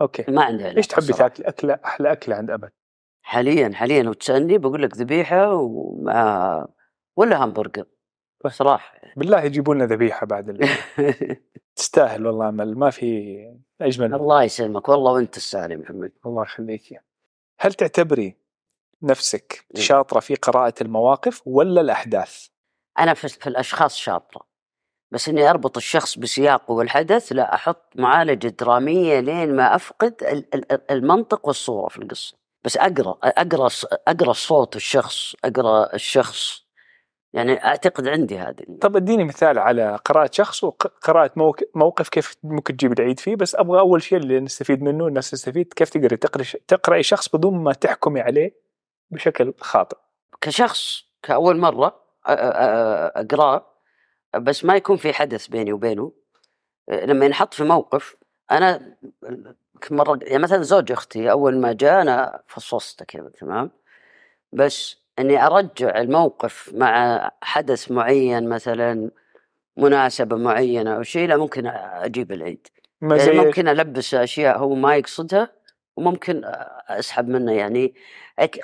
okay. 0.00 0.24
ما 0.28 0.42
عندي 0.44 0.62
علاقة 0.64 0.76
إيش 0.76 0.86
تحبي. 0.86 1.12
تاكلي 1.12 1.48
أكلة 1.48 1.78
أحلى 1.84 2.12
أكلة 2.12 2.36
عند 2.36 2.50
أبد؟ 2.50 2.70
حاليا 3.22 3.70
حاليا 3.74 4.02
لو 4.02 4.12
تسألني 4.12 4.58
بقول 4.58 4.82
لك 4.82 4.96
ذبيحة 4.96 5.54
ومع 5.54 6.66
ولا 7.16 7.44
همبرجر. 7.44 7.84
طيب. 8.44 8.52
صراحة. 8.52 8.98
بالله 9.16 9.42
يجيبوا 9.42 9.74
لنا 9.74 9.84
ذبيحة 9.86 10.26
بعد 10.26 10.48
ال... 10.48 10.68
تستاهل 11.76 12.26
والله 12.26 12.44
عمل 12.44 12.78
ما 12.78 12.90
في 12.90 13.36
أجمل. 13.80 14.14
الله 14.14 14.42
يسلمك. 14.42 14.88
والله 14.88 15.12
وأنت 15.12 15.36
السالم 15.36 15.72
يا 15.72 15.76
محمد. 15.78 16.12
الله 16.26 16.42
يخليك. 16.42 17.00
هل 17.60 17.72
تعتبري 17.74 18.36
نفسك. 19.02 19.66
شاطرة 19.74 20.20
في 20.20 20.34
قراءة 20.34 20.74
المواقف 20.80 21.42
ولا 21.46 21.80
الأحداث؟ 21.80 22.48
أنا 22.98 23.14
في, 23.14 23.28
في 23.28 23.46
الأشخاص 23.46 23.96
شاطره 23.96 24.48
بس 25.10 25.28
إني 25.28 25.50
أربط 25.50 25.76
الشخص 25.76 26.18
بسياقه 26.18 26.72
والحدث 26.72 27.32
لا 27.32 27.54
أحط 27.54 27.92
معالجة 27.96 28.48
درامية 28.48 29.20
لين 29.20 29.56
ما 29.56 29.74
أفقد 29.74 30.22
ال- 30.22 30.54
ال- 30.54 30.72
ال- 30.72 30.90
المنطق 30.90 31.46
والصورة 31.46 31.88
في 31.88 31.98
القصة 31.98 32.36
بس 32.64 32.76
أقرأ 32.76 33.18
أقرأ 33.24 33.68
أقرأ 34.08 34.32
صوت 34.32 34.76
الشخص 34.76 35.34
أقرأ 35.44 35.94
الشخص 35.94 36.68
يعني 37.32 37.64
أعتقد 37.64 38.08
عندي 38.08 38.38
هذه 38.38 38.64
طب 38.80 38.96
اديني 38.96 39.24
مثال 39.24 39.58
على 39.58 39.96
قراءة 40.04 40.30
شخص 40.32 40.64
وقراءة 40.64 41.30
موق- 41.36 41.62
موقف 41.74 42.08
كيف 42.08 42.36
ممكن 42.42 42.76
تجيب 42.76 42.92
العيد 43.00 43.20
فيه 43.20 43.36
بس 43.36 43.54
أبغى 43.54 43.80
أول 43.80 44.02
شيء 44.02 44.18
اللي 44.18 44.40
نستفيد 44.40 44.82
منه 44.82 45.06
الناس 45.06 45.30
تستفيد 45.30 45.72
كيف 45.74 45.90
تقدري 45.90 46.16
تقرأي 46.16 46.44
تقرأي 46.68 47.02
شخص 47.02 47.28
بدون 47.28 47.58
ما 47.62 47.72
تحكمي 47.72 48.20
عليه 48.20 48.54
بشكل 49.10 49.54
خاطئ. 49.60 49.96
كشخص 50.40 51.04
كأول 51.22 51.56
مرة 51.56 52.07
أقراه 52.28 53.66
بس 54.36 54.64
ما 54.64 54.76
يكون 54.76 54.96
في 54.96 55.12
حدث 55.12 55.46
بيني 55.46 55.72
وبينه 55.72 56.12
لما 56.88 57.26
ينحط 57.26 57.54
في 57.54 57.64
موقف 57.64 58.16
أنا 58.50 58.96
كم 59.80 59.96
مرة 59.96 60.18
يعني 60.22 60.42
مثلا 60.42 60.62
زوج 60.62 60.92
أختي 60.92 61.30
أول 61.30 61.58
ما 61.58 61.72
جاء 61.72 62.02
أنا 62.02 62.42
فصصته 62.46 63.04
كذا 63.04 63.28
تمام 63.28 63.70
بس 64.52 64.96
إني 65.18 65.46
أرجع 65.46 66.00
الموقف 66.00 66.70
مع 66.74 67.30
حدث 67.42 67.90
معين 67.90 68.48
مثلا 68.48 69.10
مناسبة 69.76 70.36
معينة 70.36 70.96
أو 70.96 71.02
شيء 71.02 71.28
لا 71.28 71.36
ممكن 71.36 71.66
أجيب 71.66 72.32
العيد 72.32 72.66
يعني 73.02 73.38
ممكن 73.38 73.68
ألبس 73.68 74.14
أشياء 74.14 74.58
هو 74.58 74.74
ما 74.74 74.96
يقصدها 74.96 75.52
وممكن 75.96 76.42
أسحب 76.88 77.28
منه 77.28 77.52
يعني 77.52 77.94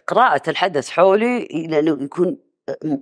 قراءة 0.07 0.51
الحدث 0.51 0.91
حولي 0.91 1.67
لأنه 1.69 2.05
يكون 2.05 2.37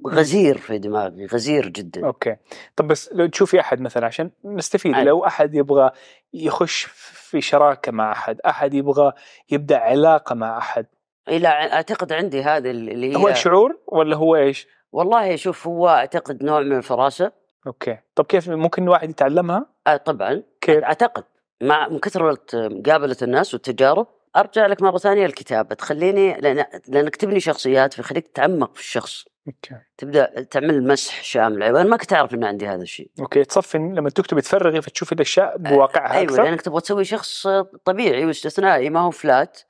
غزير 0.07 0.59
في 0.59 0.79
دماغي 0.79 1.27
غزير 1.27 1.69
جدا 1.69 2.07
أوكي 2.07 2.37
طب 2.77 2.89
بس 2.89 3.13
لو 3.13 3.27
تشوفي 3.27 3.61
أحد 3.61 3.81
مثلا 3.81 4.07
عشان 4.07 4.31
نستفيد. 4.45 4.97
لو 4.97 5.27
أحد 5.27 5.55
يبغى 5.55 5.91
يخش 6.35 6.85
في 7.13 7.41
شراكة 7.41 7.93
مع 7.93 8.13
أحد، 8.13 8.41
أحد 8.41 8.75
يبغى 8.75 9.13
يبدأ 9.51 9.79
علاقة 9.79 10.35
مع 10.35 10.59
أحد، 10.59 10.87
إلى 11.29 11.49
أعتقد 11.49 12.13
عندي 12.13 12.43
هذا 12.43 12.71
اللي 12.71 13.17
هو 13.17 13.29
هي 13.29 13.35
شعور 13.35 13.79
ولا 13.87 14.17
هو 14.17 14.37
إيش؟ 14.37 14.69
والله 14.93 15.37
شوف 15.37 15.67
هو 15.67 15.89
أعتقد 15.89 16.45
نوع 16.45 16.61
من 16.61 16.77
الفراسة 16.77 17.33
okay 17.67 17.99
طب 18.15 18.25
كيف 18.25 18.49
ممكن 18.49 18.83
الواحد 18.83 19.11
يتعلمها؟ 19.11 19.67
آه 19.87 19.97
طبعا 19.97 20.43
كيف؟ 20.61 20.85
أعتقد 20.85 21.25
مع 21.63 21.89
من 21.89 21.99
كثرة 21.99 22.39
مقابلة 22.55 23.17
الناس 23.23 23.55
والتجارب 23.55 24.07
أرجع 24.37 24.67
لك 24.67 24.83
مرة 24.83 24.99
ثانية 24.99 25.27
الكتابة 25.27 25.75
تخليني 25.75 26.41
لأن 26.41 26.65
لأنك 26.89 27.17
تبني 27.17 27.41
شخصيات 27.41 27.95
فيخليك 27.95 28.27
تتعمق 28.27 28.75
في 28.75 28.81
الشخص 28.81 29.25
okay. 29.47 29.77
تبدأ 29.99 30.43
تعمل 30.43 30.87
مسح 30.87 31.23
شامل 31.23 31.63
أنا 31.63 31.83
ما 31.83 31.97
كنت 31.97 32.13
أعرف 32.13 32.35
ان 32.35 32.45
عندي 32.45 32.67
هذا 32.67 32.83
الشيء. 32.83 33.11
okay 33.21 33.45
تصفي 33.45 33.79
لما 33.79 34.11
تكتبي 34.11 34.41
تفرغي 34.41 34.83
فتشوفي 34.83 35.13
الأشياء 35.13 35.59
بواقعها 35.59 36.13
أيوه 36.13 36.25
أكثر. 36.25 36.43
لأنك 36.43 36.61
تبغى 36.61 36.81
تسوي 36.81 37.05
شخص 37.05 37.47
طبيعي 37.85 38.27
واستثنائي 38.27 38.91
ما 38.91 39.01
هو 39.01 39.11
flat 39.11 39.61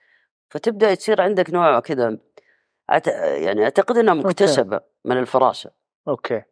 فتبدأ 0.48 0.94
تصير 0.94 1.20
عندك 1.20 1.50
نوع 1.50 1.80
كذا 1.80 2.18
أعت... 2.90 3.06
يعني 3.06 3.64
أعتقد 3.64 3.98
انها 3.98 4.14
مكتسبة 4.14 4.80
من 5.04 5.18
الفراسه 5.18 5.70
okay. 6.08 6.42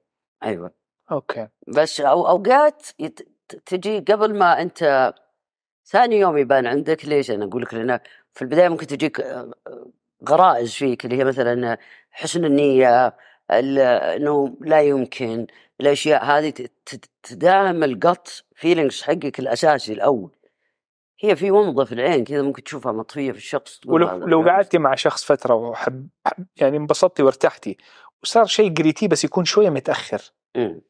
أيوه. 0.42 0.70
okay. 1.12 1.48
بس 1.68 2.00
أو 2.00 2.28
أوقات 2.28 2.86
يت... 2.98 3.28
تجي 3.66 3.98
قبل 3.98 4.38
ما 4.38 4.62
أنت 4.62 5.12
ثاني 5.86 6.18
يوم 6.18 6.36
يبان 6.36 6.66
عندك 6.66 7.04
ليش؟ 7.04 7.30
أنا 7.30 7.44
أقول 7.44 7.62
لك 7.62 7.74
لأن 7.74 8.00
في 8.32 8.42
البداية 8.42 8.68
ممكن 8.68 8.86
تجيك 8.86 9.20
آه، 9.20 9.50
غرائز 10.28 10.72
فيك 10.72 11.04
اللي 11.04 11.16
هي 11.16 11.24
مثلا 11.24 11.78
حسن 12.10 12.44
النية 12.44 13.16
ال- 13.50 13.78
إنه 13.78 14.56
لا 14.60 14.80
يمكن 14.80 15.46
الأشياء 15.80 16.24
هذه 16.24 16.52
تداهم 17.22 17.84
القط 17.84 18.28
فيلينجز 18.54 19.02
حقك 19.02 19.38
الأساسي 19.40 19.92
الأول 19.92 20.30
هي 21.20 21.36
في 21.36 21.50
ومضة 21.50 21.84
في 21.84 21.92
العين 21.92 22.24
كذا 22.24 22.42
ممكن 22.42 22.62
تشوفها 22.64 22.92
مطفيه 22.92 23.32
في 23.32 23.38
الشخص 23.38 23.80
ولو 23.86 24.26
لو. 24.26 24.48
قعدتي 24.48 24.78
مع 24.78 24.94
شخص 24.94 25.24
فترة 25.24 25.54
وحب 25.54 26.08
حب- 26.26 26.46
يعني 26.56 26.76
انبسطتي 26.76 27.22
وارتحتي 27.22 27.76
وصار 28.22 28.46
شيء 28.46 28.74
قريتيه 28.74 29.08
بس 29.08 29.24
يكون 29.24 29.44
شوية 29.44 29.70
متأخر 29.70 30.22
مم. 30.56 30.80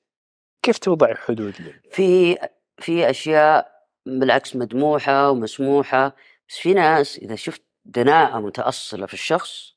كيف 0.62 0.78
توضعي 0.78 1.14
حدود؟ 1.14 1.54
في 1.90 2.38
في 2.78 3.10
أشياء 3.10 3.72
بالعكس 4.06 4.56
مدموحة 4.56 5.30
ومسموحة 5.30 6.16
بس 6.48 6.56
في 6.58 6.74
ناس 6.74 7.18
إذا 7.18 7.34
شفت 7.34 7.62
دناءة 7.84 8.38
متأصلة 8.40 9.06
في 9.06 9.14
الشخص 9.14 9.76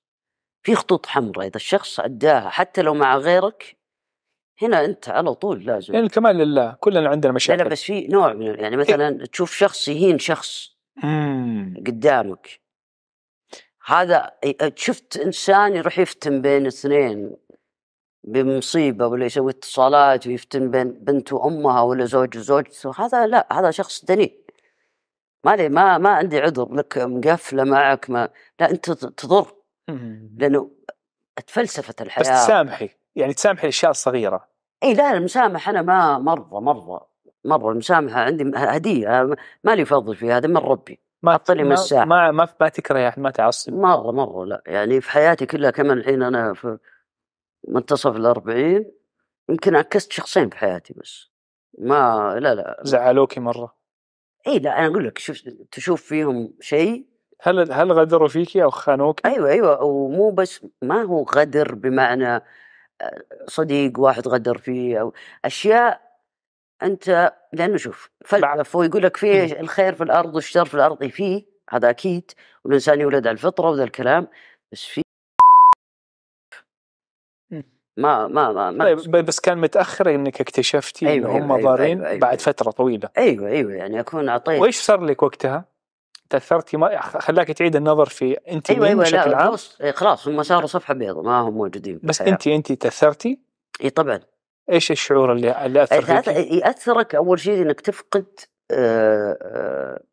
في 0.64 0.76
خطوط 0.76 1.06
حمراء 1.06 1.48
إذا 1.48 1.56
الشخص 1.56 2.00
عداها 2.00 2.50
حتى 2.50 2.82
لو 2.82 2.94
مع 2.94 3.18
غيرك 3.18 3.78
هنا 4.62 4.86
أنت 4.86 5.10
على 5.10 5.34
طول 5.34 5.66
لازم. 5.66 5.94
يعني 5.94 6.06
الكمال 6.06 6.36
لله 6.36 6.78
كلنا 6.80 7.10
عندنا 7.10 7.22
لا 7.22 7.28
لا 7.28 7.32
مشاكل. 7.32 7.70
بس 7.70 7.84
في 7.84 8.08
نوع 8.08 8.34
من 8.34 8.60
يعني 8.60 8.78
مثلا 8.78 9.26
تشوف 9.26 9.54
شخص 9.54 9.88
يهين 9.88 10.20
شخص 10.20 10.78
مم. 11.04 11.84
قدامك. 11.88 12.64
هذا 13.86 14.32
شفت 14.76 15.18
إنسان 15.18 15.76
يروح 15.76 16.00
يفتن 16.00 16.42
بين 16.42 16.68
اثنين 16.68 17.36
بمصيبة 18.24 19.08
ولا 19.08 19.26
يسوي 19.26 19.52
اتصالات 19.52 20.28
ويفتن 20.28 20.72
بين 20.72 20.92
بنت 20.92 21.34
وأمها 21.34 21.82
ولا 21.82 22.06
زوج 22.06 22.38
وزوجته 22.38 22.92
هذا 22.98 23.28
لا 23.28 23.48
هذا 23.52 23.72
شخص 23.72 24.06
دنيء. 24.06 24.44
ما 25.46 25.56
لي 25.56 25.70
ما 25.70 25.98
ما 25.98 26.10
عندي 26.10 26.40
عذر 26.40 26.74
لك 26.74 26.98
مقفلة 26.98 27.64
معك 27.64 28.10
ما 28.10 28.30
لا 28.60 28.72
أنت 28.72 28.92
تضر. 28.92 29.63
لأنه 30.38 30.72
اتفلسفت 31.38 32.02
بس 32.02 32.08
الحياة. 32.08 32.24
تسامحي 32.24 32.90
يعني 33.16 33.34
تسامحي 33.34 33.64
الاشياء 33.64 33.92
الصغيره 33.92 34.48
إي 34.84 34.94
لا 34.94 35.14
المسامحه 35.14 35.70
أنا 35.70 35.82
ما 35.82 36.18
مره 36.18 36.60
مره 36.60 37.08
مره 37.46 37.72
المسامحة 37.72 38.20
عندي 38.20 38.52
هدية 38.56 39.36
ما 39.64 39.76
لي 39.76 39.86
فضل 39.86 40.16
فيها 40.16 40.38
هذا 40.38 40.48
من 40.48 40.58
ربي. 40.58 41.00
ما 41.24 41.34
حط 41.34 41.52
لي 41.52 41.64
ما. 41.64 41.76
ما 41.92 42.32
ما, 42.32 42.48
ما 42.62 42.70
تكره 42.70 43.08
أحد 43.10 43.20
ما 43.20 43.30
تعصب 43.30 43.74
مرة 43.74 44.12
مرة 44.12 44.46
لا. 44.46 44.64
يعني 44.66 45.02
في 45.02 45.12
حياتي 45.12 45.46
كلها 45.46 45.72
كمان 45.72 45.98
الحين 45.98 46.24
أنا 46.24 46.54
في 46.54 46.78
منتصف 47.68 48.16
الأربعين 48.16 48.92
يمكن 49.50 49.76
عكست 49.76 50.12
شخصين 50.12 50.50
في 50.50 50.58
حياتي 50.58 50.94
بس. 50.94 51.30
ما 51.78 52.34
لا 52.40 52.56
لا. 52.56 52.82
زعلوكي 52.84 53.40
مرة؟ 53.40 53.76
إي 54.48 54.60
لا 54.60 54.80
أنا 54.80 54.88
أقول 54.88 55.08
لك 55.08 55.18
شوف 55.18 55.42
تشوف 55.72 56.02
فيهم 56.02 56.54
شيء 56.60 57.08
هل 57.44 57.72
هل 57.72 57.92
غدروا 57.92 58.28
فيكي 58.28 58.64
أو 58.64 58.70
خانوك؟ 58.70 59.26
أيوه 59.26 59.50
أيوه 59.50 59.84
ومو 59.84 60.32
بس 60.32 60.66
ما 60.82 61.02
هو 61.02 61.24
غدر 61.24 61.76
بمعنى 61.76 62.36
آه، 63.02 63.24
صديق 63.48 64.00
واحد 64.00 64.28
غدر 64.28 64.58
فيه 64.58 65.02
أو 65.02 65.14
أشياء 65.46 66.02
أنت 66.84 67.34
لأنه 67.54 67.78
شوف 67.78 68.10
فلسفه 68.26 68.80
ويقول 68.80 69.04
لك 69.04 69.18
في 69.18 69.60
الخير 69.60 69.94
في 69.94 70.04
الأرض 70.04 70.36
والشر 70.36 70.66
في 70.66 70.74
الأرض 70.74 71.06
فيه 71.06 71.46
هذا 71.70 71.90
أكيد 71.90 72.32
والإنسان 72.64 73.02
يولد 73.02 73.28
على 73.28 73.34
الفطرة 73.34 73.70
وذا 73.70 73.84
الكلام 73.84 74.28
بس 74.72 74.86
في. 74.86 75.02
ما 77.98 78.28
ما 78.28 78.52
ما, 78.52 78.72
ما 78.72 78.86
طيب 78.96 79.26
بس 79.26 79.40
كان 79.40 79.58
متأخر 79.58 80.16
إنك 80.16 80.42
اكتشفتي 80.42 81.08
أيوة، 81.08 81.30
أيوة 81.30 81.38
هم 81.38 81.52
أيوة، 81.52 81.58
أيوة، 81.58 81.76
ضارين 81.76 81.98
أيوة، 81.98 82.10
أيوة. 82.10 82.20
بعد 82.20 82.42
فترة 82.42 82.72
طويلة 82.72 83.10
أيوه 83.18 83.48
أيوه 83.50 83.74
يعني 83.74 84.00
أكون 84.00 84.30
أعطيت 84.30 84.62
وإيش 84.62 84.82
صار 84.82 85.06
لك 85.06 85.24
وقتها؟ 85.24 85.73
تاثرتي 86.34 86.78
ما 86.78 87.02
خلاك 87.02 87.48
تعيد 87.52 87.76
النظر 87.76 88.06
في 88.06 88.34
أنت 88.34 88.72
مين 88.72 88.84
أيوه 88.84 89.02
بشكل 89.04 89.32
لا 89.32 89.38
عام؟ 89.38 89.48
خلاص 89.48 89.82
إيه، 89.82 89.92
خلاص 89.92 90.28
هم 90.28 90.44
صاروا 90.44 90.68
صفحة 90.68 90.94
بيضاء 90.94 91.24
ما 91.24 91.40
هم 91.40 91.54
موجودين 91.54 92.00
بس. 92.04 92.22
أنت 92.22 92.48
أنت 92.48 92.72
تأثرتي؟ 92.72 93.40
اي 93.84 93.90
طبعا. 93.90 94.20
إيش 94.72 94.92
الشعور 94.92 95.32
اللي 95.34 95.66
اللي 95.66 95.84
أثر 95.84 96.02
يتأث- 96.02 96.30
فيك؟ 96.30 96.52
يأثرك 96.52 97.16
أول 97.16 97.40
شيء 97.40 97.62
إنك 97.62 97.82
تفقد 97.82 98.26
آه، 98.72 99.38
آه، 99.42 100.04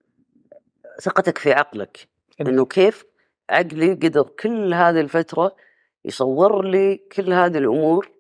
ثقتك 1.03 1.39
في 1.39 1.53
عقلك. 1.53 2.09
إنه 2.41 2.67
كيف 2.67 3.05
عقلي 3.51 3.93
قدر 3.95 4.23
كل 4.23 4.75
هذه 4.75 5.01
الفترة 5.01 5.57
يصور 6.05 6.65
لي 6.65 6.97
كل 6.97 7.33
هذه 7.33 7.59
الأمور 7.59 8.11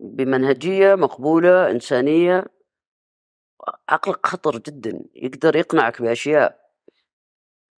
بمنهجية 0.00 0.94
مقبولة 0.94 1.70
إنسانية. 1.70 2.44
عقلك 3.88 4.26
خطر 4.26 4.58
جدا 4.58 5.00
يقدر 5.14 5.56
يقنعك 5.56 6.02
بأشياء. 6.02 6.65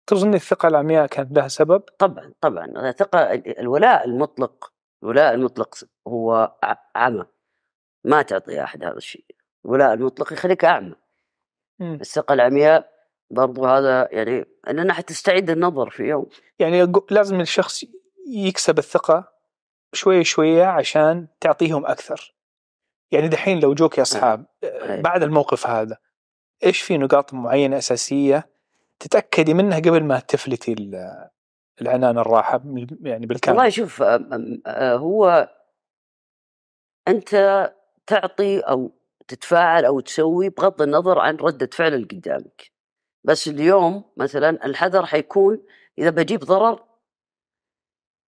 تظن 0.09 0.35
الثقة 0.35 0.69
العمياء 0.69 1.07
كانت 1.07 1.39
لها 1.39 1.49
سبب؟ 1.49 1.81
طبعا 1.81 2.33
طبعا 2.41 2.89
الثقة 2.89 3.35
الولاء 3.35 4.05
المطلق 4.05 4.73
الولاء 5.03 5.35
المطلق 5.35 5.85
هو 6.09 6.57
عمى 6.97 7.25
ما 8.05 8.23
تعطي 8.23 8.63
أحد 8.63 8.85
هذا 8.85 8.97
الشيء 8.97 9.25
الولاء 9.65 9.95
المطلق 9.95 10.33
يخليك 10.33 10.65
أعمى 10.65 10.95
مم. 11.79 11.99
الثقة 12.01 12.33
العمياء 12.33 12.91
برضو 13.31 13.65
هذا 13.67 14.09
يعني 14.13 14.45
اننا 14.69 14.93
حتستعيد 14.93 15.51
النظر 15.51 15.91
في 15.91 16.03
يوم 16.03 16.27
يعني 16.59 16.93
لازم 17.11 17.41
الشخص 17.41 17.85
يكسب 18.29 18.79
الثقة 18.79 19.33
شوية 19.93 20.23
شوية 20.23 20.65
عشان 20.65 21.29
تعطيهم 21.41 21.87
أكثر. 21.87 22.35
يعني 23.11 23.29
دحين 23.29 23.61
لو 23.61 23.75
جوك 23.75 23.99
يا 23.99 24.03
أصحاب 24.03 24.47
أي. 24.65 25.03
بعد 25.03 25.23
الموقف 25.23 25.67
هذا 25.67 25.97
إيش 26.65 26.81
في 26.83 26.99
نقاط 26.99 27.35
معينة 27.35 27.79
أساسية 27.79 28.58
تتأكدي 29.01 29.55
منها 29.55 29.79
قبل 29.79 30.05
ما 30.05 30.21
تفلتي 30.21 30.73
ال- 30.73 31.29
العنان 31.83 32.19
الراحة 32.19 32.63
يعني 33.01 33.27
بالكامل. 33.27 33.57
والله 33.57 33.71
شوف 33.71 34.03
آه، 34.03 34.97
هو 34.97 35.49
أنت 37.09 37.31
تعطي 38.07 38.61
أو 38.61 38.93
تتفاعل 39.29 39.85
أو 39.85 40.01
تسوي 40.01 40.49
بغض 40.49 40.83
النظر 40.83 41.19
عن 41.19 41.37
ردة 41.37 41.71
فعل 41.73 41.95
اللي 41.95 42.07
قدامك. 42.07 42.71
بس 43.25 43.49
اليوم 43.49 44.05
مثلا 44.17 44.67
الحذر 44.67 45.07
حيكون 45.07 45.63
إذا 45.99 46.11
بجيب 46.11 46.41
ضرر 46.41 46.85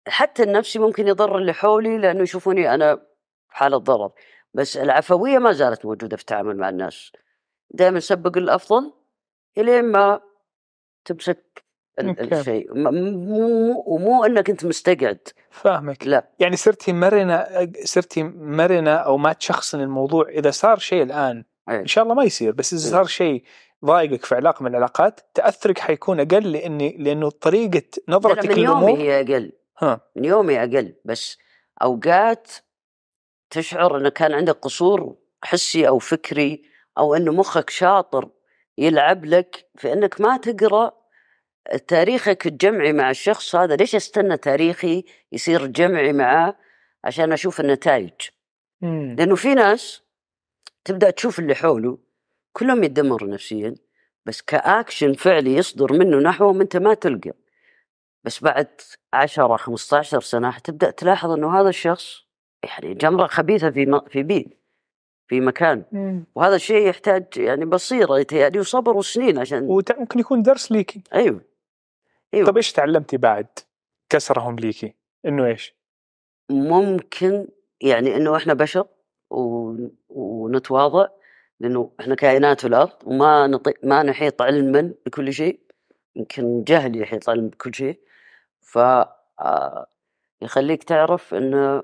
حتى 0.08 0.42
النفسي 0.42 0.78
ممكن 0.78 1.08
يضر 1.08 1.38
اللي 1.38 1.52
حولي 1.52 1.98
لأنه 1.98 2.22
يشوفوني 2.22 2.74
أنا 2.74 2.96
في 3.48 3.56
حالة 3.56 3.76
ضرر. 3.78 4.12
بس 4.54 4.76
العفوية 4.76 5.38
ما 5.38 5.52
زالت 5.52 5.84
موجودة 5.86 6.16
في 6.16 6.22
التعامل 6.22 6.56
مع 6.56 6.68
الناس. 6.68 7.12
دائما 7.70 8.00
سبق 8.00 8.38
الأفضل 8.38 8.92
الين 9.58 9.84
ما 9.84 10.20
تمسك. 11.04 11.64
الشيء. 11.98 12.74
مو 12.74 13.84
ومو 13.86 14.24
إنك 14.24 14.50
أنت 14.50 14.64
مستقعد. 14.64 15.28
فاهمك. 15.50 16.06
لا. 16.06 16.28
يعني 16.38 16.56
صرتي 16.56 16.92
مرنة 16.92 17.46
صرتي 17.84 18.22
مرنة 18.22 18.90
أو 18.90 19.16
ما 19.16 19.32
تشخصن 19.32 19.80
الموضوع. 19.80 20.28
إذا 20.28 20.50
صار 20.50 20.78
شيء 20.78 21.02
الآن 21.02 21.44
أي. 21.68 21.80
إن 21.80 21.86
شاء 21.86 22.04
الله 22.04 22.14
ما 22.14 22.24
يصير 22.24 22.52
بس 22.52 22.72
إذا 22.72 22.90
صار 22.90 23.04
شيء 23.04 23.44
ضايقك 23.84 24.24
في 24.24 24.34
علاقة 24.34 24.62
من 24.62 24.70
العلاقات 24.70 25.20
تأثرك 25.34 25.78
حيكون 25.78 26.20
أقل 26.20 26.52
لأني 26.52 26.96
لأنه 26.98 27.30
طريقة 27.30 27.82
نظرتك 28.08 28.50
من 28.50 28.58
يومي 28.58 28.98
هي 28.98 29.20
أقل. 29.20 29.52
ها. 29.78 30.00
من 30.16 30.24
يومي 30.24 30.58
أقل 30.58 30.94
بس 31.04 31.38
أوقات 31.82 32.50
تشعر 33.50 33.96
انه 33.96 34.08
كان 34.08 34.32
عندك 34.32 34.54
قصور 34.54 35.16
حسي 35.42 35.88
أو 35.88 35.98
فكري 35.98 36.64
أو 36.98 37.14
انه 37.14 37.32
مخك 37.32 37.70
شاطر. 37.70 38.28
يلعب 38.78 39.24
لك 39.24 39.66
في 39.76 39.92
إنك 39.92 40.20
ما 40.20 40.36
تقرأ 40.36 40.92
تاريخك 41.88 42.46
الجمعي 42.46 42.92
مع 42.92 43.10
الشخص 43.10 43.56
هذا. 43.56 43.76
ليش 43.76 43.94
أستنى 43.94 44.36
تاريخي 44.36 45.04
يصير 45.32 45.66
جمعي 45.66 46.12
معاه 46.12 46.56
عشان 47.04 47.32
أشوف 47.32 47.60
النتائج؟ 47.60 48.12
مم. 48.80 49.16
لأنه 49.18 49.34
في 49.34 49.54
ناس 49.54 50.02
تبدأ 50.84 51.10
تشوف 51.10 51.38
اللي 51.38 51.54
حوله 51.54 51.98
كلهم 52.52 52.84
يتدمروا 52.84 53.28
نفسيا 53.28 53.74
بس 54.26 54.42
كأكشن 54.42 55.12
فعلي 55.12 55.54
يصدر 55.54 55.92
منه 55.92 56.18
نحوهم 56.18 56.60
انت 56.60 56.76
ما 56.76 56.94
تلقى. 56.94 57.32
بس 58.24 58.42
بعد 58.42 58.80
10 59.12 59.56
15 59.56 60.20
سنة 60.20 60.50
حتبدا 60.50 60.90
تلاحظ 60.90 61.30
إنه 61.30 61.60
هذا 61.60 61.68
الشخص 61.68 62.24
يعني 62.64 62.94
جمرة 62.94 63.26
خبيثة 63.26 63.70
في 63.70 64.00
في 64.08 64.22
بيئة. 64.22 64.63
في 65.26 65.40
مكان. 65.40 65.84
مم. 65.92 66.24
وهذا 66.34 66.56
الشيء 66.56 66.88
يحتاج 66.88 67.24
يعني 67.36 67.64
بصيرة 67.64 68.18
يتهيألي 68.18 68.60
وصبر 68.60 68.96
وسنين 68.96 69.38
عشان 69.38 69.62
وممكن 69.62 70.20
يكون 70.20 70.42
درس 70.42 70.72
ليكي. 70.72 71.02
أيوه. 71.14 71.40
أيوه. 72.34 72.46
طيب 72.46 72.56
إيش 72.56 72.72
تعلمتي 72.72 73.16
بعد 73.16 73.46
كسرهم 74.10 74.56
ليكي؟ 74.56 74.94
إنه 75.26 75.46
إيش؟ 75.46 75.74
ممكن 76.50 77.48
يعني 77.80 78.16
إنه 78.16 78.36
إحنا 78.36 78.54
بشر 78.54 78.86
و... 79.30 79.74
ونتواضع 80.08 81.08
لأنه 81.60 81.90
إحنا 82.00 82.14
كائنات 82.14 82.60
في 82.60 82.66
الأرض 82.66 82.92
وما 83.04 83.46
نطي... 83.46 83.74
ما 83.82 84.02
نحيط 84.02 84.42
علما 84.42 84.92
بكل 85.06 85.32
شيء. 85.32 85.60
يمكن 86.16 86.64
جهل 86.64 87.00
يحيط 87.00 87.30
علم 87.30 87.48
بكل 87.48 87.74
شيء. 87.74 88.00
ف 88.60 88.78
آه، 88.78 89.86
يخليك 90.42 90.84
تعرف 90.84 91.34
إنه 91.34 91.82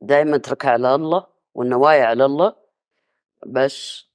دائما 0.00 0.36
اتركها 0.36 0.70
على 0.70 0.94
الله. 0.94 1.26
والنوايا 1.60 2.04
على 2.04 2.24
الله 2.24 2.56
بس 3.46 4.06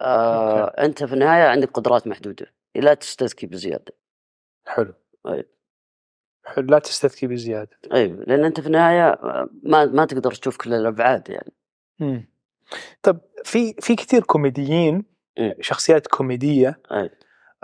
آه 0.00 0.64
أوكي. 0.64 0.80
أنت 0.80 1.04
في 1.04 1.12
النهاية 1.12 1.48
عندك 1.48 1.70
قدرات 1.70 2.06
محدودة 2.06 2.46
لا 2.74 2.94
تستذكي 2.94 3.46
بزيادة 3.46 3.92
حلو 4.66 4.94
أي. 5.26 5.44
حلو 6.44 6.66
لا 6.66 6.78
تستذكي 6.78 7.26
بزيادة 7.26 7.78
أيوه 7.92 8.24
لأن 8.24 8.44
أنت 8.44 8.60
في 8.60 8.66
النهاية 8.66 9.08
آه، 9.08 9.48
ما 9.62 9.84
ما 9.84 10.04
تقدر 10.04 10.32
تشوف 10.32 10.56
كل 10.56 10.74
الأبعاد 10.74 11.30
يعني 11.30 11.52
مم. 12.00 12.28
طب 13.02 13.20
في 13.44 13.72
في 13.80 13.94
كثير 13.96 14.22
كوميديين 14.22 15.04
إيه. 15.38 15.56
شخصيات 15.60 16.06
كوميدية 16.06 16.80
أي. 16.92 17.10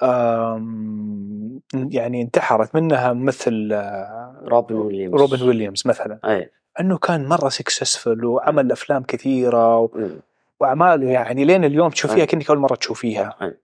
آم، 0.02 1.60
يعني 1.74 2.22
انتحرت 2.22 2.74
منها 2.74 3.12
مثل 3.12 3.70
آه، 3.72 4.42
روبن 4.44 4.74
ويليامز 4.74 5.20
روبن 5.20 5.42
ويليامز 5.42 5.82
مثلا 5.86 6.20
اي 6.24 6.50
إنه 6.80 6.98
كان 6.98 7.28
مرة 7.28 7.48
successful 7.48 8.24
وعمل 8.24 8.72
أفلام 8.72 9.02
كثيرة 9.02 9.78
و- 9.78 9.90
مم. 9.94 10.20
واعماله 10.60 11.10
يعني 11.10 11.44
لين 11.44 11.64
اليوم 11.64 11.90
تشوفيها 11.90 12.20
أي. 12.20 12.26
كأنك 12.26 12.50
أول 12.50 12.58
مرة 12.58 12.74
تشوفيها. 12.74 13.56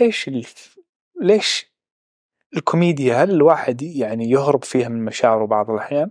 إيش 0.00 0.28
الف... 0.28 0.78
ليش 1.20 1.72
الكوميديا 2.56 3.14
هل 3.24 3.30
الواحد 3.30 3.82
يعني 3.82 4.30
يهرب 4.30 4.64
فيها 4.64 4.88
من 4.88 5.04
مشاعره 5.04 5.44
بعض 5.46 5.70
الأحيان؟ 5.70 6.10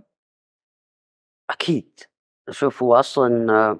أكيد 1.50 2.00
شوف 2.50 2.82
هو 2.82 2.94
أصلا 2.94 3.78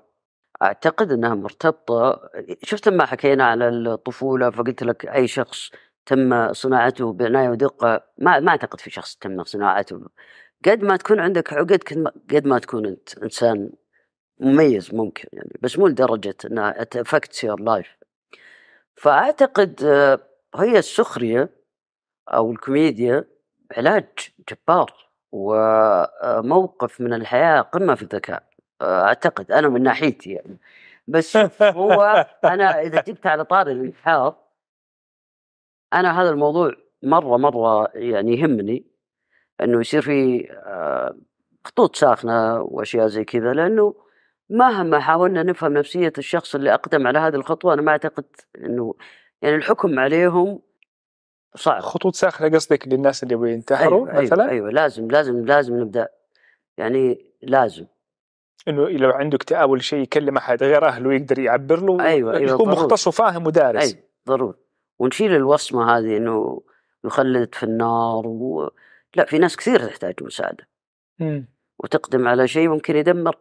أعتقد 0.63 1.13
إنها 1.13 1.35
مرتبطة 1.35 2.31
شفت 2.63 2.89
لما 2.89 3.07
حكينا 3.07 3.45
على 3.45 3.69
الطفولة 3.69 4.51
فقلت 4.51 4.83
لك 4.83 5.07
أي 5.07 5.29
شخص 5.29 5.71
تم 6.07 6.53
صناعته 6.53 7.13
بعنايه 7.13 7.49
ودقة 7.49 8.05
ما 8.19 8.41
ما 8.41 8.51
أعتقد 8.51 8.81
في 8.81 8.91
شخص 8.91 9.17
تم 9.17 9.45
صناعته 9.45 10.01
قد 10.65 10.83
ما 10.85 10.97
تكون 10.97 11.21
عندك 11.21 11.53
عقد 11.53 11.83
قد 12.31 12.47
ما- 12.47 12.59
تكون 12.59 12.87
أنت 12.87 13.19
إنسان 13.19 13.71
مميز 14.41 14.95
ممكن 14.95 15.29
يعني 15.33 15.59
بس 15.61 15.79
مو 15.79 15.87
لدرجة 15.87 16.37
انها 16.45 16.83
affect 16.97 17.45
your 17.45 17.61
life 17.61 17.97
فأعتقد 18.97 19.85
آه، 19.85 20.21
هي 20.55 20.79
السخرية 20.79 21.49
أو 22.29 22.53
الكوميديا 22.53 23.25
علاج 23.77 24.09
جبار 24.51 24.93
وموقف 25.33 27.01
من 27.01 27.13
الحياة 27.13 27.61
قمة 27.61 27.95
في 27.95 28.03
الذكاء 28.03 28.43
آه، 28.81 29.03
أعتقد 29.05 29.53
أنا 29.53 29.69
من 29.69 29.83
ناحيتي 29.83 30.31
يعني. 30.33 30.59
بس 31.09 31.37
هو 31.63 32.27
أنا 32.45 32.81
إذا 32.81 33.01
جبت 33.01 33.27
على 33.27 33.45
طاري 33.45 33.73
الانحاض 33.73 34.49
أنا 35.93 36.23
هذا 36.23 36.31
الموضوع 36.31 36.73
مرة 37.03 37.37
مرة 37.37 37.89
يعني 37.95 38.39
يهمني. 38.39 38.92
إنه 39.61 39.81
يصير 39.81 40.03
في 40.03 40.49
آه، 40.51 41.17
خطوط 41.65 41.97
ساخنة 41.97 42.61
وأشياء 42.61 43.07
زي 43.07 43.25
كذا 43.25 43.53
لأنه 43.53 43.95
مهما 44.51 45.01
حاولنا 45.01 45.43
نفهم 45.43 45.73
نفسية 45.73 46.13
الشخص 46.19 46.55
اللي 46.55 46.75
أقدم 46.75 47.07
على 47.07 47.19
هذه 47.19 47.35
الخطوة 47.35 47.75
أنا 47.75 47.83
ما 47.83 47.93
أعتقد 47.93 48.25
إنه 48.59 48.95
يعني 49.43 49.57
الحكم 49.57 49.99
عليهم 49.99 50.61
صعب. 51.55 51.81
خطوط 51.81 52.15
ساخنة 52.15 52.49
قصدك 52.49 52.89
للناس 52.89 53.23
اللي 53.23 53.35
يبغوا 53.35 53.49
ينتحروا 53.49 54.11
أيوة 54.11 54.23
مثلا؟ 54.23 54.43
أيوة, 54.43 54.53
أيوه 54.53 54.71
لازم 54.71 55.11
لازم 55.11 55.45
لازم 55.45 55.81
نبدأ. 55.81 56.09
يعني 56.79 57.33
لازم. 57.43 57.87
إنه 58.69 58.89
لو 58.89 59.11
عنده 59.11 59.37
اكتئاب 59.37 59.71
ولا 59.71 59.81
شيء 59.81 59.99
يكلم 59.99 60.37
أحد 60.37 60.63
غير 60.63 60.87
أهله 60.89 61.15
يقدر 61.15 61.39
يعبر 61.39 61.81
له 61.81 62.05
أيوة، 62.05 62.37
أيوة، 62.37 62.53
يكون. 62.53 62.69
مختص 62.69 63.07
وفاهم 63.07 63.47
ودارس. 63.47 63.95
اي 63.95 64.05
ضروري. 64.29 64.55
ونشيل 64.99 65.35
الوصمة 65.35 65.99
هذه 65.99 66.17
إنه 66.17 66.63
يخلد 67.05 67.55
في 67.55 67.63
النار 67.63 68.27
و... 68.27 68.71
لا 69.17 69.25
في 69.25 69.39
ناس 69.39 69.57
كثير 69.57 69.87
تحتاج 69.87 70.15
مساعدة 70.23 70.69
مم. 71.19 71.47
وتقدم 71.79 72.29
على 72.29 72.49
شيء 72.49 72.69
ممكن 72.69 72.97
يدمر 72.97 73.37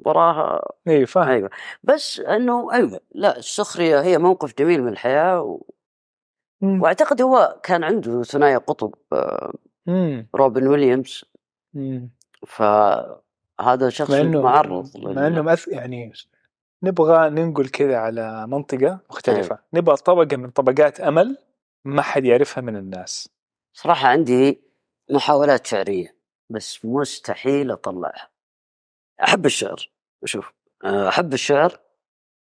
وراها 0.00 0.62
اي 0.88 1.06
فاهم 1.06 1.28
أيوه 1.28 1.50
بس 1.82 2.20
إنه 2.20 2.72
أيوه 2.72 3.00
لا 3.14 3.38
السخرية 3.38 4.00
هي 4.00 4.18
موقف 4.18 4.58
جميل 4.58 4.82
من 4.82 4.88
الحياة 4.88 5.42
و... 5.42 5.62
مم. 6.60 6.82
وأعتقد 6.82 7.22
هو 7.22 7.60
كان 7.62 7.84
عنده 7.84 8.22
ثنائي 8.22 8.56
قطب 8.56 8.94
مم. 9.86 10.28
روبن 10.34 10.66
ويليامز 10.66 11.24
مم. 11.74 12.10
فهذا 12.46 13.88
شخص 13.88 14.10
مع 14.10 14.20
إنه 14.20 14.42
معرض 14.42 14.90
مع 14.96 15.26
إنه 15.26 15.42
مأث... 15.42 15.68
يعني 15.68 16.12
نبغى 16.82 17.30
ننقل 17.30 17.68
كذا 17.68 17.96
على 17.96 18.46
منطقة 18.46 19.00
مختلفة 19.10 19.58
نبغى 19.74 19.96
طبقة 19.96 20.36
من 20.36 20.50
طبقات 20.50 21.00
أمل 21.00 21.38
ما 21.84 22.02
حد 22.02 22.24
يعرفها 22.24 22.60
من 22.60 22.76
الناس 22.76 23.28
صراحة 23.72 24.08
عندي 24.08 24.69
محاولات 25.10 25.66
شعريه 25.66 26.16
بس 26.50 26.84
مستحيل 26.84 27.70
أطلعها. 27.70 28.30
أحب 29.24 29.46
الشعر 29.46 29.90
شوف 30.24 30.52
آه، 30.84 31.08
أحب 31.08 31.32
الشعر 31.32 31.80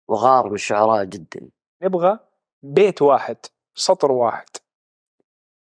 وغار 0.07 0.49
من 0.49 0.55
الشعراء 0.55 1.03
جدا. 1.03 1.49
نبغى 1.81 2.19
بيت 2.63 3.01
واحد 3.01 3.37
سطر 3.75 4.11
واحد 4.11 4.49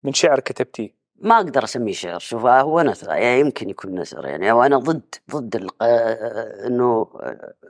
من 0.04 0.12
شعر 0.12 0.40
كتبتيه. 0.40 1.02
ما 1.16 1.36
أقدر 1.36 1.64
أسميه 1.64 1.92
شعر 1.92 2.18
شوف 2.18 2.44
آه، 2.44 2.60
هو 2.60 2.82
نثر 2.82 3.10
يعني 3.10 3.40
يمكن 3.40 3.70
يكون 3.70 4.00
نثر 4.00 4.26
يعني 4.26 4.52
وأنا 4.52 4.78
ضد 4.78 5.14
ضد 5.30 5.56
الق... 5.56 5.82
آه، 5.82 6.66
إنه 6.66 7.06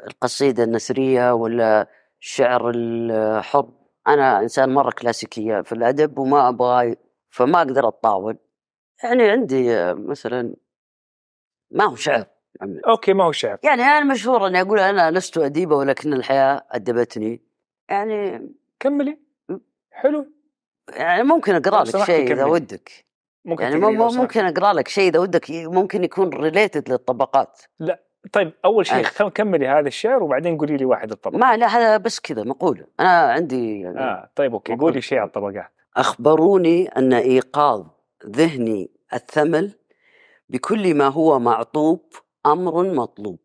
القصيدة 0.06 0.64
النثرية 0.64 1.32
ولا 1.32 1.88
الشعر 2.20 2.70
الحر. 2.74 3.68
أنا 4.06 4.40
إنسان 4.40 4.74
مرة 4.74 4.90
كلاسيكية 4.90 5.60
في 5.60 5.72
الأدب 5.72 6.18
وما 6.18 6.48
أبغى 6.48 6.96
فما 7.28 7.58
أقدر 7.58 7.88
اتطاول 7.88 8.38
يعني 9.05 9.30
عندي 9.30 9.74
آه، 9.74 9.92
مثلا 9.92 10.55
ما 11.70 11.84
هو 11.84 11.94
شعر 11.94 12.24
okay 12.88 13.12
ما 13.12 13.24
هو 13.24 13.32
شعر 13.32 13.59
يعني 13.62 13.82
أنا 13.82 14.05
مشهور 14.05 14.46
إني 14.46 14.61
أقول 14.61 14.78
أنا 14.78 15.11
لست 15.11 15.38
أديبة 15.38 15.76
ولكن 15.76 16.12
الحياة 16.12 16.62
أدبتني. 16.70 17.40
يعني 17.88 18.48
كملي. 18.80 19.18
حلو. 19.90 20.26
يعني 20.96 21.22
ممكن 21.22 21.55
أقرأ 21.55 21.84
لو 21.84 22.00
لك 22.00 22.05
شيء 22.07 22.32
إذا. 22.32 22.44
ودك. 22.44 22.90
ممكن 23.44 23.62
يعني. 23.64 23.76
ممكن 23.96 24.44
أقرأ 24.44 24.72
لك 24.72 24.88
شيء 24.88 25.09
إذا 25.09 25.18
ودك 25.18 25.50
ممكن 25.50 26.05
يكون 26.05 26.28
related 26.28 26.88
للطبقات. 26.88 27.61
طيب 28.32 28.53
أول 28.64 28.86
شيء. 28.86 29.03
خل- 29.03 29.28
كملي 29.28 29.68
هذا 29.68 29.88
الشعر 29.88 30.22
وبعدين 30.22 30.59
قولي 30.59 30.76
لي 30.76 30.84
واحد 30.84 31.11
الطبق 31.11 31.36
ما 31.36 31.57
لا 31.57 31.66
هذا 31.66 31.96
بس 31.96 32.20
كذا 32.20 32.42
مقوله 32.44 32.86
أنا 33.00 33.09
عندي 33.32 33.80
يعني 33.80 34.00
آه 34.00 34.30
طيب 34.34 34.53
okay. 34.52 34.76
قولي 34.76 35.00
شيء 35.00 35.18
على 35.18 35.26
الطبقات. 35.26 35.72
أخبروني 35.96 36.88
أن 36.88 37.12
إيقاظ 37.12 37.86
ذهني 38.26 38.90
الثمل 39.14 39.72
بكل 40.48 40.94
ما 40.94 41.08
هو 41.08 41.38
معطوب 41.38 42.00
أمر 42.46 42.94
مطلوب. 42.94 43.40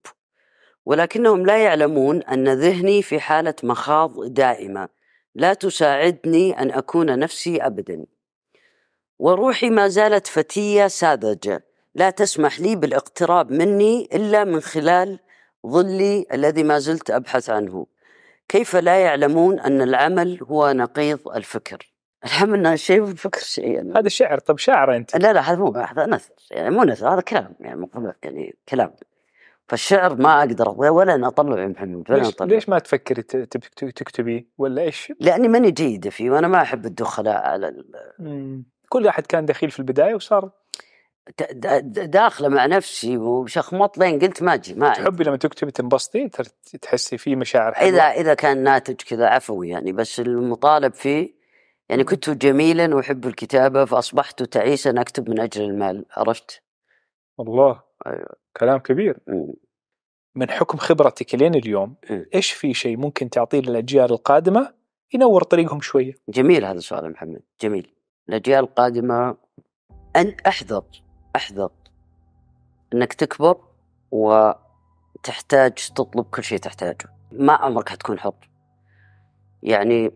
ولكنهم 0.85 1.45
لا 1.45 1.57
يعلمون 1.63 2.23
أن 2.23 2.49
ذهني 2.49 3.01
في 3.01 3.19
حالة 3.19 3.53
مخاض 3.63 4.33
دائمة. 4.33 4.89
لا 5.35 5.53
تساعدني 5.53 6.61
أن 6.61 6.71
أكون 6.71 7.19
نفسي 7.19 7.57
ابدا. 7.57 8.05
وروحي 9.19 9.69
ما 9.69 9.87
زالت 9.87 10.27
فتية 10.27 10.87
ساذجة. 10.87 11.63
لا 11.95 12.09
تسمح 12.09 12.59
لي 12.59 12.75
بالاقتراب 12.75 13.51
مني 13.51 14.09
إلا 14.13 14.43
من 14.43 14.59
خلال 14.59 15.19
ظلي 15.67 16.25
الذي 16.33 16.63
ما 16.63 16.79
زلت 16.79 17.11
أبحث 17.11 17.49
عنه. 17.49 17.85
كيف 18.49 18.75
لا 18.75 18.97
يعلمون 18.97 19.59
أن 19.59 19.81
العمل 19.81 20.39
هو 20.43 20.71
نقيض 20.71 21.27
الفكر؟ 21.27 21.96
العمل 22.25 22.79
شيء 22.79 23.01
والفكر 23.01 23.39
شيء 23.41 23.71
يعني. 23.71 23.93
هذا 23.95 24.09
شعر 24.09 24.39
طب 24.39 24.57
شاعر 24.57 24.95
أنت 24.95 25.17
لا 25.17 25.33
لا 25.33 25.41
هذا 25.41 25.59
مو 25.59 25.71
هذا 25.71 26.05
نثر 26.05 26.33
يعني 26.51 26.69
مو 26.69 26.83
نثر 26.83 27.13
هذا 27.13 27.21
كلام 27.21 27.55
يعني 27.59 27.79
مقولة 27.79 28.13
يعني 28.23 28.55
كلام 28.69 28.91
فالشعر 29.67 30.15
ما 30.15 30.39
أقدر 30.39 30.69
ولا 30.69 31.15
أنا 31.15 31.27
اطلع 31.27 31.61
يا 31.61 31.67
محمد 31.67 32.11
ولا 32.11 32.17
ليش, 32.17 32.27
اطلع 32.27 32.47
ليش 32.47 32.69
ما 32.69 32.79
تفكري 32.79 33.21
تكتبي 33.91 34.47
ولا 34.57 34.81
إيش؟ 34.81 35.13
لأني 35.19 35.47
ماني 35.47 35.71
جيدة 35.71 36.09
فيه 36.09 36.29
وأنا 36.31 36.47
ما 36.47 36.61
أحب 36.61 36.85
الدخلاء 36.85 37.35
على 37.47 37.67
ال- 37.67 37.85
مم. 38.19 38.65
كل 38.89 39.05
واحد 39.05 39.25
كان 39.27 39.45
دخيل 39.45 39.71
في 39.71 39.79
البداية 39.79 40.15
وصار 40.15 40.51
داخلة 41.91 42.47
مع 42.49 42.65
نفسي 42.65 43.17
وشخمط 43.17 43.97
لين 43.97 44.19
قلت 44.19 44.43
ما 44.43 44.53
أجي 44.53 44.73
ما. 44.73 44.93
تحبي 44.93 45.23
لما 45.23 45.37
تكتبي 45.37 45.71
تنبسطي 45.71 46.29
تحسي 46.81 47.17
في 47.17 47.35
مشاعر 47.35 47.73
حلوة 47.73 47.89
إذا 47.89 48.21
إذا 48.21 48.33
كان 48.33 48.63
ناتج 48.63 48.95
كذا 48.95 49.27
عفوي 49.27 49.69
يعني 49.69 49.91
بس 49.91 50.19
المطالب 50.19 50.93
فيه 50.93 51.36
يعني 51.89 52.03
كنت 52.03 52.29
جميلا 52.29 52.95
واحب 52.95 53.25
الكتابة 53.25 53.85
فأصبحت 53.85 54.43
تعيسا 54.43 55.01
أكتب 55.01 55.29
من 55.29 55.39
أجل 55.39 55.61
المال 55.61 56.05
عرفت؟ 56.11 56.63
الله 57.39 57.81
أيوة. 58.07 58.35
كلام 58.57 58.79
كبير. 58.79 59.19
من 60.35 60.49
حكم 60.49 60.77
خبرتك 60.77 61.35
لين 61.35 61.55
اليوم. 61.55 61.95
إيش 62.35 62.51
في 62.51 62.73
شيء 62.73 62.97
ممكن 62.97 63.29
تعطيه 63.29 63.59
للأجيال 63.59 64.11
القادمة 64.11 64.73
ينور 65.13 65.43
طريقهم 65.43 65.81
شوية 65.81 66.13
جميل 66.29 66.65
هذا 66.65 66.77
السؤال 66.77 67.03
يا 67.03 67.09
محمد 67.09 67.41
جميل 67.61 67.93
الأجيال 68.29 68.63
القادمة 68.63 69.37
أن 70.15 70.35
أحذر 70.47 70.83
أحذر 71.35 71.71
أنك 72.93 73.13
تكبر 73.13 73.57
وتحتاج 74.11 75.73
تطلب 75.95 76.25
كل 76.25 76.43
شيء 76.43 76.57
تحتاجه 76.57 77.09
ما 77.31 77.53
عمرك 77.53 77.89
حتكون 77.89 78.19
حر 78.19 78.49
يعني 79.63 80.11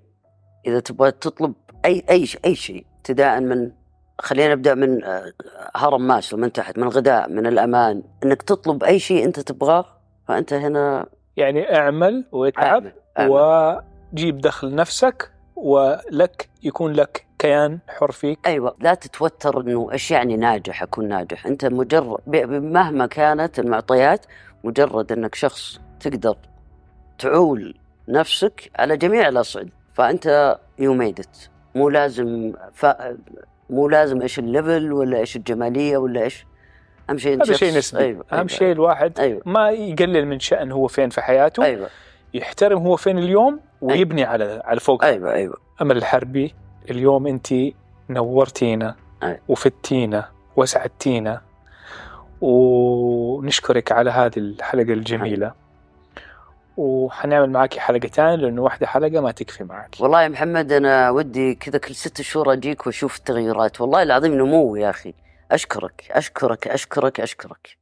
إذا 0.67 0.79
تبغى 0.79 1.11
تطلب 1.11 1.53
أي 1.85 2.25
شيء 2.25 2.41
أي 2.45 2.55
شيء. 2.55 2.85
ابتداء 2.97 3.39
من 3.39 3.71
خلينا 4.19 4.53
نبدأ 4.53 4.75
من 4.75 5.03
آه، 5.03 5.33
هرم 5.75 6.07
ماسلو 6.07 6.39
من 6.39 6.51
تحت 6.51 6.77
من 6.77 6.83
الغذاء 6.83 7.29
من 7.29 7.47
الأمان. 7.47 8.03
أنك 8.23 8.41
تطلب 8.41 8.83
أي 8.83 8.99
شيء 8.99 9.25
أنت 9.25 9.39
تبغاه 9.39 9.85
فأنت 10.27 10.53
هنا 10.53 11.05
يعني 11.37 11.75
اعمل 11.75 12.25
واتعب 12.31 12.65
أعمل. 12.65 12.93
أعمل. 13.19 13.81
وجيب 14.13 14.37
دخل 14.37 14.75
نفسك 14.75 15.31
ولك 15.55 16.49
يكون 16.63 16.93
لك 16.93 17.25
كيان 17.39 17.79
حر 17.87 18.11
فيك. 18.11 18.39
أيوه 18.45 18.75
لا 18.79 18.93
تتوتر 18.93 19.61
إنه 19.61 19.91
إيش 19.91 20.11
يعني 20.11 20.37
ناجح؟ 20.37 20.83
أكون 20.83 21.07
ناجح. 21.07 21.45
أنت 21.45 21.65
مجرد 21.65 22.19
مهما 22.27 23.05
كانت 23.05 23.59
المعطيات 23.59 24.25
مجرد 24.63 25.11
إنك 25.11 25.35
شخص 25.35 25.79
تقدر 25.99 26.37
تعول 27.19 27.77
نفسك 28.07 28.71
على 28.75 28.97
جميع 28.97 29.27
الأصعدة. 29.27 29.71
فأنت 29.93 30.57
you 30.79 30.93
made 30.93 31.25
مو 31.75 31.89
لازم 31.89 32.53
ف... 32.73 32.85
مو 33.69 33.87
لازم 33.89 34.21
إيش 34.21 34.39
ال 34.39 34.48
level 34.48 34.93
ولا 34.93 35.17
إيش 35.17 35.35
الجمالية 35.35 35.97
ولا 35.97 36.23
إيش. 36.23 36.45
أهم 37.09 37.17
شيء 37.17 37.33
انت 37.33 37.43
هذا 37.43 37.53
شيء 37.53 37.77
نسبي. 37.77 37.99
أيوه 37.99 38.25
أهم 38.31 38.37
أيوة. 38.37 38.47
شيء 38.47 38.71
الواحد 38.71 39.19
أيوه. 39.19 39.41
ما 39.45 39.69
يقلل 39.69 40.27
من 40.27 40.39
شأن 40.39 40.71
هو 40.71 40.87
فين 40.87 41.09
في 41.09 41.21
حياته 41.21 41.63
أيوه. 41.63 41.89
يحترم 42.33 42.77
هو 42.77 42.95
فين 42.95 43.17
اليوم 43.17 43.59
ويبني 43.81 44.23
على 44.23 44.61
على 44.65 44.79
فوق. 44.79 45.05
أيوه 45.05 45.33
أيوه. 45.33 45.57
امل 45.81 45.97
الحربي 45.97 46.53
اليوم 46.89 47.27
أنت 47.27 47.47
نورتينا 48.09 48.95
أي. 49.23 49.39
وفتينا 49.47 50.29
وسعدتينا 50.55 51.41
ونشكرك 52.41 53.91
على 53.91 54.11
هذه 54.11 54.37
الحلقة 54.37 54.93
الجميلة. 54.93 55.53
وحنعمل 56.77 57.49
معك 57.49 57.77
حلقتين 57.77 58.25
لأنه 58.35 58.61
واحدة 58.61 58.87
حلقة 58.87 59.19
ما 59.21 59.31
تكفي 59.31 59.63
معك 59.63 59.95
والله 59.99 60.21
يا 60.23 60.27
محمد 60.27 60.71
أنا 60.71 61.09
ودي 61.09 61.55
كذا 61.55 61.77
كل 61.77 61.95
ست 61.95 62.21
شهور 62.21 62.53
أجيك 62.53 62.85
وأشوف 62.87 63.17
التغيرات 63.17 63.81
والله 63.81 64.03
العظيم 64.03 64.33
نمو 64.33 64.75
يا 64.75 64.89
أخي. 64.89 65.13
أشكرك 65.51 66.07
أشكرك 66.11 66.67
أشكرك 66.67 67.19
أشكرك. 67.19 67.77